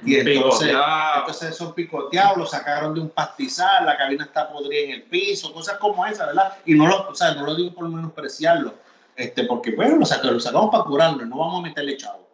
Y 0.05 0.17
entonces, 0.17 0.69
Picoteado. 0.69 1.21
entonces 1.21 1.57
son 1.57 1.75
picoteados, 1.75 2.37
lo 2.39 2.47
sacaron 2.47 2.95
de 2.95 3.01
un 3.01 3.11
pastizal, 3.11 3.85
la 3.85 3.97
cabina 3.97 4.25
está 4.25 4.49
podrida 4.51 4.81
en 4.85 4.91
el 4.93 5.03
piso, 5.03 5.53
cosas 5.53 5.79
como 5.79 6.05
esa, 6.07 6.27
¿verdad? 6.27 6.57
Y 6.65 6.75
no 6.75 6.87
lo, 6.87 7.09
o 7.11 7.15
sea, 7.15 7.35
no 7.35 7.45
lo 7.45 7.55
digo 7.55 7.75
por 7.75 7.89
menospreciarlo, 7.89 8.75
este, 9.17 9.45
porque 9.45 9.75
bueno, 9.77 9.97
lo 9.97 10.07
sacamos, 10.07 10.33
lo 10.35 10.41
sacamos 10.41 10.71
para 10.71 10.85
curarlo, 10.85 11.25
no 11.27 11.37
vamos 11.37 11.61
a 11.61 11.69
meterle 11.69 11.97
chavo. 11.97 12.29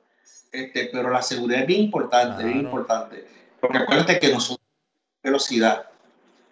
este, 0.52 0.88
pero 0.92 1.10
la 1.10 1.20
seguridad 1.20 1.60
es 1.62 1.66
bien 1.66 1.82
importante, 1.82 2.42
bien 2.42 2.60
Claro. 2.60 2.68
importante. 2.76 3.28
Porque 3.60 3.78
acuérdate 3.78 4.18
que 4.20 4.32
nosotros 4.32 4.64
velocidad, 5.22 5.86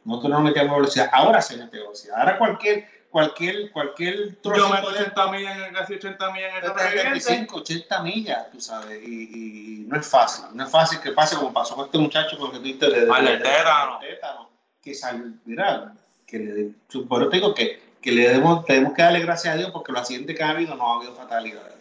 nosotros 0.05 0.33
no 0.33 0.41
metemos 0.41 0.77
velocidad, 0.77 1.09
ahora 1.13 1.41
se 1.41 1.57
mete 1.57 1.79
velocidad. 1.79 2.19
Ahora 2.19 2.37
cualquier, 2.39 2.87
cualquier, 3.17 3.71
cualquier 3.73 4.39
Yo 4.43 4.69
meto 4.69 4.91
de 4.91 4.99
80 5.01 5.31
millas, 5.33 5.59
en- 5.69 5.73
casi 5.75 5.95
80 5.95 6.33
millas 6.33 6.51
en 6.51 6.57
el 6.65 6.69
sobreviviente. 6.69 7.21
75, 7.21 7.57
80 7.57 8.03
millas, 8.03 8.51
tú 8.53 8.61
sabes, 8.61 9.03
y, 9.09 9.23
y 9.23 9.85
no 9.89 9.99
es 9.99 10.07
fácil, 10.07 10.45
no 10.53 10.65
es 10.65 10.71
fácil 10.71 11.01
que 11.01 11.13
pase 11.13 11.35
como 11.37 11.51
pasó 11.51 11.75
con 11.77 11.87
este 11.87 11.97
muchacho 11.97 12.37
con 12.37 12.49
el 12.49 12.53
que 12.53 12.59
tuviste 12.59 12.91
de, 12.91 13.07
de- 13.07 13.39
tétano. 13.39 14.51
que 14.83 14.93
salió, 14.95 15.25
mira, 15.47 15.95
que 16.27 16.39
le, 16.39 16.71
por 17.09 17.23
eso 17.23 17.31
te 17.31 17.37
digo 17.39 17.55
que, 17.55 17.81
que 18.03 18.13
le 18.13 18.29
debemos, 18.29 18.67
tenemos 18.67 18.93
que 18.93 19.01
darle 19.01 19.21
gracias 19.21 19.55
a 19.55 19.57
Dios 19.57 19.71
porque 19.71 19.93
los 19.93 20.03
accidentes 20.03 20.37
que 20.37 20.43
ha 20.45 20.51
habido 20.51 20.75
no 20.75 20.93
ha 20.93 20.97
habido 20.97 21.15
fatalidades. 21.15 21.73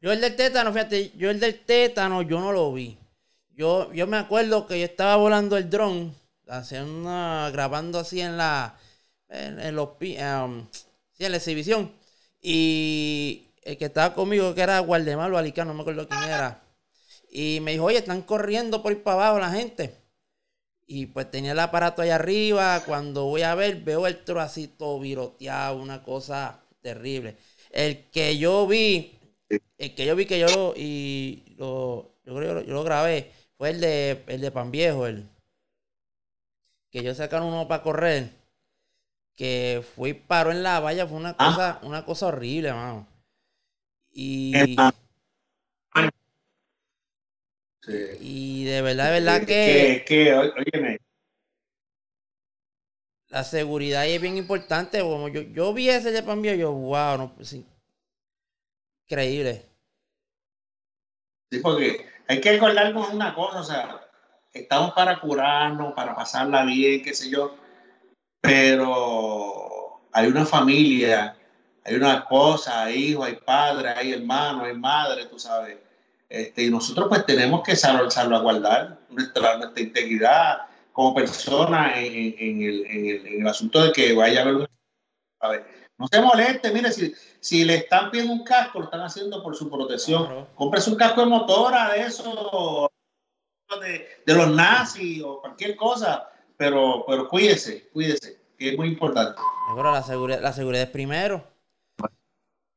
Yo 0.00 0.12
el 0.12 0.20
del 0.22 0.34
tétano, 0.34 0.72
fíjate, 0.72 1.12
yo 1.14 1.28
el 1.30 1.40
del 1.40 1.60
tétano 1.60 2.22
yo 2.22 2.40
no 2.40 2.52
lo 2.52 2.72
vi. 2.72 2.96
Yo, 3.54 3.92
yo 3.92 4.06
me 4.06 4.16
acuerdo 4.16 4.66
que 4.66 4.78
yo 4.80 4.86
estaba 4.86 5.16
volando 5.16 5.58
el 5.58 5.68
dron, 5.68 6.14
haciendo 6.48 6.90
una- 7.02 7.50
grabando 7.52 7.98
así 7.98 8.22
en 8.22 8.38
la, 8.38 8.76
en, 9.30 9.60
en 9.60 9.76
los, 9.76 9.88
um, 9.88 10.66
sí, 11.12 11.24
en 11.24 11.30
la 11.30 11.36
exhibición. 11.38 11.92
Y 12.42 13.48
el 13.62 13.76
que 13.78 13.86
estaba 13.86 14.14
conmigo, 14.14 14.54
que 14.54 14.62
era 14.62 14.78
Guardemar 14.80 15.32
o 15.32 15.38
Alicano, 15.38 15.70
no 15.70 15.76
me 15.76 15.82
acuerdo 15.82 16.08
quién 16.08 16.22
era. 16.22 16.62
Y 17.30 17.60
me 17.60 17.72
dijo, 17.72 17.84
oye, 17.84 17.98
están 17.98 18.22
corriendo 18.22 18.82
por 18.82 18.92
ir 18.92 19.02
para 19.02 19.28
abajo 19.28 19.38
la 19.38 19.50
gente. 19.50 19.94
Y 20.86 21.06
pues 21.06 21.30
tenía 21.30 21.52
el 21.52 21.58
aparato 21.60 22.02
allá 22.02 22.16
arriba. 22.16 22.82
Cuando 22.84 23.26
voy 23.26 23.42
a 23.42 23.54
ver, 23.54 23.76
veo 23.82 24.06
el 24.06 24.24
trocito 24.24 24.98
viroteado, 24.98 25.76
una 25.76 26.02
cosa 26.02 26.60
terrible. 26.82 27.36
El 27.70 28.10
que 28.10 28.36
yo 28.38 28.66
vi, 28.66 29.18
el 29.78 29.94
que 29.94 30.06
yo 30.06 30.16
vi 30.16 30.26
que 30.26 30.40
yo 30.40 30.48
lo, 30.48 30.74
y 30.76 31.54
lo, 31.56 32.16
yo 32.24 32.34
creo 32.34 32.62
yo 32.62 32.74
lo 32.74 32.82
grabé, 32.82 33.30
fue 33.56 33.70
el 33.70 33.80
de, 33.80 34.24
el 34.26 34.40
de 34.40 34.50
Pan 34.50 34.72
Viejo, 34.72 35.06
el 35.06 35.28
que 36.90 37.04
yo 37.04 37.14
sacaron 37.14 37.48
uno 37.48 37.68
para 37.68 37.84
correr, 37.84 38.30
que 39.40 39.82
fue 39.96 40.10
y 40.10 40.12
paró 40.12 40.50
en 40.50 40.62
la 40.62 40.80
valla, 40.80 41.06
fue 41.06 41.16
una 41.16 41.34
Ah. 41.38 41.46
cosa, 41.48 41.78
una 41.82 42.04
cosa 42.04 42.26
horrible, 42.26 42.74
mano. 42.74 43.06
Y, 44.12 44.76
Ah. 44.76 44.92
Sí. 47.82 47.96
y 48.20 48.64
de 48.64 48.82
verdad, 48.82 49.06
de 49.06 49.20
verdad 49.20 49.46
que 49.46 50.04
que, 50.06 50.34
ó- 50.34 50.52
óyeme, 50.52 50.98
la 53.28 53.42
seguridad 53.42 54.02
ahí 54.02 54.12
es 54.12 54.20
bien 54.20 54.36
importante. 54.36 55.00
Como 55.00 55.28
yo, 55.28 55.40
yo 55.40 55.72
vi 55.72 55.88
ese 55.88 56.12
de 56.12 56.22
Pan 56.22 56.42
Viejo, 56.42 56.58
yo, 56.58 56.72
wow, 56.72 57.16
no, 57.16 57.34
pues, 57.34 57.48
sí. 57.48 57.64
increíble. 59.06 59.64
Sí, 61.50 61.60
porque 61.60 62.06
hay 62.28 62.42
que 62.42 62.52
recordarnos 62.52 63.08
una 63.08 63.34
cosa, 63.34 63.60
o 63.60 63.64
sea, 63.64 64.00
estamos 64.52 64.92
para 64.92 65.18
curarnos, 65.18 65.94
para 65.94 66.14
pasarla 66.14 66.66
bien, 66.66 67.02
qué 67.02 67.14
sé 67.14 67.30
yo, 67.30 67.56
pero 68.40 70.00
hay 70.12 70.26
una 70.28 70.44
familia, 70.44 71.36
hay 71.84 71.94
una 71.94 72.14
esposa, 72.14 72.84
hay 72.84 72.94
hijos, 73.10 73.26
hay 73.26 73.36
padres, 73.36 73.94
hay 73.96 74.12
hermanos, 74.12 74.64
hay 74.64 74.76
madres, 74.76 75.28
tú 75.30 75.38
sabes. 75.38 75.78
Este, 76.28 76.64
y 76.64 76.70
nosotros 76.70 77.06
pues 77.08 77.26
tenemos 77.26 77.62
que 77.62 77.72
salv- 77.72 78.10
salvaguardar 78.10 78.98
nuestra, 79.08 79.56
nuestra 79.56 79.82
integridad 79.82 80.58
como 80.92 81.14
persona 81.14 81.98
en, 82.00 82.12
en- 82.14 82.34
en 82.38 82.62
el, 82.62 82.86
en 82.86 83.06
el- 83.06 83.26
en 83.26 83.40
el 83.42 83.48
asunto 83.48 83.82
de 83.84 83.92
que 83.92 84.12
vaya 84.12 84.40
a 84.40 84.42
haber 84.42 84.54
un... 84.56 84.68
¿sabes? 85.40 85.62
No 85.98 86.06
se 86.10 86.20
moleste, 86.20 86.70
mire, 86.72 86.92
si, 86.92 87.12
si 87.40 87.64
le 87.64 87.74
están 87.76 88.10
pidiendo 88.10 88.32
un 88.32 88.44
casco, 88.44 88.78
lo 88.78 88.84
están 88.86 89.02
haciendo 89.02 89.42
por 89.42 89.54
su 89.56 89.68
protección 89.68 90.24
Claro. 90.26 90.46
cómprese 90.54 90.90
un 90.90 90.96
casco 90.96 91.20
de 91.22 91.26
motora 91.26 91.92
de 91.92 92.00
eso, 92.02 92.90
de, 93.80 94.06
de 94.26 94.34
los 94.34 94.50
nazis 94.50 95.22
o 95.22 95.40
cualquier 95.40 95.76
cosa, 95.76 96.28
pero, 96.60 97.04
pero 97.06 97.26
cuídese, 97.26 97.88
cuídese, 97.88 98.38
que 98.58 98.68
es 98.68 98.76
muy 98.76 98.88
importante. 98.88 99.40
Ahora 99.68 99.92
la 99.92 100.02
seguridad, 100.02 100.42
la 100.42 100.52
seguridad 100.52 100.82
es 100.82 100.90
primero. 100.90 101.42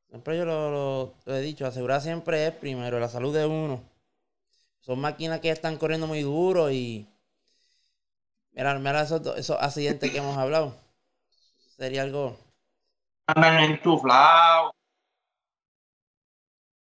Siempre 0.08 0.38
yo 0.38 0.46
lo, 0.46 0.72
lo- 0.72 1.14
lo 1.26 1.36
he 1.36 1.42
dicho, 1.42 1.66
la 1.66 1.72
seguridad 1.72 2.02
siempre 2.02 2.48
es 2.48 2.54
primero, 2.54 2.98
la 2.98 3.10
salud 3.10 3.36
de 3.36 3.46
uno. 3.46 3.84
Son 4.80 5.02
máquinas 5.02 5.42
que 5.42 5.50
están 5.50 5.78
corriendo 5.78 6.08
muy 6.08 6.22
duro 6.22 6.72
y 6.72 7.06
mira, 8.54 8.74
mira 8.80 9.02
esos, 9.02 9.22
esos 9.38 9.58
accidentes 9.60 10.10
que 10.10 10.20
hemos 10.20 10.38
hablado. 10.38 10.74
Sería 11.76 12.04
algo. 12.04 12.38
Andan 13.28 13.66
enchuflados. 13.66 14.72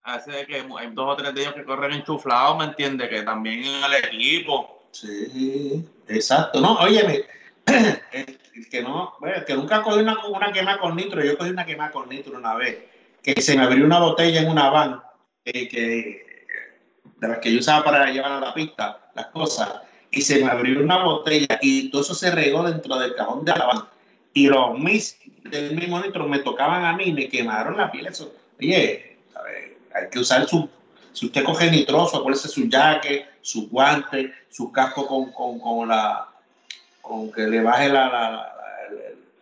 Hace 0.03 0.45
que 0.45 0.57
hay 0.57 0.91
dos 0.93 1.13
o 1.13 1.15
tres 1.15 1.33
de 1.33 1.41
ellos 1.41 1.53
que 1.55 1.65
corren 1.65 1.93
enchuflados, 1.93 2.59
¿me 2.59 2.65
entiendes? 2.65 3.09
Que 3.09 3.23
también 3.23 3.63
en 3.65 3.83
el 3.85 3.93
equipo. 4.05 4.80
Sí, 4.91 5.85
exacto. 6.07 6.61
No, 6.61 6.79
óyeme, 6.79 7.23
el 8.11 8.69
que 8.69 8.81
no, 8.81 9.13
bueno, 9.19 9.37
el 9.37 9.45
que 9.45 9.55
nunca 9.55 9.81
cogí 9.81 9.99
una, 9.99 10.25
una 10.27 10.51
quema 10.51 10.77
con 10.77 10.95
nitro, 10.95 11.23
yo 11.23 11.37
cogí 11.37 11.49
una 11.49 11.65
quema 11.65 11.91
con 11.91 12.09
nitro 12.09 12.37
una 12.37 12.55
vez, 12.55 12.77
que 13.21 13.41
se 13.41 13.55
me 13.55 13.63
abrió 13.63 13.85
una 13.85 13.99
botella 13.99 14.41
en 14.41 14.49
una 14.49 14.69
van, 14.69 15.01
eh, 15.45 15.67
que, 15.67 16.45
de 17.17 17.27
las 17.27 17.39
que 17.39 17.51
yo 17.51 17.59
usaba 17.59 17.83
para 17.83 18.11
llevar 18.11 18.31
a 18.31 18.39
la 18.39 18.53
pista, 18.53 19.11
las 19.15 19.27
cosas, 19.27 19.69
y 20.11 20.21
se 20.21 20.43
me 20.43 20.51
abrió 20.51 20.81
una 20.81 21.03
botella 21.03 21.59
y 21.61 21.89
todo 21.89 22.01
eso 22.01 22.13
se 22.13 22.31
regó 22.31 22.63
dentro 22.63 22.97
del 22.97 23.15
cajón 23.15 23.45
de 23.45 23.53
la 23.53 23.65
van. 23.65 23.85
Y 24.33 24.47
los 24.47 24.77
mis 24.77 25.17
del 25.43 25.75
mismo 25.75 25.99
nitro 25.99 26.27
me 26.27 26.39
tocaban 26.39 26.85
a 26.85 26.93
mí 26.93 27.05
y 27.05 27.13
me 27.13 27.29
quemaron 27.29 27.77
la 27.77 27.91
piel. 27.91 28.07
Eso, 28.07 28.33
oye, 28.59 29.17
¿sabe? 29.33 29.77
hay 29.93 30.09
que 30.09 30.19
usar 30.19 30.47
su. 30.47 30.69
Si 31.13 31.25
usted 31.25 31.43
coge 31.43 31.69
nitroso, 31.69 32.17
acuérdese 32.17 32.47
su 32.47 32.69
jaque, 32.69 33.25
su 33.41 33.69
guante, 33.69 34.33
su 34.49 34.71
casco 34.71 35.07
con, 35.07 35.31
con, 35.31 35.59
con 35.59 35.87
la. 35.87 36.27
con 37.01 37.31
que 37.31 37.41
le 37.41 37.61
baje 37.61 37.89
la, 37.89 38.09
la- 38.09 38.31
la- 38.31 38.55
el, 38.89 38.97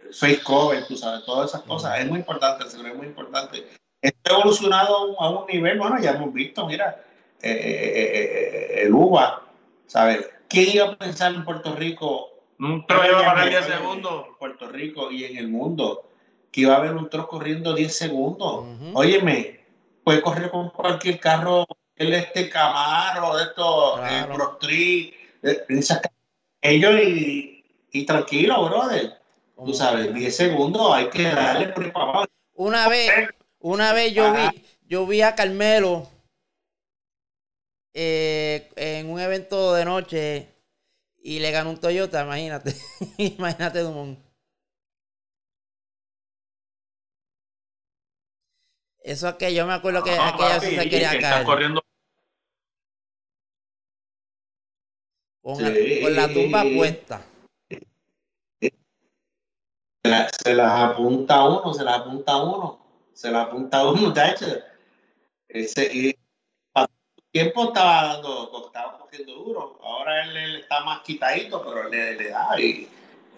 el 0.08 0.14
face 0.14 0.42
cover, 0.44 0.86
tú 0.88 0.96
sabes, 0.96 1.24
todas 1.26 1.50
esas 1.50 1.62
cosas. 1.64 2.00
Es 2.00 2.08
muy 2.08 2.20
importante, 2.20 2.64
el 2.64 2.70
seguro 2.70 2.90
es 2.90 2.96
muy 2.96 3.08
importante. 3.08 3.68
Esto 4.02 4.34
ha 4.36 4.40
evolucionado 4.40 5.20
a 5.22 5.30
un, 5.30 5.46
nivel, 5.48 5.78
bueno, 5.78 6.00
ya 6.00 6.12
hemos 6.12 6.34
visto, 6.34 6.66
mira, 6.66 7.04
eh, 7.42 7.52
eh, 7.52 8.78
eh, 8.80 8.82
el 8.86 8.94
UBA, 8.94 9.42
¿sabes? 9.88 10.26
¿Quién 10.48 10.70
iba 10.76 10.86
a 10.88 10.96
pensar 10.98 11.34
en 11.34 11.44
Puerto 11.44 11.76
Rico 11.76 12.30
Un 12.60 12.86
tro 12.88 13.06
iba 13.06 13.20
a 13.20 13.34
correr 13.36 13.50
10 13.50 13.66
Oye, 13.66 13.74
segundos. 13.78 14.26
En 14.28 14.36
Puerto 14.36 14.68
Rico 14.70 15.12
y 15.12 15.26
en 15.26 15.38
el 15.38 15.48
mundo. 15.50 16.10
Que 16.52 16.62
iba 16.62 16.74
a 16.74 16.78
haber 16.78 16.94
un 16.96 17.10
trozo 17.10 17.28
corriendo 17.28 17.74
10 17.76 17.96
segundos. 17.96 18.66
Ujú. 18.66 18.92
Óyeme, 18.98 19.60
puede 20.04 20.22
correr 20.22 20.50
con 20.50 20.70
cualquier 20.72 21.20
carro, 21.20 21.66
el 22.00 22.14
este 22.14 22.50
Camaro, 22.50 23.36
de 23.38 23.44
estos, 23.44 23.98
Claro. 24.00 24.60
de 25.42 25.66
esas 25.70 26.00
ca- 26.02 26.12
ellos 26.62 26.94
y, 27.04 27.64
y 27.92 28.06
tranquilo, 28.06 28.66
brother. 28.70 29.20
Tú 29.56 29.74
sabes, 29.74 30.06
quiera. 30.06 30.20
10 30.20 30.36
segundos 30.36 30.94
hay 30.94 31.10
que 31.10 31.24
darle 31.24 31.74
abajo. 31.94 32.26
Una 32.54 32.88
vez, 32.88 33.30
una 33.60 33.92
vez 33.94 34.14
yo 34.14 34.28
Ajá. 34.28 34.50
vi, 34.52 34.66
yo 34.88 35.06
vi 35.06 35.22
a 35.22 35.36
Carmelo 35.36 36.08
eh, 37.94 38.70
en 38.78 39.10
un 39.10 39.20
evento 39.20 39.74
de 39.74 39.84
noche 39.84 40.50
y 41.22 41.40
le 41.40 41.52
ganó 41.52 41.72
un 41.72 41.78
Toyota, 41.80 42.24
imagínate. 42.24 42.74
imagínate, 43.18 43.80
Dumont. 43.80 44.20
Eso 49.02 49.28
es 49.30 49.36
que 49.36 49.54
yo 49.54 49.66
me 49.66 49.74
acuerdo 49.74 50.04
que 50.04 50.16
No, 50.16 50.24
aquella 50.24 50.60
papi, 50.60 50.76
que 50.78 50.90
quería 50.90 51.12
está 51.14 51.30
caer. 51.32 51.46
corriendo. 51.46 51.84
Con, 55.42 56.16
la 56.16 56.28
tumba 56.28 56.64
puesta. 56.64 57.22
Se, 58.60 60.10
la- 60.10 60.30
se 60.30 60.54
las 60.54 60.72
apunta 60.92 61.44
uno, 61.44 61.74
se 61.74 61.84
las 61.84 62.00
apunta 62.00 62.38
uno, 62.38 62.80
se 63.14 63.32
las 63.32 63.48
apunta 63.48 63.84
uno, 63.90 64.02
muchacho. 64.02 64.46
Ese, 65.48 65.86
y 65.94 66.16
tiempo 67.32 67.66
estaba 67.66 68.14
dando, 68.14 68.66
estaba 68.68 68.98
cogiendo 69.00 69.34
duro. 69.34 69.80
Ahora 69.84 70.24
él, 70.24 70.36
él 70.38 70.56
está 70.58 70.84
más 70.84 71.02
quitadito, 71.02 71.64
pero 71.64 71.88
le, 71.90 72.16
le 72.16 72.30
da 72.30 72.60
y, 72.60 72.88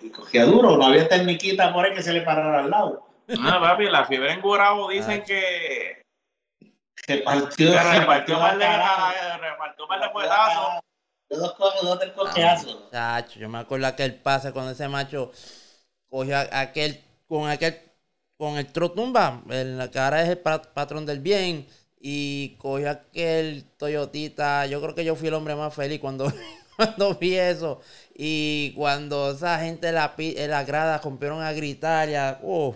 y 0.02 0.10
cogía 0.10 0.46
duro. 0.46 0.78
No 0.78 0.86
había 0.86 1.08
tecniquita 1.08 1.74
por 1.74 1.86
ahí 1.86 1.94
que 1.94 2.02
se 2.04 2.14
le 2.14 2.22
parara 2.22 2.60
al 2.60 2.70
lado. 2.70 3.06
No, 3.28 3.62
papi, 3.62 3.86
la 3.86 4.06
fiebre 4.06 4.34
en 4.34 4.42
Gurabo 4.42 4.90
dicen 4.90 5.22
Ah. 5.22 5.26
que 5.26 6.02
Se 6.96 7.18
partió, 7.20 7.72
se 7.72 8.00
repartió 8.00 8.40
par 8.40 8.58
de 8.58 8.66
repartió 9.40 9.88
puetazos. 10.12 10.74
De 10.76 10.91
dos 11.40 11.54
cosas, 11.54 11.82
dos 11.82 12.00
del 12.00 12.14
cojeazo. 12.14 12.90
Chacho, 12.92 13.40
yo 13.40 13.50
me 13.50 13.60
acuerdo 13.60 13.88
aquel 13.88 14.16
pase 14.16 14.52
cuando 14.52 14.72
ese 14.72 14.88
macho 14.88 15.32
cogió 16.10 16.38
a- 16.38 16.60
aquel, 16.62 17.00
con 17.28 17.50
aquel, 17.50 17.80
con 18.38 18.58
el 18.58 18.68
trotumba, 18.72 19.44
en 19.50 19.78
la 19.78 19.90
cara 19.90 20.22
es 20.24 20.30
el 20.30 20.38
pa- 20.40 20.62
patrón 20.62 21.06
del 21.06 21.20
bien, 21.20 21.68
y 22.00 22.56
cogió 22.58 22.90
aquel 22.90 23.64
Toyotita, 23.78 24.66
yo 24.66 24.82
creo 24.82 24.96
que 24.96 25.06
yo 25.06 25.16
fui 25.16 25.28
el 25.30 25.36
hombre 25.36 25.56
más 25.56 25.74
feliz 25.74 26.00
cuando, 26.00 26.32
cuando 26.76 27.16
vi 27.16 27.36
eso, 27.36 27.80
y 28.16 28.74
cuando 28.76 29.32
esa 29.32 29.60
gente 29.60 29.90
en 29.90 29.96
la, 29.96 30.14
en 30.18 30.50
la 30.50 30.64
grada 30.64 30.98
rompieron 30.98 31.42
a 31.42 31.54
gritar, 31.54 32.10
ya, 32.10 32.40
oh, 32.44 32.76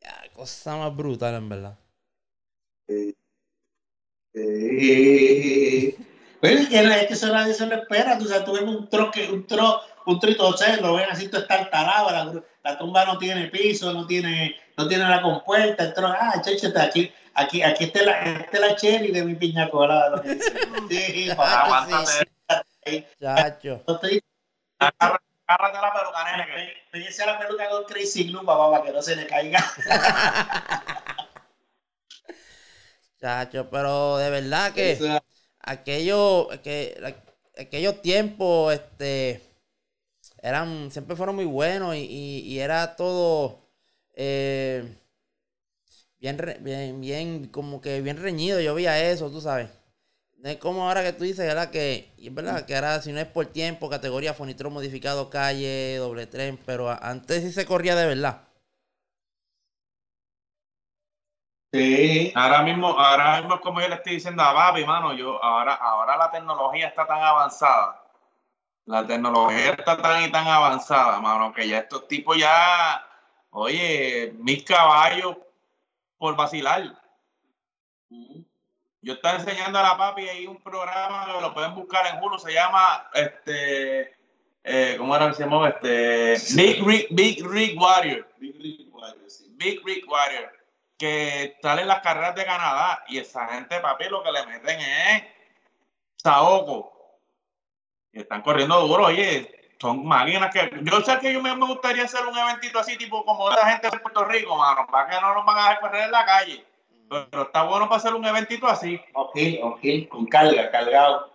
ya, 0.00 0.32
cosa 0.34 0.76
más 0.76 0.96
brutal 0.96 1.34
en 1.34 1.48
verdad. 1.48 1.78
Eh, 4.34 5.96
pero 6.40 6.58
es 6.58 6.68
que, 6.68 6.78
es 6.78 7.06
que 7.06 7.14
eso 7.14 7.32
nadie 7.32 7.54
se 7.54 7.66
lo 7.66 7.76
espera. 7.76 8.18
Tú, 8.18 8.24
o 8.24 8.28
sea, 8.28 8.44
tú 8.44 8.52
ves 8.52 8.62
un 8.62 8.88
troque, 8.88 9.28
un 9.30 9.46
tro, 9.46 9.80
un 10.06 10.20
trito 10.20 10.54
lo 10.80 10.94
ven 10.94 11.10
así, 11.10 11.28
tú 11.28 11.38
estás 11.38 11.70
talado, 11.70 12.10
la, 12.10 12.42
la, 12.62 12.78
tumba 12.78 13.04
no 13.04 13.18
tiene 13.18 13.48
piso, 13.48 13.92
no 13.92 14.06
tiene, 14.06 14.56
no 14.76 14.86
tiene 14.88 15.08
la 15.08 15.22
compuerta, 15.22 15.84
el 15.84 15.94
tro, 15.94 16.08
ah, 16.08 16.40
chéchete, 16.42 16.80
aquí, 16.80 17.12
aquí, 17.34 17.62
aquí 17.62 17.84
está 17.84 18.02
la, 18.02 18.22
está 18.22 18.58
la 18.60 18.76
cherry 18.76 19.10
de 19.10 19.24
mi 19.24 19.34
piña 19.34 19.68
colada. 19.70 20.22
Sí, 20.88 21.30
aguántate. 21.30 22.28
Chacho. 23.20 23.82
Agárrate 25.48 25.78
la 25.80 25.92
peluca, 25.92 26.24
nene. 26.36 26.72
Péguese 26.90 27.24
la 27.24 27.38
peluca 27.38 27.68
con 27.68 27.84
Crazy 27.84 28.28
Glue, 28.28 28.44
papá, 28.44 28.70
para 28.70 28.84
que 28.84 28.92
no 28.92 29.02
se 29.02 29.16
le 29.16 29.26
caiga. 29.26 29.64
Chacho, 33.20 33.70
pero 33.70 34.18
de 34.18 34.30
verdad 34.30 34.72
que 34.72 34.98
aquello, 35.66 36.48
que, 36.62 36.96
aquellos 37.58 38.00
tiempos, 38.00 38.72
este, 38.72 39.42
eran, 40.42 40.90
siempre 40.90 41.16
fueron 41.16 41.36
muy 41.36 41.44
buenos 41.44 41.96
y, 41.96 42.00
y, 42.44 42.58
era 42.60 42.96
todo 42.96 43.68
eh, 44.14 44.96
bien, 46.18 46.38
bien, 46.60 47.00
bien, 47.00 47.48
como 47.48 47.80
que 47.80 48.00
bien 48.00 48.16
reñido. 48.16 48.60
Yo 48.60 48.74
veía 48.74 49.10
eso, 49.10 49.30
tú 49.30 49.40
sabes. 49.40 49.68
No 50.38 50.50
es 50.50 50.58
como 50.58 50.88
ahora 50.88 51.02
que 51.02 51.12
tú 51.12 51.24
dices, 51.24 51.46
¿verdad? 51.46 51.70
Que, 51.70 52.12
es 52.18 52.34
verdad 52.34 52.66
que 52.66 52.74
ahora 52.74 53.02
si 53.02 53.12
no 53.12 53.20
es 53.20 53.26
por 53.26 53.46
tiempo, 53.46 53.90
categoría 53.90 54.34
fonitro 54.34 54.70
modificado, 54.70 55.30
calle, 55.30 55.96
doble 55.96 56.26
tren, 56.26 56.58
pero 56.64 56.90
antes 56.90 57.42
sí 57.42 57.52
se 57.52 57.66
corría 57.66 57.96
de 57.96 58.06
verdad. 58.06 58.45
Sí. 61.72 62.32
Ahora 62.34 62.62
mismo, 62.62 62.88
ahora 62.88 63.40
mismo 63.40 63.60
como 63.60 63.80
yo 63.80 63.88
le 63.88 63.96
estoy 63.96 64.14
diciendo 64.14 64.42
a 64.42 64.52
Babi, 64.52 64.84
mano, 64.84 65.12
yo 65.14 65.42
ahora, 65.42 65.74
ahora 65.74 66.16
la 66.16 66.30
tecnología 66.30 66.88
está 66.88 67.06
tan 67.06 67.22
avanzada. 67.22 68.02
La 68.84 69.06
tecnología 69.06 69.70
está 69.72 69.96
tan 69.96 70.22
y 70.24 70.30
tan 70.30 70.46
avanzada, 70.46 71.20
mano, 71.20 71.52
que 71.52 71.66
ya 71.66 71.78
estos 71.78 72.06
tipos 72.06 72.38
ya, 72.38 73.04
oye, 73.50 74.32
mis 74.38 74.62
caballos 74.62 75.36
por 76.18 76.36
vacilar. 76.36 76.96
Yo 79.02 79.12
estaba 79.14 79.38
enseñando 79.38 79.78
a 79.78 79.82
la 79.82 79.96
papi 79.96 80.28
ahí 80.28 80.46
un 80.46 80.62
programa 80.62 81.26
que 81.26 81.40
lo 81.40 81.52
pueden 81.52 81.74
buscar 81.74 82.06
en 82.06 82.22
Hulu, 82.22 82.38
se 82.38 82.52
llama 82.52 83.08
este 83.12 84.16
eh, 84.68 84.96
¿cómo 84.98 85.14
era 85.14 85.28
que 85.28 85.34
se 85.34 85.44
llamaba? 85.44 85.68
Este 85.68 86.34
Big 86.56 86.84
Rick, 86.84 87.06
Big 87.10 87.46
Rick 87.46 87.80
Warrior. 87.80 88.26
Big 88.38 88.56
Rick 88.60 88.92
Warrior, 88.92 89.30
sí. 89.30 89.46
Big 89.56 89.80
Rick 89.84 90.10
Warrior. 90.10 90.55
Que 90.98 91.56
sale 91.60 91.82
en 91.82 91.88
las 91.88 92.00
carreras 92.00 92.34
de 92.34 92.46
Canadá 92.46 93.04
y 93.08 93.18
esa 93.18 93.46
gente, 93.48 93.80
papi, 93.80 94.08
lo 94.08 94.22
que 94.22 94.32
le 94.32 94.46
meten 94.46 94.80
es 94.80 95.24
saoco. 96.16 97.20
Y 98.12 98.20
están 98.20 98.42
corriendo 98.42 98.80
duro, 98.86 99.06
oye, 99.06 99.56
son 99.78 100.06
máquinas 100.06 100.52
que. 100.52 100.70
Yo 100.82 101.00
sé 101.02 101.18
que 101.18 101.32
yo 101.32 101.42
me 101.42 101.54
gustaría 101.54 102.04
hacer 102.04 102.24
un 102.26 102.36
eventito 102.36 102.78
así, 102.78 102.96
tipo 102.96 103.24
como 103.24 103.50
esa 103.50 103.68
gente 103.70 103.90
de 103.90 103.98
Puerto 103.98 104.24
Rico, 104.24 104.56
mano, 104.56 104.86
para 104.90 105.08
que 105.08 105.20
no 105.20 105.34
nos 105.34 105.44
van 105.44 105.58
a 105.58 105.60
dejar 105.62 105.80
correr 105.80 106.04
en 106.04 106.12
la 106.12 106.24
calle. 106.24 106.64
Pero 107.08 107.42
está 107.42 107.62
bueno 107.62 107.86
para 107.86 107.98
hacer 107.98 108.14
un 108.14 108.24
eventito 108.24 108.66
así. 108.66 109.00
Ok, 109.12 109.36
ok, 109.62 110.08
con 110.08 110.26
carga, 110.26 110.70
cargado. 110.70 111.30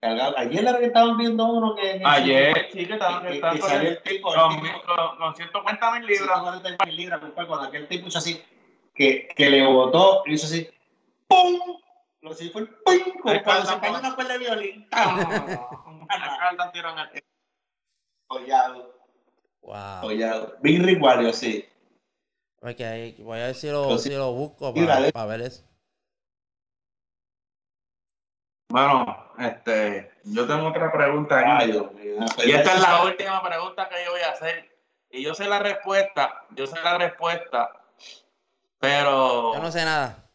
cargado. 0.00 0.38
Ayer 0.38 0.66
era 0.66 0.78
que 0.78 0.86
estaban 0.86 1.16
viendo 1.18 1.44
uno 1.44 1.74
que. 1.74 2.00
Ayer, 2.04 2.68
sí, 2.72 2.86
que 2.86 2.94
estaban 2.94 3.22
que, 3.26 3.40
que, 3.40 3.58
salió 3.60 3.90
el 3.90 4.02
tipo, 4.02 4.32
con, 4.32 4.58
con, 4.60 5.16
con 5.18 5.34
150 5.34 5.90
mil 5.92 6.06
libras. 6.06 6.40
150 6.40 6.84
mil 6.86 6.96
libras, 6.96 7.20
cuando 7.34 7.62
aquel 7.62 7.88
tipo 7.88 8.08
hizo 8.08 8.18
así, 8.18 8.42
que, 8.94 9.28
que 9.28 9.50
le 9.50 9.66
botó, 9.66 10.22
hizo 10.26 10.46
así, 10.46 10.68
¡pum! 11.26 11.60
Lo 12.20 12.34
sí 12.34 12.50
fue 12.50 12.66
¡pum! 12.66 13.20
Como 13.20 13.42
cuando 13.42 13.66
se 13.66 13.80
cae 13.80 13.90
una 13.90 14.14
cuerda 14.14 14.32
de 14.34 14.38
violín. 14.38 14.88
Acá 14.92 16.70
el. 17.14 17.24
Collado. 18.26 18.94
Wow. 19.62 20.00
Collado. 20.02 20.56
Big 20.60 20.82
Rick 20.82 21.02
Wario, 21.02 21.32
sí. 21.32 21.68
Okay, 22.60 23.16
voy 23.18 23.40
a 23.40 23.46
ver 23.46 23.54
si 23.56 23.68
lo, 23.68 23.98
si 23.98 24.10
lo 24.10 24.32
busco 24.32 24.72
para, 24.72 25.10
para, 25.10 25.26
ver 25.26 25.40
eso. 25.40 25.64
Bueno, 28.68 29.32
este, 29.38 30.12
yo 30.24 30.46
tengo 30.46 30.68
otra 30.68 30.92
pregunta 30.92 31.58
aquí. 31.58 31.72
y 32.46 32.52
esta 32.52 32.74
es 32.74 32.80
la 32.80 33.02
última 33.02 33.42
pregunta 33.42 33.88
que 33.88 34.04
yo 34.04 34.12
voy 34.12 34.20
a 34.20 34.30
hacer. 34.30 34.70
Y 35.10 35.22
yo 35.22 35.34
sé 35.34 35.46
la 35.46 35.58
respuesta, 35.58 36.46
yo 36.50 36.66
sé 36.66 36.80
la 36.82 36.98
respuesta, 36.98 37.81
pero... 38.82 39.54
Yo 39.54 39.62
no 39.62 39.70
sé 39.70 39.84
nada. 39.84 40.28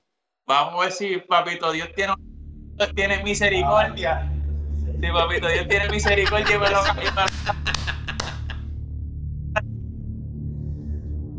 Vamos 0.47 0.75
a 0.75 0.79
ver 0.85 0.93
si 0.93 1.17
Papito 1.17 1.69
Dios 1.73 1.89
tiene, 1.93 2.13
tiene 2.95 3.21
misericordia. 3.21 4.31
Si 5.01 5.07
Papito 5.11 5.49
Dios 5.49 5.67
tiene 5.67 5.89
misericordia, 5.89 6.57
me 6.57 6.69
lo... 6.69 6.79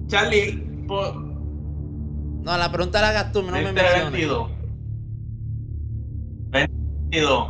Charlie, 0.08 0.68
no, 0.86 2.56
la 2.56 2.70
pregunta 2.70 3.00
la 3.00 3.08
hagas 3.08 3.32
tú, 3.32 3.42
no 3.42 3.52
me 3.52 3.72
menciones. 3.72 4.12
22. 4.12 4.50
22. 6.50 7.48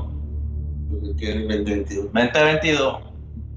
2022. 0.88 2.12
2022. 2.12 2.98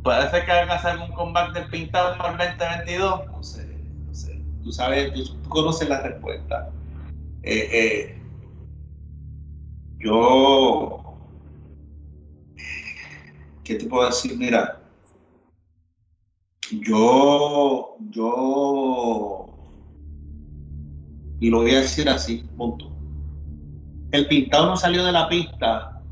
¿Puede 0.03 0.29
ser 0.31 0.45
que 0.45 0.51
hagas 0.51 0.83
algún 0.83 1.11
comeback 1.13 1.53
del 1.53 1.69
pintado 1.69 2.17
para 2.17 2.43
el 2.43 2.57
2022? 2.57 3.25
No 3.27 3.43
sé, 3.43 3.65
no 3.65 3.69
sé. 3.69 3.70
Tú 4.63 4.71
sabes, 4.71 5.13
tú, 5.13 5.49
conoces 5.49 5.89
la 5.89 6.01
respuesta. 6.01 6.71
Eh, 7.43 7.69
eh, 7.71 8.21
yo. 9.99 11.03
¿Qué 13.63 13.75
te 13.75 13.85
puedo 13.85 14.05
decir? 14.05 14.37
Mira, 14.37 14.81
yo, 16.71 17.95
yo 18.11 19.41
y 21.41 21.49
lo 21.49 21.61
voy 21.61 21.71
a 21.71 21.81
decir 21.81 22.07
así, 22.07 22.47
punto. 22.55 22.91
El 24.11 24.27
pintado 24.27 24.67
no 24.67 24.77
salió 24.77 25.03
de 25.03 25.11
la 25.11 25.27
pista 25.27 26.03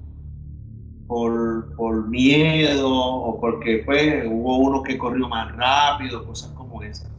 por, 1.05 1.75
por 1.75 2.07
miedo 2.07 2.89
o 2.91 3.39
porque 3.39 3.83
pues, 3.85 4.25
hubo 4.25 4.57
uno 4.57 4.81
que 4.81 4.97
corrió 4.97 5.29
más 5.29 5.55
rápido, 5.55 6.25
cosas 6.25 6.49
como 6.53 6.81
esas. 6.81 7.18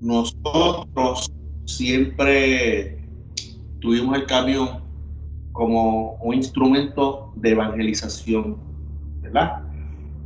Nosotros 0.00 1.30
siempre 1.66 2.98
tuvimos 3.80 4.16
el 4.16 4.26
camión 4.26 4.82
como 5.52 6.14
un 6.22 6.34
instrumento 6.34 7.32
de 7.36 7.50
evangelización. 7.50 8.56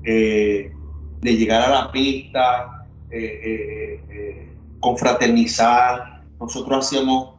Eh, 0.04 0.72
de 1.20 1.36
llegar 1.36 1.62
a 1.62 1.70
la 1.70 1.92
pista, 1.92 2.86
eh, 3.10 4.00
eh, 4.10 4.48
confraternizar, 4.80 6.22
nosotros 6.38 6.86
hacíamos 6.86 7.34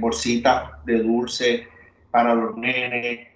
bolsitas 0.00 0.84
de 0.84 1.02
dulce 1.02 1.66
para 2.10 2.34
los 2.34 2.56
nenes. 2.56 3.28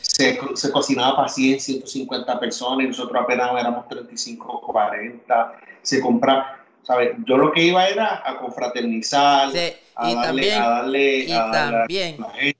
Se, 0.00 0.38
cocinaba 0.72 1.16
para 1.16 1.28
100, 1.28 1.60
150 1.60 2.38
personas 2.38 2.86
nosotros 2.86 3.20
apenas 3.20 3.50
éramos 3.58 3.88
35, 3.88 4.60
40. 4.60 5.52
Se 5.82 6.00
compraba, 6.00 6.59
¿sabes? 6.90 7.10
Yo 7.24 7.36
lo 7.36 7.52
que 7.52 7.62
iba 7.62 7.86
era 7.86 8.20
a 8.24 8.36
confraternizar, 8.38 9.52
sí, 9.52 9.72
a, 9.94 10.12
darle, 10.12 10.26
también, 10.26 10.60
a 10.60 10.68
darle, 10.68 11.18
y 11.18 11.30
a 11.30 11.46
darle 11.46 11.78
también. 11.78 12.24
a 12.24 12.26
la 12.26 12.32
gente. 12.34 12.58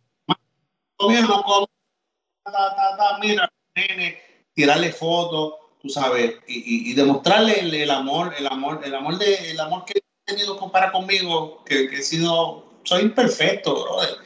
mira, 3.20 3.52
nene, 3.74 4.20
tirarle 4.54 4.92
fotos, 4.92 5.54
tú 5.82 5.88
sabes, 5.88 6.36
y, 6.46 6.90
y, 6.90 6.94
demostrarle 6.94 7.58
el, 7.58 7.74
el, 7.74 7.90
amor, 7.90 8.32
el 8.38 8.46
amor, 8.46 8.82
el 8.84 8.94
amor 8.94 9.18
de, 9.18 9.50
el 9.50 9.58
amor 9.58 9.84
que 9.84 9.94
tenido 10.24 10.56
compara 10.56 10.92
conmigo, 10.92 11.64
que, 11.64 11.86
he 11.86 12.02
sido, 12.02 12.66
soy 12.84 13.02
imperfecto, 13.02 13.82
brother. 13.82 14.16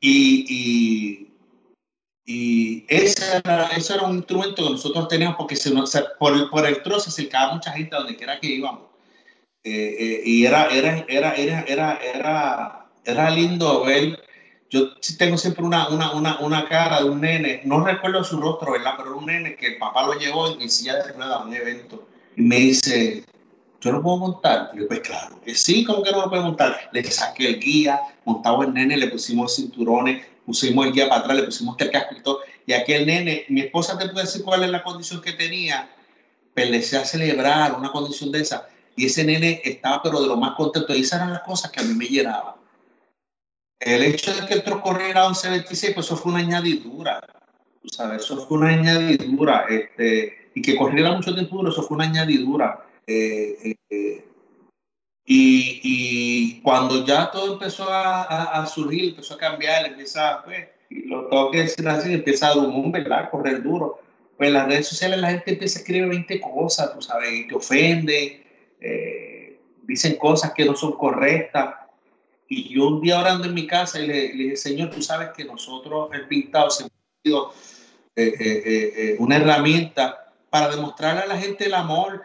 Y, 0.00 0.44
y, 0.50 1.32
y 2.26 2.84
ese, 2.88 3.38
era, 3.42 3.68
ese, 3.68 3.94
era, 3.94 4.02
un 4.02 4.16
instrumento 4.16 4.62
que 4.62 4.70
nosotros 4.70 5.08
teníamos 5.08 5.36
porque 5.36 5.56
se 5.56 5.70
nos, 5.70 5.96
por, 6.18 6.50
por, 6.50 6.66
el 6.66 6.82
trozo 6.82 7.10
se 7.10 7.22
acercaba 7.22 7.54
mucha 7.54 7.72
gente 7.72 7.96
a 7.96 8.00
donde 8.00 8.16
quiera 8.16 8.38
que 8.38 8.48
íbamos. 8.48 8.89
Eh, 9.62 9.96
eh, 9.98 10.22
y 10.24 10.46
era, 10.46 10.68
era, 10.68 11.04
era, 11.06 11.34
era, 11.34 11.64
era, 12.02 12.86
era, 13.04 13.30
lindo 13.30 13.84
ver. 13.84 14.22
Yo 14.70 14.94
tengo 15.18 15.36
siempre 15.36 15.64
una, 15.64 15.88
una, 15.88 16.12
una, 16.12 16.38
una, 16.40 16.68
cara 16.68 17.02
de 17.02 17.10
un 17.10 17.20
nene, 17.20 17.60
no 17.64 17.84
recuerdo 17.84 18.24
su 18.24 18.40
rostro, 18.40 18.72
¿verdad? 18.72 18.94
Pero 18.96 19.18
un 19.18 19.26
nene 19.26 19.56
que 19.56 19.66
el 19.66 19.78
papá 19.78 20.06
lo 20.06 20.14
llevó 20.14 20.48
en 20.48 20.70
silla 20.70 20.96
de 20.96 21.12
ruedas 21.12 21.40
a 21.40 21.44
un 21.44 21.52
evento 21.52 22.06
y 22.36 22.42
me 22.42 22.56
dice, 22.56 23.24
yo 23.80 23.92
no 23.92 24.02
puedo 24.02 24.18
montar. 24.18 24.70
yo, 24.74 24.86
pues 24.86 25.00
claro 25.00 25.40
que 25.42 25.54
sí, 25.54 25.84
como 25.84 26.02
que 26.02 26.12
no 26.12 26.22
lo 26.22 26.30
puedo 26.30 26.42
montar. 26.42 26.88
Le 26.92 27.02
saqué 27.04 27.48
el 27.48 27.60
guía, 27.60 28.00
montaba 28.24 28.64
el 28.64 28.74
nene, 28.74 28.96
le 28.96 29.08
pusimos 29.08 29.56
cinturones, 29.56 30.24
pusimos 30.46 30.86
el 30.86 30.92
guía 30.92 31.08
para 31.08 31.22
atrás, 31.22 31.36
le 31.36 31.42
pusimos 31.44 31.76
el 31.78 31.90
casco 31.90 32.14
y. 32.14 32.38
Y 32.66 32.72
aquel 32.72 33.06
nene, 33.06 33.44
mi 33.48 33.62
esposa 33.62 33.98
te 33.98 34.08
puede 34.08 34.26
decir 34.26 34.42
cuál 34.44 34.62
es 34.62 34.70
la 34.70 34.82
condición 34.82 35.20
que 35.20 35.32
tenía, 35.32 35.90
pero 36.54 36.70
le 36.70 36.78
a 36.78 37.04
celebrar 37.04 37.74
una 37.74 37.90
condición 37.90 38.30
de 38.30 38.40
esa. 38.40 38.68
Y 38.96 39.06
ese 39.06 39.24
nene 39.24 39.60
estaba, 39.64 40.02
pero 40.02 40.20
de 40.20 40.28
lo 40.28 40.36
más 40.36 40.54
contento. 40.54 40.94
Y 40.94 41.00
esas 41.00 41.20
eran 41.20 41.32
las 41.32 41.42
cosas 41.42 41.70
que 41.70 41.80
a 41.80 41.84
mí 41.84 41.94
me 41.94 42.06
llenaban. 42.06 42.54
el 43.80 44.02
hecho 44.02 44.34
de 44.34 44.46
que 44.46 44.54
el 44.54 44.62
truck 44.62 44.82
corriera 44.82 45.22
a 45.22 45.28
11.26, 45.30 45.94
pues 45.94 46.06
eso 46.06 46.16
fue 46.16 46.32
una 46.32 46.40
añadidura. 46.40 47.20
Sabes, 47.86 48.24
eso 48.24 48.46
fue 48.46 48.58
una 48.58 48.70
añadidura. 48.70 49.66
Este, 49.68 50.50
y 50.54 50.62
que 50.62 50.76
corriera 50.76 51.12
mucho 51.12 51.34
tiempo 51.34 51.56
duro, 51.56 51.70
eso 51.70 51.82
fue 51.82 51.96
una 51.96 52.04
añadidura. 52.04 52.86
Eh, 53.06 53.74
eh, 53.90 54.24
y, 55.24 55.80
y, 55.82 56.60
cuando 56.62 57.04
ya 57.06 57.30
todo 57.30 57.54
empezó 57.54 57.88
a, 57.88 58.22
a, 58.24 58.62
a, 58.62 58.66
surgir, 58.66 59.10
empezó 59.10 59.34
a 59.34 59.38
cambiar, 59.38 59.86
empieza, 59.86 60.42
pues, 60.44 60.68
y 60.90 61.06
lo 61.06 61.28
tengo 61.28 61.50
que 61.50 61.62
decir 61.62 61.88
así, 61.88 62.12
empieza 62.12 62.48
a 62.48 62.58
un 62.58 62.90
¿verdad? 62.90 63.30
Correr 63.30 63.62
duro. 63.62 64.00
Pues 64.36 64.48
en 64.48 64.54
las 64.54 64.66
redes 64.66 64.88
sociales 64.88 65.20
la 65.20 65.30
gente 65.30 65.52
empieza 65.52 65.78
a 65.78 65.82
escribir 65.82 66.08
20 66.08 66.40
cosas, 66.40 66.94
tú 66.94 67.02
sabes, 67.02 67.32
y 67.32 67.46
te 67.46 67.54
ofende, 67.54 68.44
eh, 68.80 69.60
dicen 69.82 70.16
cosas 70.16 70.52
que 70.52 70.64
no 70.64 70.74
son 70.74 70.92
correctas. 70.92 71.74
Y 72.48 72.74
yo 72.74 72.88
un 72.88 73.00
día 73.00 73.20
orando 73.20 73.46
en 73.46 73.54
mi 73.54 73.66
casa 73.66 74.00
y 74.00 74.06
le, 74.06 74.28
dije, 74.28 74.56
Señor, 74.56 74.90
tú 74.90 75.02
sabes 75.02 75.30
que 75.36 75.44
nosotros, 75.44 76.10
el 76.12 76.26
pintado, 76.26 76.70
se 76.70 76.84
ha 76.84 76.88
sido 77.22 77.52
eh, 78.16 78.34
eh, 78.36 79.16
una 79.18 79.36
herramienta 79.36 80.32
para 80.50 80.68
demostrarle 80.68 81.22
a 81.22 81.26
la 81.26 81.38
gente 81.38 81.66
el 81.66 81.74
amor 81.74 82.22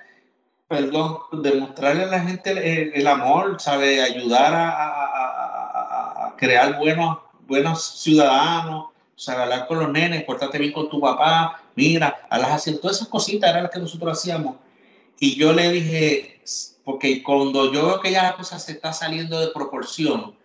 perdón, 0.68 1.20
demostrarle 1.32 2.03
a 2.03 2.08
la 2.08 2.20
gente 2.22 2.97
el, 2.97 3.08
amor, 3.08 3.60
¿sabe? 3.60 4.01
Ayudar 4.01 4.53
a, 4.56 6.34
crear 6.38 6.78
buenos, 6.78 7.20
buenos 7.47 8.01
ciudadanos, 8.01 8.88
¿sabe? 9.16 9.43
Hablar 9.43 9.68
con 9.68 9.80
los 9.80 9.89
nenes, 9.91 10.24
portarte 10.24 10.58
bien 10.58 10.74
con 10.74 10.89
tu 10.89 10.99
papá, 10.99 11.62
mira, 11.76 12.28
a 12.30 12.38
las 12.38 12.66
todas 12.82 12.97
esas 12.97 13.08
cositas 13.08 13.49
eran 13.49 13.64
las 13.64 13.72
que 13.72 13.80
nosotros 13.80 14.18
hacíamos. 14.18 14.56
Y 15.20 15.36
yo 15.36 15.53
le 15.53 15.70
dije, 15.72 16.41
porque 16.84 17.24
cuando 17.24 17.72
yo 17.72 17.88
veo 17.88 18.01
que 18.01 18.11
ya 18.11 18.24
la 18.24 18.36
cosa 18.36 18.59
se 18.59 18.74
está 18.74 18.93
saliendo 18.93 19.39
de 19.39 19.51
proporción, 19.53 20.36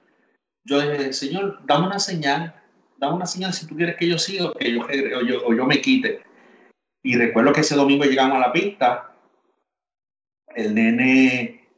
yo 0.64 0.80
dije, 0.80 1.12
Señor, 1.12 1.60
dame 1.66 1.86
una 1.86 1.98
señal, 1.98 2.54
dame 2.98 3.16
una 3.16 3.26
señal 3.26 3.52
si 3.52 3.66
tú 3.66 3.76
quieres 3.76 3.96
que 3.96 4.08
yo 4.08 4.18
siga 4.18 4.46
o 4.46 4.52
que 4.52 4.72
yo, 4.72 4.82
o 4.82 5.22
yo, 5.22 5.46
o 5.46 5.54
yo 5.54 5.66
me 5.66 5.80
quite. 5.80 6.22
Y 7.02 7.16
recuerdo 7.16 7.52
que 7.52 7.62
ese 7.62 7.74
domingo 7.74 8.04
llegamos 8.04 8.36
a 8.36 8.40
la 8.40 8.52
pista 8.52 9.10
el 10.54 10.74
nene 10.74 11.68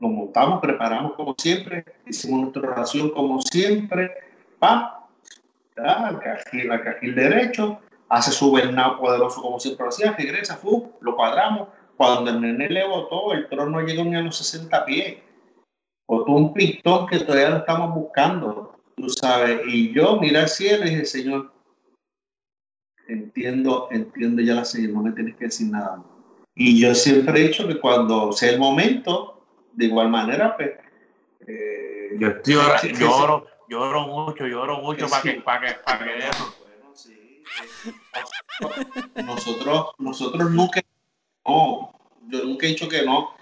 nos 0.00 0.12
montamos, 0.12 0.60
preparamos 0.60 1.14
como 1.14 1.34
siempre, 1.36 1.84
hicimos 2.06 2.40
nuestra 2.40 2.62
oración 2.62 3.10
como 3.10 3.42
siempre, 3.42 4.12
pa, 4.58 5.08
al 5.76 6.20
cajil, 6.20 7.14
derecho, 7.14 7.80
hace 8.08 8.30
su 8.30 8.52
vernado 8.52 8.98
poderoso 8.98 9.42
como 9.42 9.58
siempre 9.58 9.84
lo 9.84 9.88
hacía, 9.88 10.12
regresa, 10.12 10.56
fu, 10.56 10.92
lo 11.00 11.16
cuadramos. 11.16 11.68
Cuando 11.98 12.30
el 12.30 12.40
nene 12.40 12.68
le 12.68 12.86
botó, 12.86 13.32
el 13.32 13.48
trono 13.48 13.80
no 13.80 13.86
llegó 13.86 14.04
ni 14.04 14.14
a 14.14 14.20
los 14.20 14.36
60 14.38 14.84
pies. 14.84 15.18
Botó 16.06 16.30
un 16.30 16.54
pistón 16.54 17.08
que 17.08 17.18
todavía 17.18 17.50
lo 17.50 17.56
estamos 17.56 17.92
buscando, 17.92 18.80
tú 18.96 19.10
sabes. 19.10 19.62
Y 19.66 19.92
yo 19.92 20.16
miré 20.20 20.38
al 20.38 20.48
cielo 20.48 20.86
y 20.86 20.90
dije, 20.90 21.04
Señor, 21.04 21.52
entiendo, 23.08 23.88
entiendo 23.90 24.40
ya 24.42 24.54
la 24.54 24.64
señal, 24.64 24.94
no 24.94 25.02
me 25.02 25.10
tienes 25.10 25.34
que 25.34 25.46
decir 25.46 25.72
nada 25.72 25.96
más. 25.96 26.06
Y 26.54 26.80
yo 26.80 26.94
siempre 26.94 27.40
he 27.40 27.48
dicho 27.48 27.66
que 27.66 27.80
cuando 27.80 28.30
sea 28.30 28.52
el 28.52 28.60
momento, 28.60 29.42
de 29.72 29.86
igual 29.86 30.08
manera, 30.08 30.56
pues. 30.56 30.70
Eh, 31.48 32.16
yo 32.16 32.28
estoy 32.28 32.54
llora, 32.54 32.80
lloro, 32.82 33.46
lloro 33.68 34.06
mucho, 34.06 34.46
lloro 34.46 34.78
mucho 34.82 35.08
para 35.08 35.22
que, 35.22 35.32
para 35.40 35.66
que, 35.66 35.74
para 35.80 36.04
que 36.04 36.18
eso. 36.18 36.54
Bueno, 36.60 36.96
sí. 36.96 37.42
nosotros, 39.24 39.86
nosotros 39.98 40.48
nunca. 40.52 40.80
No, 41.48 41.92
yo 42.28 42.44
nunca 42.44 42.66
he 42.66 42.70
dicho 42.70 42.88
que 42.88 43.02
no, 43.02 43.34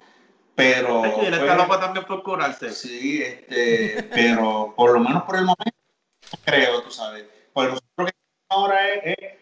pero. 0.55 1.03
Que 1.03 1.27
él 1.29 1.35
está 1.35 1.57
loco 1.57 1.79
también 1.79 2.07
por 2.07 2.23
curarse. 2.23 2.71
Sí, 2.71 3.23
este, 3.23 4.09
pero 4.13 4.75
por 4.77 4.93
lo 4.93 5.01
menos 5.01 5.25
por 5.25 5.37
el 5.37 5.45
momento, 5.45 5.73
creo, 6.45 6.83
tú 6.83 6.91
sabes. 6.91 7.25
Pues 7.53 7.69
nosotros 7.69 7.93
lo 7.97 8.07
que 8.07 8.13
ahora 8.49 8.95
es, 8.95 9.19
es 9.19 9.33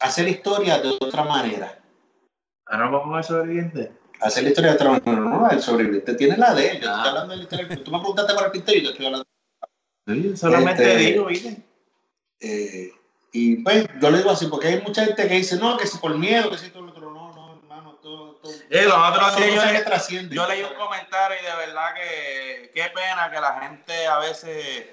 hacer 0.00 0.28
historia 0.28 0.78
de 0.78 0.88
otra 1.00 1.24
manera. 1.24 1.80
Ahora 2.66 2.88
vamos 2.88 3.16
al 3.16 3.24
sobreviviente. 3.24 3.92
Hacer 4.20 4.44
la 4.44 4.48
historia 4.50 4.70
de 4.70 4.76
otra 4.76 4.90
manera. 4.90 5.12
No, 5.12 5.40
no, 5.40 5.50
el 5.50 5.60
sobreviviente 5.60 6.14
tiene 6.14 6.36
la 6.36 6.54
de 6.54 6.70
él. 6.70 6.80
Yo 6.80 6.90
ah. 6.90 6.96
estoy 6.96 7.08
hablando 7.08 7.30
de 7.32 7.36
la 7.36 7.42
historia. 7.42 7.84
Tú 7.84 7.90
me 7.90 7.98
preguntaste 7.98 8.34
por 8.34 8.44
el 8.44 8.50
pintor 8.52 8.76
y 8.76 8.82
yo 8.82 8.90
estoy 8.90 9.06
hablando. 9.06 9.26
Sí, 10.06 10.36
solamente 10.36 10.82
este, 10.82 10.96
digo, 10.96 11.26
¿viste? 11.26 11.62
Eh, 12.40 12.92
y 13.32 13.56
pues 13.56 13.86
yo 14.00 14.10
le 14.10 14.18
digo 14.18 14.30
así, 14.30 14.46
porque 14.46 14.68
hay 14.68 14.82
mucha 14.82 15.04
gente 15.04 15.26
que 15.26 15.34
dice, 15.34 15.56
no, 15.56 15.76
que 15.76 15.86
si 15.86 15.98
por 15.98 16.16
miedo, 16.16 16.50
que 16.50 16.58
si 16.58 16.70
todo 16.70 16.82
lo 16.82 16.90
otro, 16.92 17.10
no, 17.10 17.34
no, 17.34 17.58
hermano, 17.58 17.94
todo. 18.02 18.32
todo 18.32 18.33
eh, 18.70 18.84
los 18.84 18.96
otros 18.96 19.36
días 19.36 19.84
yo, 19.84 20.18
le, 20.22 20.28
yo 20.34 20.48
leí 20.48 20.62
un 20.62 20.74
comentario 20.74 21.36
y 21.40 21.44
de 21.44 21.56
verdad 21.66 21.94
que 21.94 22.72
qué 22.74 22.90
pena 22.94 23.30
que 23.30 23.40
la 23.40 23.60
gente 23.60 24.06
a 24.06 24.18
veces 24.18 24.86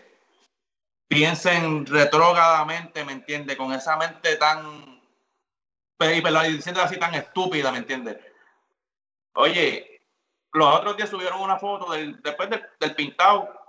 piensen 1.07 1.85
retrógradamente, 1.85 3.03
¿me 3.03 3.11
entiende? 3.11 3.57
Con 3.57 3.73
esa 3.73 3.97
mente 3.97 4.37
tan 4.37 5.01
y, 5.99 6.51
diciendo 6.53 6.81
así 6.81 6.97
tan 6.97 7.13
estúpida, 7.13 7.71
¿me 7.71 7.79
entiendes? 7.79 8.17
Oye, 9.33 10.01
los 10.53 10.75
otros 10.75 10.97
días 10.97 11.09
subieron 11.09 11.41
una 11.41 11.59
foto 11.59 11.91
del, 11.91 12.21
después 12.21 12.49
del, 12.49 12.65
del 12.79 12.95
pintado 12.95 13.61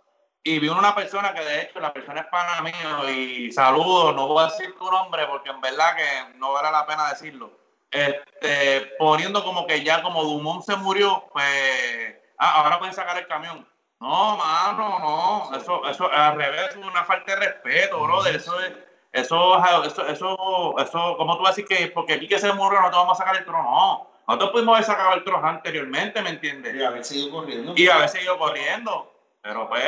y 0.45 0.59
vi 0.59 0.69
una 0.69 0.95
persona 0.95 1.33
que 1.35 1.45
de 1.45 1.63
hecho 1.63 1.81
la 1.81 1.93
persona 1.93 2.23
es 2.23 2.27
pana 2.27 2.63
mío 2.63 3.11
y 3.11 3.53
saludo, 3.53 4.13
no 4.13 4.29
voy 4.29 4.45
a 4.45 4.49
decir 4.49 4.75
tu 4.77 4.91
nombre 4.91 5.27
porque 5.27 5.51
en 5.51 5.61
verdad 5.61 5.97
que 5.97 6.39
no 6.39 6.53
vale 6.53 6.71
la 6.71 6.87
pena 6.87 7.11
decirlo. 7.11 7.62
Este, 7.93 8.93
poniendo 8.99 9.45
como 9.45 9.67
que 9.67 9.85
ya 9.85 10.03
como 10.03 10.25
Dumont 10.25 10.65
se 10.65 10.77
murió, 10.77 11.25
pues 11.33 12.17
ah, 12.39 12.63
ahora 12.63 12.79
pueden 12.79 12.95
sacar 12.95 13.19
el 13.19 13.27
camión. 13.27 13.69
No, 14.01 14.37
mano, 14.37 14.99
no, 14.99 15.57
eso, 15.57 15.87
eso 15.89 16.11
al 16.11 16.37
revés 16.37 16.71
es 16.71 16.77
una 16.77 17.05
falta 17.05 17.35
de 17.35 17.47
respeto, 17.47 18.03
brother, 18.03 18.35
eso 18.35 18.59
es 18.61 18.73
eso, 19.13 19.63
eso, 19.85 20.07
eso, 20.07 20.79
eso, 20.79 21.17
¿cómo 21.19 21.37
tú 21.37 21.43
vas 21.43 21.53
a 21.53 21.55
decir 21.55 21.67
que 21.67 21.89
porque 21.89 22.15
aquí 22.15 22.27
que 22.27 22.39
se 22.39 22.53
murió 22.55 22.81
no 22.81 22.91
te 22.91 22.97
vamos 22.97 23.21
a 23.21 23.23
sacar 23.23 23.37
el 23.37 23.45
trono? 23.45 23.63
No, 23.63 24.11
nosotros 24.27 24.51
pudimos 24.53 24.75
haber 24.75 24.87
sacado 24.87 25.15
el 25.15 25.25
trono 25.25 25.47
anteriormente, 25.47 26.23
¿me 26.23 26.31
entiendes? 26.31 26.75
Y 26.75 26.83
haber 26.83 27.05
seguido 27.05 27.31
corriendo. 27.31 27.75
Y 27.77 27.89
haber 27.89 28.09
seguido 28.09 28.39
corriendo. 28.39 29.13
Pero 29.43 29.69
pues, 29.69 29.83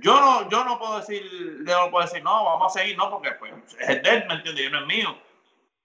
yo 0.00 0.18
no, 0.18 0.48
yo 0.48 0.64
no 0.64 0.78
puedo 0.78 1.00
decir, 1.00 1.22
yo 1.66 1.84
no 1.84 1.90
puedo 1.90 2.06
decir, 2.06 2.22
no, 2.22 2.44
vamos 2.44 2.74
a 2.74 2.78
seguir, 2.80 2.96
no, 2.96 3.10
porque 3.10 3.32
pues 3.32 3.52
es 3.80 4.02
de 4.02 4.10
él, 4.10 4.24
¿me 4.26 4.34
entiendes? 4.34 4.64
Yo 4.64 4.70
no 4.70 4.80
es 4.80 4.86
mío. 4.86 5.18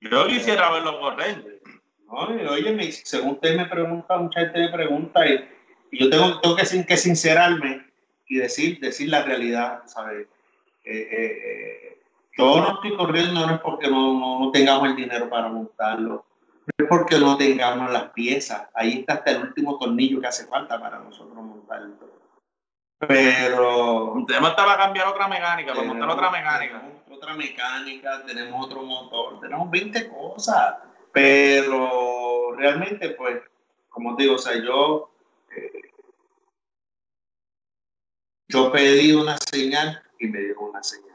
Yo 0.01 0.27
quisiera 0.27 0.71
verlo 0.71 0.99
correr. 0.99 1.61
No, 2.07 2.51
oye, 2.51 2.91
según 2.91 3.31
usted 3.31 3.57
me 3.57 3.65
pregunta, 3.65 4.17
mucha 4.17 4.39
gente 4.39 4.59
me 4.59 4.69
pregunta, 4.69 5.27
y, 5.27 5.45
y 5.91 5.99
yo 5.99 6.09
tengo, 6.09 6.39
tengo 6.39 6.55
que, 6.55 6.85
que 6.85 6.97
sincerarme 6.97 7.85
y 8.27 8.37
decir, 8.37 8.79
decir 8.79 9.09
la 9.09 9.23
realidad, 9.23 9.81
¿sabes? 9.87 10.27
Eh, 10.83 11.09
eh, 11.11 11.41
eh, 11.43 12.01
yo 12.37 12.61
no 12.61 12.75
estoy 12.75 12.95
corriendo 12.95 13.45
no 13.45 13.55
es 13.55 13.61
porque 13.61 13.89
no, 13.89 14.13
no, 14.13 14.39
no, 14.39 14.51
tengamos 14.51 14.87
el 14.87 14.95
dinero 14.95 15.29
para 15.29 15.49
montarlo, 15.49 16.25
no 16.65 16.85
es 16.85 16.89
porque 16.89 17.17
no 17.17 17.35
tengamos 17.35 17.91
las 17.91 18.11
piezas. 18.11 18.67
Ahí 18.73 18.99
está 18.99 19.15
hasta 19.15 19.31
el 19.31 19.41
último 19.41 19.77
tornillo 19.79 20.21
que 20.21 20.27
hace 20.27 20.45
falta 20.45 20.79
para 20.79 20.99
nosotros 20.99 21.35
montarlo. 21.35 22.16
Pero. 22.99 24.23
Tenemos 24.27 24.53
para 24.53 24.77
cambiar 24.77 25.07
otra 25.07 25.27
mecánica, 25.27 25.73
para 25.73 25.87
montar 25.87 26.09
otra 26.09 26.31
mecánica. 26.31 26.81
Otra 27.09 27.33
mecánica, 27.33 28.23
tenemos 28.25 28.65
otro 28.65 28.83
motor, 28.83 29.39
tenemos 29.39 29.69
20 29.69 30.09
cosas. 30.09 30.75
Pero 31.11 32.53
realmente, 32.55 33.09
pues, 33.11 33.41
como 33.89 34.15
te 34.15 34.23
digo, 34.23 34.35
o 34.35 34.39
sea, 34.39 34.61
yo. 34.63 35.09
Eh, 35.55 35.81
yo 38.49 38.71
pedí 38.71 39.11
una 39.13 39.37
señal 39.37 40.01
y 40.19 40.27
me 40.27 40.39
dio 40.39 40.59
una 40.59 40.81
señal 40.81 41.07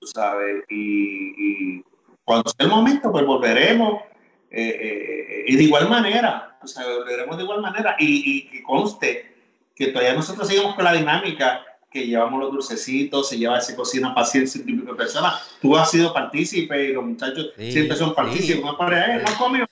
tú 0.00 0.06
sabes, 0.06 0.64
y, 0.68 1.76
y, 1.78 1.84
cuando 2.24 2.50
sea 2.50 2.66
el 2.66 2.70
momento, 2.72 3.10
pues 3.10 3.24
volveremos. 3.24 4.02
Eh, 4.50 4.78
eh, 4.80 5.44
y 5.48 5.56
de 5.56 5.62
igual 5.64 5.88
manera, 5.90 6.58
o 6.62 6.66
sea, 6.66 6.86
volveremos 6.86 7.36
de 7.36 7.42
igual 7.42 7.60
manera. 7.60 7.96
Y, 7.98 8.22
y 8.24 8.48
que 8.48 8.62
conste 8.62 9.37
que 9.78 9.88
todavía 9.88 10.14
nosotros 10.14 10.48
seguimos 10.48 10.74
con 10.74 10.84
la 10.84 10.92
dinámica 10.92 11.64
que 11.90 12.06
llevamos 12.06 12.40
los 12.40 12.52
dulcecitos, 12.52 13.28
se 13.28 13.38
lleva, 13.38 13.60
se 13.60 13.76
cocina 13.76 14.14
para 14.14 14.26
100 14.26 14.84
de 14.84 14.94
personas. 14.94 15.40
Tú 15.62 15.76
has 15.76 15.90
sido 15.90 16.12
partícipe 16.12 16.84
y 16.84 16.92
los 16.92 17.04
muchachos 17.04 17.52
sí, 17.56 17.72
siempre 17.72 17.96
son 17.96 18.14
partícipes. 18.14 18.56
Sí. 18.56 18.62
No, 18.62 18.92
eh, 18.92 19.22
no 19.24 19.38
come. 19.38 19.64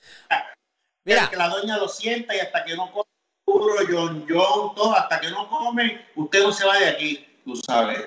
Mira. 1.05 1.29
Que 1.29 1.35
la 1.35 1.49
doña 1.49 1.77
lo 1.77 1.87
sienta 1.87 2.35
y 2.35 2.39
hasta 2.39 2.63
que 2.63 2.75
no 2.75 2.91
come 2.91 3.09
puro, 3.45 3.75
John 3.87 4.25
John, 4.27 4.75
todo, 4.75 4.93
hasta 4.93 5.19
que 5.21 5.29
no 5.29 5.47
come, 5.47 6.05
usted 6.15 6.43
no 6.43 6.51
se 6.51 6.65
va 6.65 6.79
de 6.79 6.87
aquí, 6.87 7.25
tú 7.45 7.55
sabes. 7.55 8.03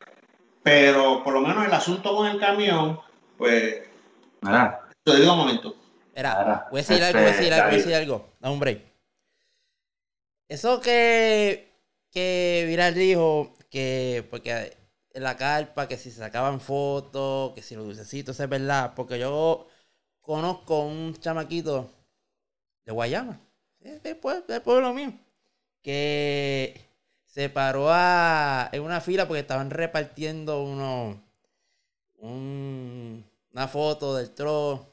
Pero 0.62 1.22
por 1.22 1.34
lo 1.34 1.40
menos 1.40 1.64
el 1.64 1.72
asunto 1.72 2.14
con 2.14 2.26
el 2.26 2.38
camión, 2.38 3.00
pues. 3.38 3.82
Mira. 4.40 4.88
Te 5.02 5.16
digo 5.16 5.32
un 5.32 5.38
momento. 5.38 5.76
Mira, 6.14 6.66
voy 6.70 6.80
a 6.80 6.82
decir 6.82 7.02
algo, 7.02 7.18
voy 7.20 7.28
a 7.28 7.32
decir 7.32 7.52
algo, 7.52 7.66
voy 7.66 7.74
a 7.74 7.78
decir 7.78 7.94
algo. 7.94 8.58
Break. 8.58 8.90
Eso 10.48 10.80
que, 10.80 11.69
que 12.10 12.64
Viral 12.68 12.94
dijo, 12.94 13.54
que 13.70 14.26
porque 14.30 14.76
en 15.12 15.22
la 15.22 15.36
carpa, 15.36 15.88
que 15.88 15.96
si 15.98 16.10
se 16.10 16.18
sacaban 16.18 16.60
fotos, 16.60 17.52
que 17.54 17.62
si 17.62 17.74
los 17.76 17.84
dulcecitos, 17.86 18.38
es 18.40 18.48
verdad. 18.48 18.94
Porque 18.96 19.18
yo 19.18 19.66
conozco 20.20 20.80
un 20.86 21.14
chamaquito 21.20 21.90
de 22.84 22.92
Guayama, 22.92 23.40
después 24.02 24.46
del 24.46 24.62
pueblo 24.62 24.92
mío, 24.94 25.12
que 25.82 26.80
se 27.26 27.50
paró 27.50 27.88
a, 27.90 28.70
en 28.72 28.82
una 28.82 29.00
fila 29.00 29.26
porque 29.28 29.40
estaban 29.42 29.70
repartiendo 29.70 30.62
uno, 30.64 31.22
un- 32.18 33.24
una 33.52 33.68
foto 33.68 34.16
del 34.16 34.30
tro. 34.34 34.86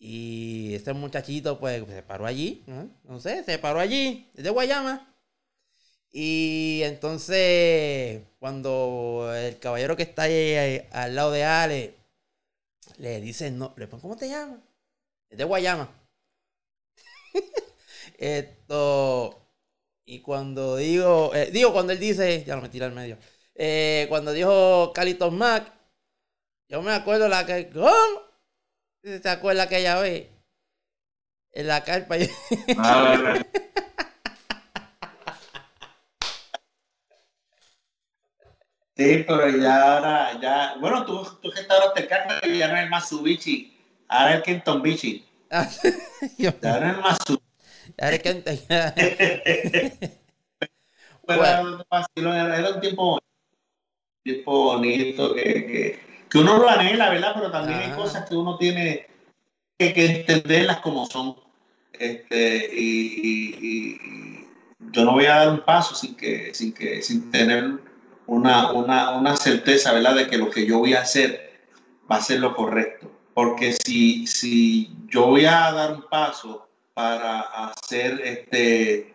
Y 0.00 0.74
este 0.74 0.92
muchachito, 0.92 1.58
pues, 1.58 1.84
se 1.86 2.02
paró 2.02 2.26
allí. 2.26 2.62
¿no? 2.66 2.88
No 3.04 3.20
sé, 3.20 3.42
se 3.44 3.58
paró 3.58 3.80
allí, 3.80 4.30
es 4.34 4.44
de 4.44 4.50
Guayama. 4.50 5.14
Y 6.10 6.80
entonces, 6.84 8.22
cuando 8.38 9.32
el 9.34 9.58
caballero 9.58 9.96
que 9.96 10.04
está 10.04 10.22
ahí, 10.22 10.86
al 10.90 11.14
lado 11.14 11.32
de 11.32 11.44
Ale 11.44 11.94
le 12.98 13.20
dice, 13.20 13.50
no, 13.50 13.74
le 13.76 13.86
pone, 13.86 14.02
¿cómo 14.02 14.16
te 14.16 14.28
llamas? 14.28 14.60
Es 15.30 15.38
de 15.38 15.44
Guayama. 15.44 15.88
Esto. 18.18 19.38
Y 20.04 20.20
cuando 20.20 20.76
digo, 20.76 21.34
eh, 21.34 21.50
digo, 21.52 21.72
cuando 21.72 21.92
él 21.92 21.98
dice, 21.98 22.44
ya 22.44 22.56
lo 22.56 22.62
metí 22.62 22.80
al 22.80 22.92
medio. 22.92 23.18
Eh, 23.54 24.06
cuando 24.08 24.32
dijo 24.32 24.92
Calitos 24.94 25.32
Mac, 25.32 25.70
yo 26.68 26.82
me 26.82 26.92
acuerdo 26.92 27.28
la 27.28 27.44
que, 27.44 27.68
¿cómo? 27.70 28.22
¿Se 29.02 29.28
acuerda 29.28 29.64
aquella 29.64 30.00
vez? 30.00 30.28
En 31.52 31.66
la 31.66 31.84
carpa. 31.84 32.16
Ah, 32.78 33.42
Sí, 38.98 39.24
pero 39.28 39.48
ya 39.48 39.94
ahora, 39.94 40.40
ya, 40.40 40.74
bueno, 40.80 41.04
tú, 41.04 41.24
tú 41.40 41.52
restauraste 41.52 42.00
el 42.02 42.08
carro 42.08 42.34
y 42.52 42.58
ya 42.58 42.66
no 42.66 42.76
es 42.76 42.82
el 42.82 42.90
Matsubishi, 42.90 43.72
ahora 44.08 44.30
es 44.30 44.36
el 44.38 44.42
Kenton 44.42 44.82
Bichi. 44.82 45.24
Yo- 46.38 46.50
Ya 46.60 46.80
no 46.80 46.86
es 46.90 46.96
el 46.96 47.00
Matsubishi. 47.00 47.42
ahora 48.00 48.16
es 48.16 48.22
que- 48.22 50.18
Pero 51.26 51.38
Bueno. 51.40 51.84
era 51.94 52.70
un 52.74 52.80
tiempo, 52.80 53.18
tiempo 54.24 54.64
bonito 54.64 55.34
que, 55.34 55.42
que, 55.44 56.00
que 56.28 56.38
uno 56.38 56.58
lo 56.58 56.68
anhela, 56.68 57.10
¿verdad? 57.10 57.34
Pero 57.34 57.50
también 57.52 57.78
hay 57.80 57.90
cosas 57.92 58.28
que 58.28 58.34
uno 58.34 58.56
tiene 58.58 59.06
que, 59.78 59.92
que 59.92 60.06
entenderlas 60.06 60.80
como 60.80 61.06
son. 61.06 61.36
Este, 61.92 62.68
y- 62.72 63.54
y 63.62 64.48
yo 64.92 65.04
no 65.04 65.12
voy 65.12 65.26
a 65.26 65.36
dar 65.36 65.50
un 65.50 65.60
paso 65.60 65.94
sin 65.94 66.16
que, 66.16 66.52
sin 66.54 66.72
que, 66.72 67.00
sin 67.02 67.30
tener 67.30 67.78
una, 68.28 68.72
una, 68.72 69.10
una 69.10 69.36
certeza, 69.36 69.92
¿verdad? 69.92 70.14
De 70.14 70.28
que 70.28 70.38
lo 70.38 70.50
que 70.50 70.66
yo 70.66 70.78
voy 70.78 70.94
a 70.94 71.00
hacer 71.00 71.60
va 72.10 72.16
a 72.16 72.20
ser 72.20 72.40
lo 72.40 72.54
correcto. 72.54 73.10
Porque 73.34 73.72
si, 73.72 74.26
si 74.26 74.90
yo 75.06 75.26
voy 75.26 75.46
a 75.46 75.72
dar 75.72 75.92
un 75.92 76.02
paso 76.08 76.68
para 76.94 77.40
hacer 77.40 78.20
este 78.22 79.14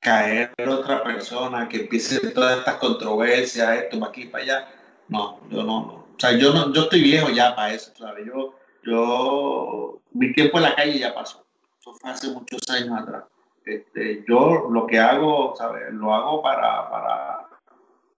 caer 0.00 0.52
otra 0.66 1.02
persona, 1.02 1.68
que 1.68 1.78
empiece 1.78 2.30
todas 2.30 2.58
estas 2.58 2.76
controversias, 2.76 3.82
esto, 3.82 3.98
para 3.98 4.10
aquí, 4.10 4.26
para 4.26 4.44
allá. 4.44 4.68
No, 5.08 5.40
yo 5.50 5.62
no, 5.62 5.84
no. 5.84 5.92
O 5.92 6.16
sea, 6.18 6.32
yo 6.32 6.54
no, 6.54 6.72
yo 6.72 6.82
estoy 6.82 7.02
viejo 7.02 7.28
ya 7.30 7.54
para 7.54 7.74
eso, 7.74 7.92
¿sabes? 7.98 8.24
Yo, 8.26 8.54
yo, 8.82 10.00
mi 10.12 10.32
tiempo 10.32 10.56
en 10.56 10.62
la 10.62 10.74
calle 10.74 10.98
ya 10.98 11.12
pasó. 11.12 11.44
Eso 11.80 11.92
fue 11.94 12.10
hace 12.10 12.28
muchos 12.30 12.60
años 12.70 12.98
atrás. 12.98 13.24
Este, 13.66 14.24
yo 14.28 14.68
lo 14.70 14.86
que 14.86 14.98
hago, 15.00 15.54
¿sabes? 15.56 15.92
Lo 15.92 16.14
hago 16.14 16.40
para, 16.40 16.88
para, 16.88 17.48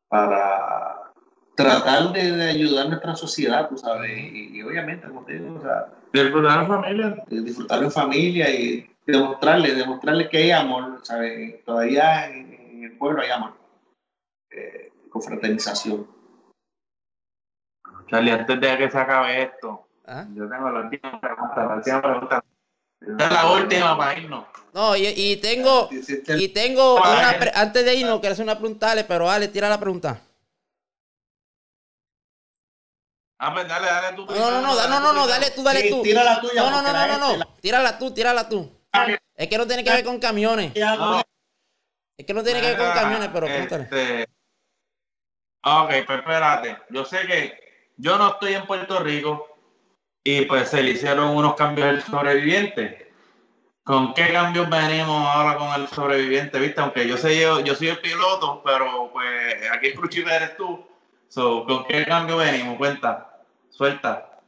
para 0.08 1.12
tratar 1.54 2.12
de, 2.12 2.32
de 2.32 2.50
ayudar 2.50 2.84
a 2.86 2.88
nuestra 2.90 3.16
sociedad, 3.16 3.66
tú 3.68 3.78
sabes, 3.78 4.10
y, 4.16 4.58
y 4.58 4.62
obviamente, 4.62 5.08
como 5.08 5.24
te 5.24 5.38
digo, 5.38 5.56
o 5.56 5.62
sea, 5.62 5.88
Disfrutar 6.12 6.60
en 6.60 6.66
familia. 6.68 7.24
de 7.26 7.40
disfrutarlo 7.42 7.84
en 7.86 7.92
familia 7.92 8.50
y 8.50 8.90
demostrarle, 9.06 9.74
demostrarle 9.74 10.28
que 10.28 10.38
hay 10.38 10.50
amor, 10.50 11.00
¿sabes? 11.02 11.64
Todavía 11.64 12.28
en, 12.28 12.52
en 12.52 12.84
el 12.84 12.98
pueblo 12.98 13.22
hay 13.22 13.30
amor, 13.30 13.54
eh, 14.50 14.92
con 15.10 15.22
fraternización. 15.22 16.06
Charlie, 18.06 18.32
antes 18.32 18.60
de 18.60 18.76
que 18.78 18.90
se 18.90 18.98
acabe 18.98 19.42
esto, 19.42 19.86
¿Ah? 20.06 20.26
yo 20.34 20.48
tengo 20.48 20.70
la 20.70 20.80
última 20.80 21.20
pregunta. 21.20 21.66
La 21.66 21.74
última 21.76 22.02
pregunta. 22.02 22.44
Esta 23.00 23.24
es 23.26 23.32
la 23.32 23.50
última 23.52 23.96
para 23.96 24.18
irnos. 24.18 24.44
No, 24.74 24.94
y, 24.96 25.06
y 25.06 25.36
tengo, 25.36 25.88
y 25.90 26.48
tengo 26.48 26.96
una, 26.96 27.30
antes 27.54 27.84
de 27.84 27.94
irnos, 27.94 28.20
quiero 28.20 28.32
hacer 28.34 28.44
una 28.44 28.58
pregunta, 28.58 28.90
Ale, 28.90 29.04
pero 29.04 29.30
Ale, 29.30 29.48
tira 29.48 29.68
la 29.68 29.80
pregunta. 29.80 30.20
Ah, 33.40 33.54
pues 33.54 33.68
dale, 33.68 33.86
dale 33.86 34.16
tú. 34.16 34.26
No, 34.26 34.50
no, 34.50 34.60
no, 34.60 34.74
da- 34.76 34.88
no, 34.88 35.00
no, 35.00 35.12
no, 35.12 35.26
dale 35.26 35.50
tú, 35.52 35.62
dale 35.62 35.82
Sí, 35.82 35.90
tú. 35.90 36.02
tira 36.02 36.24
la 36.24 36.40
tuya, 36.40 36.54
No, 36.62 36.70
no, 36.70 36.82
no, 36.82 36.92
no, 36.92 37.18
no, 37.18 37.36
no. 37.36 37.46
Tírala 37.60 37.98
tú, 37.98 38.12
tírala 38.12 38.48
tú. 38.48 38.70
Es 39.36 39.48
que 39.48 39.58
no 39.58 39.66
tiene 39.66 39.84
que 39.84 39.90
ver 39.90 40.04
con 40.04 40.18
camiones. 40.18 40.72
Es 40.74 42.26
que 42.26 42.34
no 42.34 42.42
tiene 42.42 42.60
que 42.60 42.66
ver 42.68 42.78
con 42.78 42.90
camiones, 42.92 43.30
pero 43.32 43.46
pregúntale. 43.46 43.84
Este... 43.84 44.28
Ok, 45.64 45.88
pues 46.06 46.18
espérate. 46.18 46.78
Yo 46.90 47.04
sé 47.04 47.26
que 47.26 47.92
yo 47.96 48.18
no 48.18 48.28
estoy 48.30 48.54
en 48.54 48.66
Puerto 48.66 48.98
Rico 49.00 49.47
y 50.30 50.42
pues 50.42 50.68
se 50.68 50.82
le 50.82 50.90
hicieron 50.90 51.30
unos 51.34 51.54
cambios 51.54 51.88
al 51.88 52.02
sobreviviente. 52.02 53.10
¿Con 53.82 54.12
qué 54.12 54.30
cambios 54.30 54.68
venimos 54.68 55.26
ahora 55.26 55.56
con 55.56 55.80
el 55.80 55.88
sobreviviente? 55.88 56.58
¿Viste? 56.58 56.80
Aunque 56.82 57.08
yo 57.08 57.16
soy, 57.16 57.40
yo, 57.40 57.60
yo 57.60 57.74
soy 57.74 57.88
el 57.88 57.98
piloto, 58.00 58.62
pero 58.62 59.10
pues 59.10 59.26
aquí 59.72 59.86
el 59.86 59.94
crucifer 59.94 60.34
eres 60.42 60.56
tú. 60.58 60.86
So, 61.28 61.64
¿Con 61.64 61.86
qué 61.86 62.04
cambio 62.04 62.36
venimos? 62.36 62.76
Cuenta. 62.76 63.38
Suelta. 63.70 64.40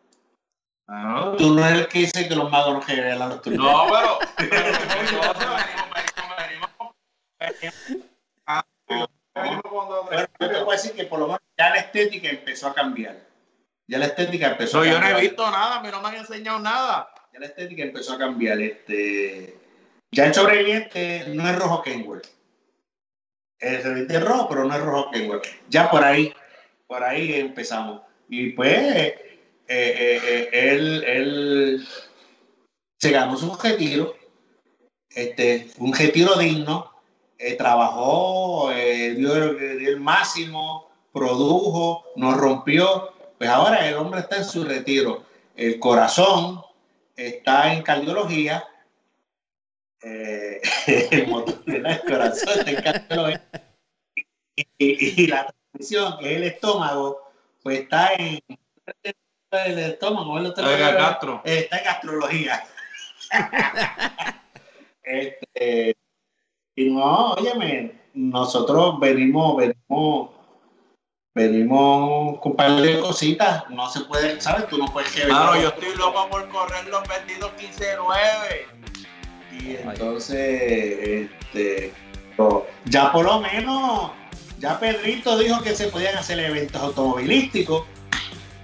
Ah, 0.86 1.02
no, 1.02 1.36
Tú 1.36 1.54
no 1.54 1.64
eres 1.64 1.80
el 1.80 1.88
que 1.88 2.00
dice 2.00 2.28
que 2.28 2.34
los 2.36 2.50
magos 2.50 2.74
no 2.74 2.80
revelan 2.82 3.40
tuyos. 3.40 3.58
no, 3.58 3.86
pero, 3.90 4.18
pero 4.36 4.50
venimos, 4.66 5.36
venimos, 5.94 6.94
venimos. 7.40 8.04
Ah, 8.46 8.64
Bueno, 8.84 10.26
yo 10.40 10.48
te 10.48 10.48
puedo 10.48 10.70
decir 10.72 10.92
que 10.92 11.04
por 11.04 11.20
lo 11.20 11.26
menos 11.26 11.40
ya 11.56 11.70
la 11.70 11.76
estética 11.76 12.28
empezó 12.28 12.68
a 12.68 12.74
cambiar. 12.74 13.29
Ya 13.90 13.98
la 13.98 14.06
estética 14.06 14.52
empezó 14.52 14.78
No, 14.78 14.82
a 14.84 14.86
yo 14.86 14.92
no 14.94 15.00
cambiar. 15.00 15.18
he 15.18 15.22
visto 15.28 15.50
nada, 15.50 15.76
a 15.78 15.82
mí 15.82 15.88
no 15.90 16.00
me 16.00 16.08
han 16.08 16.14
enseñado 16.16 16.58
nada. 16.60 17.08
Ya 17.32 17.40
la 17.40 17.46
estética 17.46 17.82
empezó 17.82 18.12
a 18.14 18.18
cambiar. 18.18 18.60
Este, 18.60 19.56
ya 20.12 20.26
el 20.26 20.34
sobreviviente 20.34 21.24
no 21.28 21.48
es 21.48 21.56
rojo 21.58 21.82
Kenworth. 21.82 22.26
El 23.58 23.76
sobreviviente 23.78 24.16
es 24.16 24.24
rojo, 24.24 24.48
pero 24.48 24.64
no 24.64 24.74
es 24.74 24.80
rojo 24.80 25.10
Kenworth. 25.10 25.46
Ya 25.68 25.90
por 25.90 26.04
ahí, 26.04 26.32
por 26.86 27.02
ahí 27.02 27.34
empezamos. 27.34 28.02
Y 28.28 28.50
pues, 28.50 28.78
eh, 28.78 29.40
eh, 29.66 30.20
eh, 30.24 30.48
él, 30.52 31.04
él 31.04 31.88
se 32.98 33.10
ganó 33.10 33.36
su 33.36 33.52
retiro. 33.56 34.14
Este, 35.10 35.68
un 35.78 35.92
retiro 35.92 36.36
digno. 36.36 36.88
eh, 37.38 37.56
trabajó, 37.56 38.70
eh, 38.70 39.14
dio, 39.16 39.54
dio 39.54 39.88
el 39.90 39.98
máximo, 39.98 40.90
produjo, 41.12 42.04
nos 42.16 42.36
rompió. 42.36 43.14
Pues 43.40 43.48
ahora 43.48 43.88
el 43.88 43.94
hombre 43.94 44.20
está 44.20 44.36
en 44.36 44.44
su 44.44 44.64
retiro. 44.64 45.24
El 45.56 45.80
corazón 45.80 46.60
está 47.16 47.72
en 47.72 47.82
cardiología. 47.82 48.62
eh, 50.02 50.60
el 51.10 51.26
motor 51.26 51.64
del 51.64 52.00
corazón 52.02 52.58
está 52.58 52.70
en 52.70 52.82
cardiología. 52.82 53.42
Y, 54.54 54.62
y- 54.76 55.22
y 55.22 55.26
la 55.28 55.46
transmisión, 55.72 56.18
que 56.18 56.32
es 56.32 56.36
el 56.36 56.42
estómago, 56.44 57.32
pues 57.62 57.80
está 57.80 58.12
en 58.12 58.40
el 59.52 59.78
estómago, 59.78 60.36
el 60.38 60.44
otro- 60.44 60.66
Oiga, 60.68 61.18
está 61.44 61.78
en 61.78 61.88
astrología. 61.88 62.62
Este, 65.02 65.96
y 66.76 66.90
no, 66.90 67.32
óyeme, 67.32 68.00
nosotros 68.14 69.00
venimos, 69.00 69.56
venimos, 69.56 70.30
venimos 71.40 72.38
con 72.40 72.52
un 72.52 72.56
par 72.56 72.80
de 72.80 72.98
cositas, 73.00 73.64
no 73.70 73.90
se 73.90 74.00
puede, 74.00 74.40
¿sabes? 74.40 74.68
Tú 74.68 74.78
no 74.78 74.86
puedes 74.86 75.10
que 75.12 75.22
Claro, 75.22 75.60
yo 75.60 75.68
estoy 75.68 75.94
loco 75.96 76.28
por 76.30 76.48
correr 76.48 76.86
los 76.88 77.02
vendidos 77.08 77.50
15-9. 77.58 78.10
Y 79.58 79.76
entonces, 79.76 81.28
este, 81.52 81.92
ya 82.86 83.12
por 83.12 83.24
lo 83.24 83.40
menos, 83.40 84.10
ya 84.58 84.78
Pedrito 84.78 85.38
dijo 85.38 85.60
que 85.62 85.74
se 85.74 85.88
podían 85.88 86.16
hacer 86.16 86.38
eventos 86.38 86.80
automovilísticos. 86.80 87.84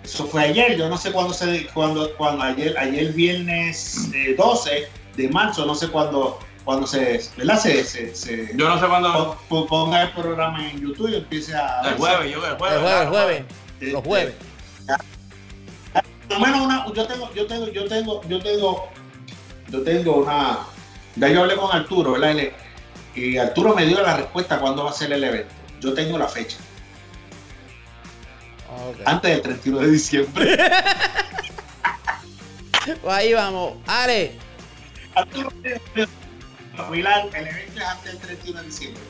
Eso 0.05 0.27
fue 0.27 0.45
ayer, 0.45 0.77
yo 0.77 0.89
no 0.89 0.97
sé 0.97 1.11
cuándo 1.11 1.33
se, 1.35 1.67
cuando, 1.75 2.15
cuando 2.17 2.45
ayer, 2.45 2.79
ayer 2.79 3.13
viernes 3.13 4.09
eh, 4.15 4.35
12 4.39 4.89
de 5.17 5.29
marzo, 5.29 5.67
no 5.67 5.75
sé 5.75 5.89
cuándo, 5.89 6.39
cuándo 6.67 6.87
se, 6.87 7.23
¿verdad? 7.39 7.59
Se, 7.59 7.83
se, 7.85 8.15
se- 8.15 8.51
Yo 8.55 8.69
no 8.69 8.79
sé 8.79 8.87
cuándo. 8.87 9.39
pon- 9.49 9.49
pon- 9.49 9.67
ponga 9.69 10.03
el 10.03 10.11
programa 10.13 10.69
en 10.69 10.81
YouTube 10.83 11.09
y 11.09 11.15
empiece 11.17 11.55
a. 11.55 11.81
El 11.89 11.95
jueves, 11.95 12.31
yo 12.31 12.45
el 12.45 12.51
El 12.53 12.59
jueves. 12.59 12.79
jueves, 12.81 13.01
el 13.03 13.09
jueves, 13.09 13.45
Este, 13.81 13.93
los 13.93 14.05
jueves. 14.05 14.35
Por 16.29 16.39
lo 16.41 16.45
menos 16.45 16.61
una, 16.61 16.87
yo 16.93 17.07
tengo, 17.07 17.33
yo 17.35 17.47
tengo, 17.47 17.69
yo 17.69 17.85
tengo, 17.89 18.23
yo 18.29 18.39
tengo, 18.43 18.89
yo 19.71 19.83
tengo 19.83 20.17
una. 20.17 20.59
Ya 21.15 21.29
yo 21.29 21.41
hablé 21.43 21.57
con 21.57 21.75
Arturo, 21.75 22.13
¿verdad? 22.13 22.33
Y, 22.33 22.35
le- 22.35 22.55
y 23.15 23.39
Arturo 23.39 23.75
me 23.75 23.87
dio 23.87 24.03
la 24.03 24.17
respuesta 24.19 24.59
cuándo 24.61 24.85
va 24.85 24.91
a 24.91 24.93
ser 24.93 25.11
el 25.13 25.25
evento. 25.25 25.55
Yo 25.81 25.95
tengo 25.95 26.19
la 26.19 26.27
fecha, 26.29 26.59
Ok. 28.91 29.01
antes 29.07 29.31
del 29.31 29.41
31 29.43 29.79
de 29.81 29.91
diciembre. 29.91 30.59
Pues 33.03 33.13
ahí 33.17 33.33
vamos. 33.33 33.73
Ale, 33.87 34.37
Arturo 35.17 35.51
Milán, 36.91 37.29
el 37.35 37.47
evento 37.49 37.79
es 37.81 37.85
antes 37.87 38.13
del 38.13 38.19
31 38.21 38.61
de 38.61 38.67
diciembre. 38.67 39.03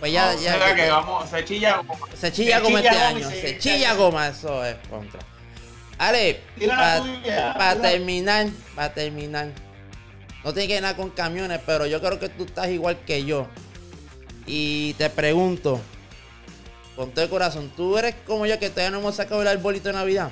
Pues 0.00 0.12
ya, 0.12 0.30
O 0.36 0.40
ya. 0.40 0.58
sea 0.58 0.74
que 0.74 0.86
ya- 0.86 0.94
vamos, 0.94 1.28
se 1.28 1.44
chilla 1.44 1.76
como- 1.86 2.06
Se 2.16 2.32
chilla 2.32 2.58
Se 2.60 2.66
chilla 2.66 2.78
este 2.78 2.90
goma 2.96 3.06
año. 3.08 3.30
se- 3.30 3.40
Se 3.40 3.58
chilla 3.58 3.94
goma, 3.94 4.28
eso 4.28 4.64
es 4.64 4.76
contra. 4.88 5.20
Ale, 5.98 6.40
para 6.66 7.02
tira. 7.02 7.80
terminar, 7.80 8.48
para 8.74 8.94
terminar. 8.94 9.48
No 10.42 10.54
tiene 10.54 10.68
que 10.68 10.74
ver 10.74 10.82
nada 10.82 10.96
con 10.96 11.10
camiones, 11.10 11.60
pero 11.66 11.84
yo 11.86 12.00
creo 12.00 12.18
que 12.18 12.30
tú 12.30 12.44
estás 12.44 12.68
igual 12.68 12.98
que 13.06 13.24
yo. 13.26 13.46
Y 14.46 14.94
te 14.94 15.10
pregunto, 15.10 15.80
con 16.96 17.10
todo 17.10 17.24
el 17.26 17.30
corazón, 17.30 17.70
¿tú 17.76 17.98
eres 17.98 18.14
como 18.26 18.46
yo 18.46 18.58
que 18.58 18.70
todavía 18.70 18.90
no 18.92 18.98
hemos 19.00 19.16
sacado 19.16 19.42
el 19.42 19.48
arbolito 19.48 19.88
de 19.90 19.94
Navidad? 19.94 20.30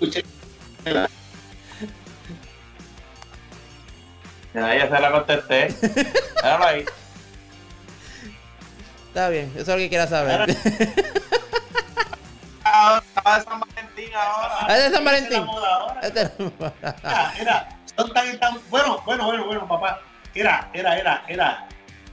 Escuché. 0.00 0.22
Ya, 4.54 4.88
se 4.88 5.00
la 5.00 5.10
contesté. 5.12 5.68
Déjalo 6.36 6.64
ahí. 6.66 6.84
Está 9.08 9.28
bien, 9.28 9.50
eso 9.54 9.60
es 9.60 9.68
lo 9.68 9.76
que 9.76 9.88
quieras 9.88 10.10
saber. 10.10 10.56
Ah, 12.64 13.02
Estaba 13.16 13.38
de 13.38 13.44
San 13.44 13.60
Valentín 13.60 14.14
ahora. 14.14 14.56
Ah, 14.60 14.76
es 14.76 14.84
de 14.84 14.90
San 14.96 15.04
Valentín. 15.04 15.32
Es 15.32 15.38
la 15.40 15.46
moda 15.46 15.74
ahora. 15.74 16.00
Mira, 16.02 17.32
era, 17.40 17.68
son 17.96 18.12
tan, 18.12 18.38
tan, 18.38 18.58
bueno, 18.68 19.00
bueno, 19.06 19.24
bueno, 19.24 19.46
bueno, 19.46 19.66
papá. 19.68 20.00
Era, 20.34 20.68
era, 20.72 20.98
era, 20.98 21.24
era. 21.28 21.68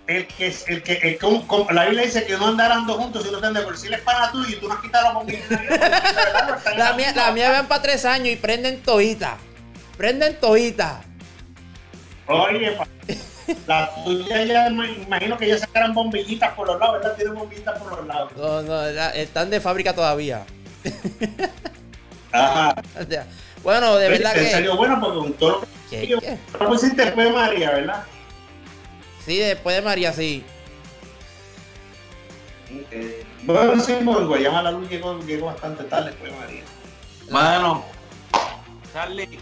El 0.08 0.28
que, 0.28 0.56
el 0.68 0.84
que, 0.84 0.94
el 0.94 1.18
que 1.18 1.26
un- 1.26 1.48
como 1.48 1.72
la 1.72 1.86
Biblia 1.86 2.04
dice 2.06 2.26
que 2.26 2.38
no 2.38 2.48
andarán 2.48 2.86
dos 2.86 2.98
juntos 2.98 3.24
si 3.24 3.32
no 3.32 3.38
están 3.38 3.54
de 3.56 3.62
por 3.62 3.76
si 3.76 3.88
él 3.88 3.96
es 3.96 4.02
pana 4.02 4.32
tuyo 4.32 4.56
y 4.56 4.60
tú 4.60 4.68
no 4.68 4.76
has 4.76 4.82
quitado 4.82 5.24
la 6.78 6.94
mía, 6.96 7.12
la 7.16 7.32
mía 7.32 7.50
van 7.52 7.68
para 7.68 7.82
tres 7.82 8.06
años 8.06 8.28
y 8.30 8.36
prenden 8.36 8.82
toita. 8.84 9.38
Prenden 9.98 10.40
toita. 10.40 11.02
Oye, 12.28 12.72
pa- 12.74 12.88
la 13.68 13.90
tuya 14.04 14.44
ya 14.44 14.70
me 14.70 14.92
imagino 14.92 15.38
que 15.38 15.48
ya 15.48 15.58
sacarán 15.58 15.94
bombillitas 15.94 16.52
por 16.54 16.68
los 16.68 16.80
lados, 16.80 17.00
¿verdad? 17.02 17.16
Tienen 17.16 17.34
bombillitas 17.36 17.80
por 17.80 17.98
los 17.98 18.06
lados. 18.08 18.32
No, 18.36 18.62
no, 18.62 18.84
están 19.10 19.50
de 19.50 19.60
fábrica 19.60 19.94
todavía. 19.96 20.46
Ajá. 22.32 22.76
Bueno, 23.64 23.96
de 23.96 24.10
verdad 24.10 24.34
que. 24.36 24.46
serio, 24.52 24.78
bueno, 24.78 25.00
porque 25.02 25.18
con 25.18 25.34
todo 25.34 25.62
lo 25.62 26.20
que 26.22 26.38
pusiste 26.68 27.04
después 27.06 27.26
de 27.26 27.34
María, 27.34 27.72
¿verdad? 27.72 28.04
Sí, 29.26 29.38
después 29.38 29.76
de 29.76 29.82
María, 29.82 30.14
sí. 30.14 30.44
Eh, 32.92 33.24
bueno, 33.44 33.82
sí, 33.82 33.96
porque 34.04 34.26
Guayama 34.26 34.62
la 34.64 34.72
luz 34.72 34.90
llegó, 34.90 35.20
llegó 35.24 35.48
bastante 35.48 35.84
tarde 35.86 36.12
después 36.12 36.32
de 36.32 36.38
María. 36.38 36.64
Mano, 37.30 37.86
Charlie, 38.94 39.40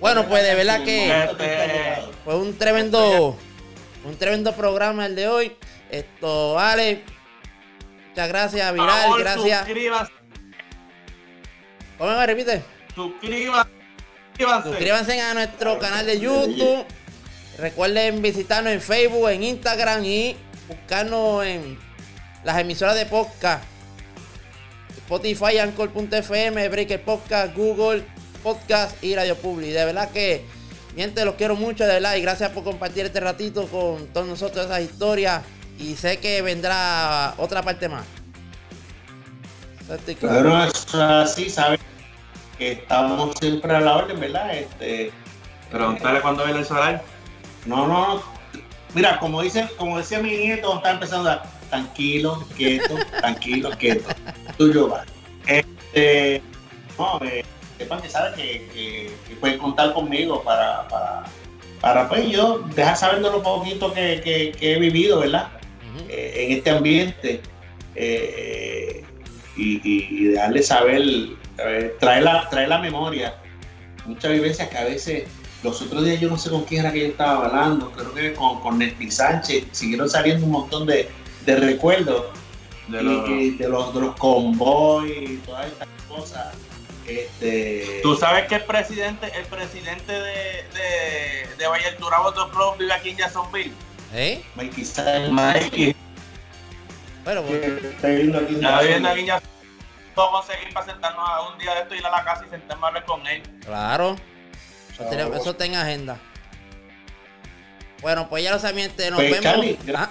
Bueno, 0.00 0.26
pues 0.28 0.42
de 0.44 0.54
verdad 0.54 0.84
que 0.84 1.24
Este- 1.24 2.02
fue 2.24 2.36
un 2.36 2.56
tremendo, 2.56 3.36
un 4.04 4.16
tremendo 4.16 4.52
programa 4.54 5.06
el 5.06 5.16
de 5.16 5.28
hoy. 5.28 5.56
Esto, 5.90 6.58
Ale, 6.58 7.02
muchas 8.10 8.28
gracias, 8.28 8.72
Viral, 8.72 8.88
favor, 9.02 9.20
gracias. 9.20 9.58
Suscríbase, 9.64 10.12
¿Cómo 11.96 12.10
me 12.16 12.26
repite? 12.26 12.62
suscríbase. 12.94 13.70
Suscríbanse 14.62 15.20
a 15.20 15.34
nuestro 15.34 15.78
canal 15.80 16.06
de 16.06 16.20
YouTube. 16.20 16.84
Recuerden 17.58 18.22
visitarnos 18.22 18.72
en 18.72 18.80
Facebook, 18.80 19.28
en 19.30 19.42
Instagram 19.42 20.04
y 20.04 20.36
buscarnos 20.68 21.44
en 21.44 21.76
las 22.44 22.56
emisoras 22.58 22.94
de 22.94 23.04
podcast. 23.06 23.64
Spotify, 24.96 25.58
Anchor.fm, 25.58 26.68
Breaker 26.68 27.02
Podcast, 27.02 27.56
Google 27.56 28.04
Podcast 28.44 29.02
y 29.02 29.16
Radio 29.16 29.34
Public. 29.36 29.72
De 29.72 29.84
verdad 29.84 30.10
que, 30.10 30.44
gente, 30.94 31.24
los 31.24 31.34
quiero 31.34 31.56
mucho, 31.56 31.84
de 31.84 31.94
verdad. 31.94 32.14
Y 32.14 32.22
gracias 32.22 32.50
por 32.50 32.62
compartir 32.62 33.06
este 33.06 33.18
ratito 33.18 33.66
con 33.66 34.06
todos 34.08 34.28
nosotros 34.28 34.66
esas 34.66 34.82
historias. 34.82 35.42
Y 35.80 35.96
sé 35.96 36.18
que 36.18 36.42
vendrá 36.42 37.34
otra 37.38 37.62
parte 37.62 37.88
más. 37.88 38.04
Claro. 40.20 40.64
Eso 40.64 40.70
es 40.70 40.94
así, 40.94 41.50
sabes 41.50 41.80
que 42.56 42.72
estamos 42.72 43.34
siempre 43.40 43.74
a 43.74 43.80
la 43.80 43.96
orden, 43.96 44.20
¿verdad? 44.20 44.54
Este, 44.54 45.10
Pregúntale 45.70 46.20
cuándo 46.20 46.44
viene 46.44 46.60
el 46.60 46.66
solar. 46.66 47.02
No, 47.68 47.86
no, 47.86 48.14
no. 48.14 48.22
Mira, 48.94 49.18
como 49.20 49.42
dice, 49.42 49.68
como 49.76 49.98
decía 49.98 50.18
mi 50.20 50.30
nieto, 50.36 50.76
está 50.76 50.92
empezando 50.92 51.30
a 51.30 51.42
tranquilo, 51.68 52.44
quieto, 52.56 52.94
tranquilo, 53.20 53.70
quieto. 53.78 54.08
Tuyo 54.56 54.88
va. 54.88 55.04
Este, 55.46 56.42
no, 56.98 57.20
eh, 57.24 57.44
sepan 57.76 58.00
que 58.00 58.08
saben 58.08 58.34
que, 58.34 58.66
que, 58.72 59.12
que 59.28 59.34
pueden 59.36 59.58
contar 59.58 59.92
conmigo 59.92 60.42
para, 60.42 60.88
para, 60.88 61.24
para 61.80 62.08
pues 62.08 62.28
yo 62.30 62.60
dejar 62.74 62.96
sabiendo 62.96 63.30
lo 63.30 63.42
poquito 63.42 63.92
que, 63.92 64.20
que, 64.24 64.52
que 64.58 64.74
he 64.74 64.78
vivido, 64.78 65.20
¿verdad? 65.20 65.48
Eh, 66.08 66.46
en 66.46 66.56
este 66.56 66.70
ambiente 66.70 67.40
eh, 67.94 69.04
y, 69.56 69.76
y- 69.84 70.08
y 70.10 70.24
dejarle 70.28 70.62
saber, 70.62 71.02
eh, 71.58 71.94
traer, 72.00 72.22
la, 72.22 72.48
traer 72.48 72.68
la 72.68 72.78
memoria, 72.78 73.34
muchas 74.06 74.32
vivencias 74.32 74.68
que 74.68 74.78
a 74.78 74.84
veces, 74.84 75.24
los 75.62 75.82
otros 75.82 76.04
días 76.04 76.20
yo 76.20 76.28
no 76.28 76.36
sé 76.38 76.50
con 76.50 76.64
quién 76.64 76.80
era 76.82 76.92
que 76.92 77.00
yo 77.00 77.06
estaba 77.06 77.46
hablando, 77.46 77.90
creo 77.92 78.14
que 78.14 78.32
con, 78.34 78.60
con 78.60 78.78
Sánchez, 79.10 79.64
siguieron 79.72 80.08
saliendo 80.08 80.46
un 80.46 80.52
montón 80.52 80.86
de, 80.86 81.10
de 81.44 81.56
recuerdos 81.56 82.26
De 82.86 83.00
y- 83.00 83.04
los- 83.04 83.28
y 83.28 83.50
de, 83.50 83.68
los, 83.68 83.94
de 83.94 84.00
los 84.00 84.16
convoys 84.16 85.30
y 85.30 85.36
todas 85.38 85.66
estas 85.66 85.88
cosas. 86.08 86.54
Este, 87.06 88.00
Tú 88.02 88.14
sabes 88.16 88.46
que 88.48 88.56
el 88.56 88.64
presidente, 88.64 89.32
el 89.34 89.46
presidente 89.46 90.12
de, 90.12 90.64
de, 90.74 91.48
de 91.58 91.66
Valle 91.66 91.96
Club 91.96 92.76
vive 92.78 92.92
aquí 92.92 93.10
en 93.10 93.16
Jacksonville. 93.16 93.72
¿Eh? 94.14 94.44
Mikey 94.54 94.84
Sánchez, 94.84 95.30
Mikey. 95.32 95.96
Bueno, 97.24 97.42
pues, 97.42 97.62
está 97.84 98.08
viviendo 98.08 98.38
aquí 98.38 98.54
en 98.54 98.60
Jacksonville. 98.60 99.32
Vamos 100.14 100.44
a 100.44 100.46
conseguir 100.48 100.74
para 100.74 100.86
sentarnos 100.86 101.28
a 101.28 101.40
un 101.52 101.58
día 101.58 101.74
de 101.74 101.80
esto, 101.82 101.94
ir 101.94 102.04
a 102.04 102.10
la 102.10 102.24
casa 102.24 102.44
y 102.46 102.50
sentarme 102.50 102.84
a 102.84 102.88
hablar 102.88 103.04
con 103.06 103.26
él. 103.26 103.42
claro. 103.64 104.16
Eso, 104.98 105.08
tenemos- 105.10 105.36
eso 105.40 105.50
está 105.50 105.64
en 105.66 105.74
agenda. 105.76 106.18
Bueno, 108.02 108.28
pues 108.28 108.44
ya 108.44 108.52
lo 108.52 108.58
saben, 108.58 108.78
gente, 108.84 109.10
nos 109.10 109.18
Pues, 109.20 109.30
vemos. 109.30 109.42
Charlie, 109.44 109.78
Ah, 109.94 110.10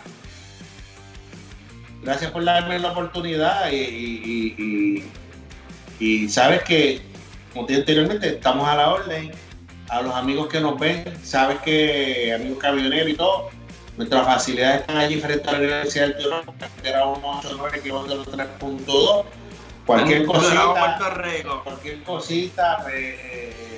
gracias 2.04 2.32
por 2.32 2.44
darme 2.44 2.80
la 2.80 2.92
oportunidad 2.92 3.72
y, 3.72 3.76
y- 3.76 4.56
y- 4.58 5.04
y- 6.00 6.24
y 6.24 6.30
sabes 6.30 6.64
que, 6.64 7.02
como 7.54 7.66
te 7.66 7.74
dije 7.74 7.82
anteriormente, 7.82 8.28
estamos 8.30 8.68
a 8.68 8.76
la 8.76 8.90
orden. 8.92 9.32
A 9.90 10.02
los 10.02 10.14
amigos 10.14 10.48
que 10.50 10.60
nos 10.60 10.78
ven, 10.78 11.06
sabes 11.24 11.60
que 11.60 12.34
amigos 12.34 12.58
camioneros 12.60 13.08
y 13.10 13.14
todo, 13.14 13.50
nuestras 13.96 14.26
facilidades 14.26 14.82
están 14.82 14.98
allí 14.98 15.18
frente 15.22 15.48
a 15.48 15.54
la 15.54 15.58
Universidad 15.60 16.08
del 16.10 16.18
Tío 16.18 16.30
carretera 16.60 17.04
189 17.06 17.82
kilómetros 17.82 18.28
3.2. 18.28 19.26
Cualquier 19.86 20.26
cosita, 20.26 20.98
cualquier 21.64 22.04
cosita, 22.04 22.80
pues, 22.84 22.94
eh, 22.96 23.18
eh, 23.24 23.77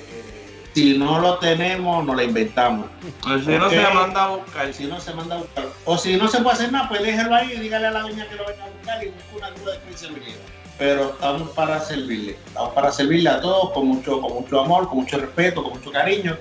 si 0.74 0.96
no 0.96 1.18
lo 1.18 1.38
tenemos, 1.38 2.04
nos 2.04 2.16
la 2.16 2.24
inventamos. 2.24 2.86
Pues 3.22 3.44
si 3.44 3.50
no 3.50 3.70
se 3.70 3.80
manda 3.80 4.24
a 4.24 4.28
buscar. 4.36 4.72
Si 4.72 4.84
no 4.84 5.00
se 5.00 5.14
manda 5.14 5.36
a 5.36 5.38
buscar. 5.38 5.64
O 5.84 5.98
si 5.98 6.16
no 6.16 6.28
se 6.28 6.40
puede 6.40 6.54
hacer 6.54 6.72
nada, 6.72 6.88
pues 6.88 7.02
déjelo 7.02 7.34
ahí 7.34 7.52
y 7.52 7.60
dígale 7.60 7.88
a 7.88 7.90
la 7.90 8.00
doña 8.02 8.28
que 8.28 8.36
lo 8.36 8.46
venga 8.46 8.64
a 8.64 8.68
buscar 8.68 9.04
y 9.04 9.08
busque 9.08 9.36
una 9.36 9.96
se 9.96 10.08
lo 10.08 10.16
lleva. 10.16 10.38
Pero 10.78 11.10
estamos 11.10 11.50
para 11.50 11.80
servirle. 11.80 12.38
Estamos 12.46 12.72
para 12.72 12.92
servirle 12.92 13.30
a 13.30 13.40
todos 13.40 13.70
con 13.72 13.86
mucho, 13.86 14.20
con 14.20 14.32
mucho 14.34 14.60
amor, 14.60 14.88
con 14.88 14.98
mucho 14.98 15.18
respeto, 15.18 15.62
con 15.62 15.74
mucho 15.74 15.90
cariño. 15.90 16.36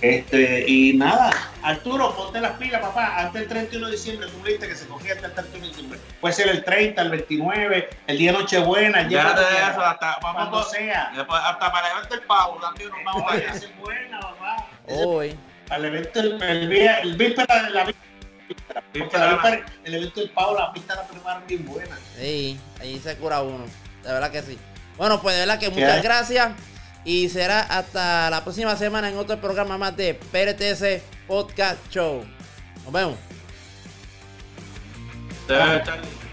Este, 0.00 0.64
y 0.68 0.92
nada, 0.96 1.30
Arturo, 1.62 2.14
ponte 2.14 2.40
las 2.40 2.52
pilas, 2.52 2.80
papá. 2.80 3.16
Antes 3.18 3.40
del 3.40 3.48
31 3.48 3.86
de 3.86 3.92
diciembre, 3.92 4.28
tú 4.28 4.44
dijiste 4.44 4.68
que 4.68 4.76
se 4.76 4.86
cogía 4.86 5.14
hasta 5.14 5.26
el 5.26 5.32
31 5.32 5.60
de 5.64 5.68
diciembre. 5.70 5.98
Puede 6.20 6.34
ser 6.34 6.48
el 6.48 6.62
30, 6.64 7.02
el 7.02 7.10
29, 7.10 7.90
el 8.06 8.18
día 8.18 8.32
de 8.32 8.38
Nochebuena, 8.38 9.00
el 9.00 9.08
día 9.08 9.24
de 9.34 9.42
eso, 9.70 9.80
hasta, 9.84 10.18
vamos, 10.22 10.48
cuando 10.48 10.62
sea. 10.70 11.10
después, 11.16 11.40
hasta 11.44 11.72
para 11.72 11.88
levante 11.88 12.14
el 12.14 12.20
pavo, 12.22 12.58
también 12.60 12.90
nos 12.90 13.04
vamos 13.04 13.32
allá. 13.32 13.52
es 13.54 13.76
buena, 13.80 14.20
papá. 14.20 14.66
hoy. 14.86 15.36
Al 15.70 15.84
evento, 15.84 16.20
el, 16.20 16.42
el, 16.42 16.70
día- 16.70 16.98
el 17.00 17.16
víspera 17.16 17.62
de 17.64 17.70
la 17.70 17.84
víspera. 17.84 18.82
Porque 18.92 19.64
el 19.84 19.94
evento 19.94 20.20
del 20.20 20.30
pavo, 20.30 20.54
la 20.56 20.72
pista 20.72 20.94
la 20.94 21.02
prepararon 21.08 21.46
bien 21.46 21.66
buena. 21.66 21.98
Sí, 22.16 22.58
ahí 22.80 22.98
se 23.00 23.16
cura 23.16 23.42
uno. 23.42 23.64
De 24.04 24.12
verdad 24.12 24.30
que 24.30 24.42
sí. 24.42 24.56
Bueno, 24.96 25.20
pues 25.20 25.34
de 25.34 25.40
verdad 25.40 25.58
que 25.58 25.68
muchas 25.70 25.96
¿Qué? 25.96 26.02
gracias. 26.02 26.50
Y 27.04 27.28
será 27.28 27.60
hasta 27.60 28.28
la 28.30 28.42
próxima 28.42 28.76
semana 28.76 29.08
en 29.08 29.16
otro 29.16 29.40
programa 29.40 29.78
más 29.78 29.96
de 29.96 30.14
PRTS 30.14 31.02
Podcast 31.26 31.78
Show. 31.90 32.24
Nos 32.84 32.92
vemos. 32.92 33.16
Charlie. 35.48 36.27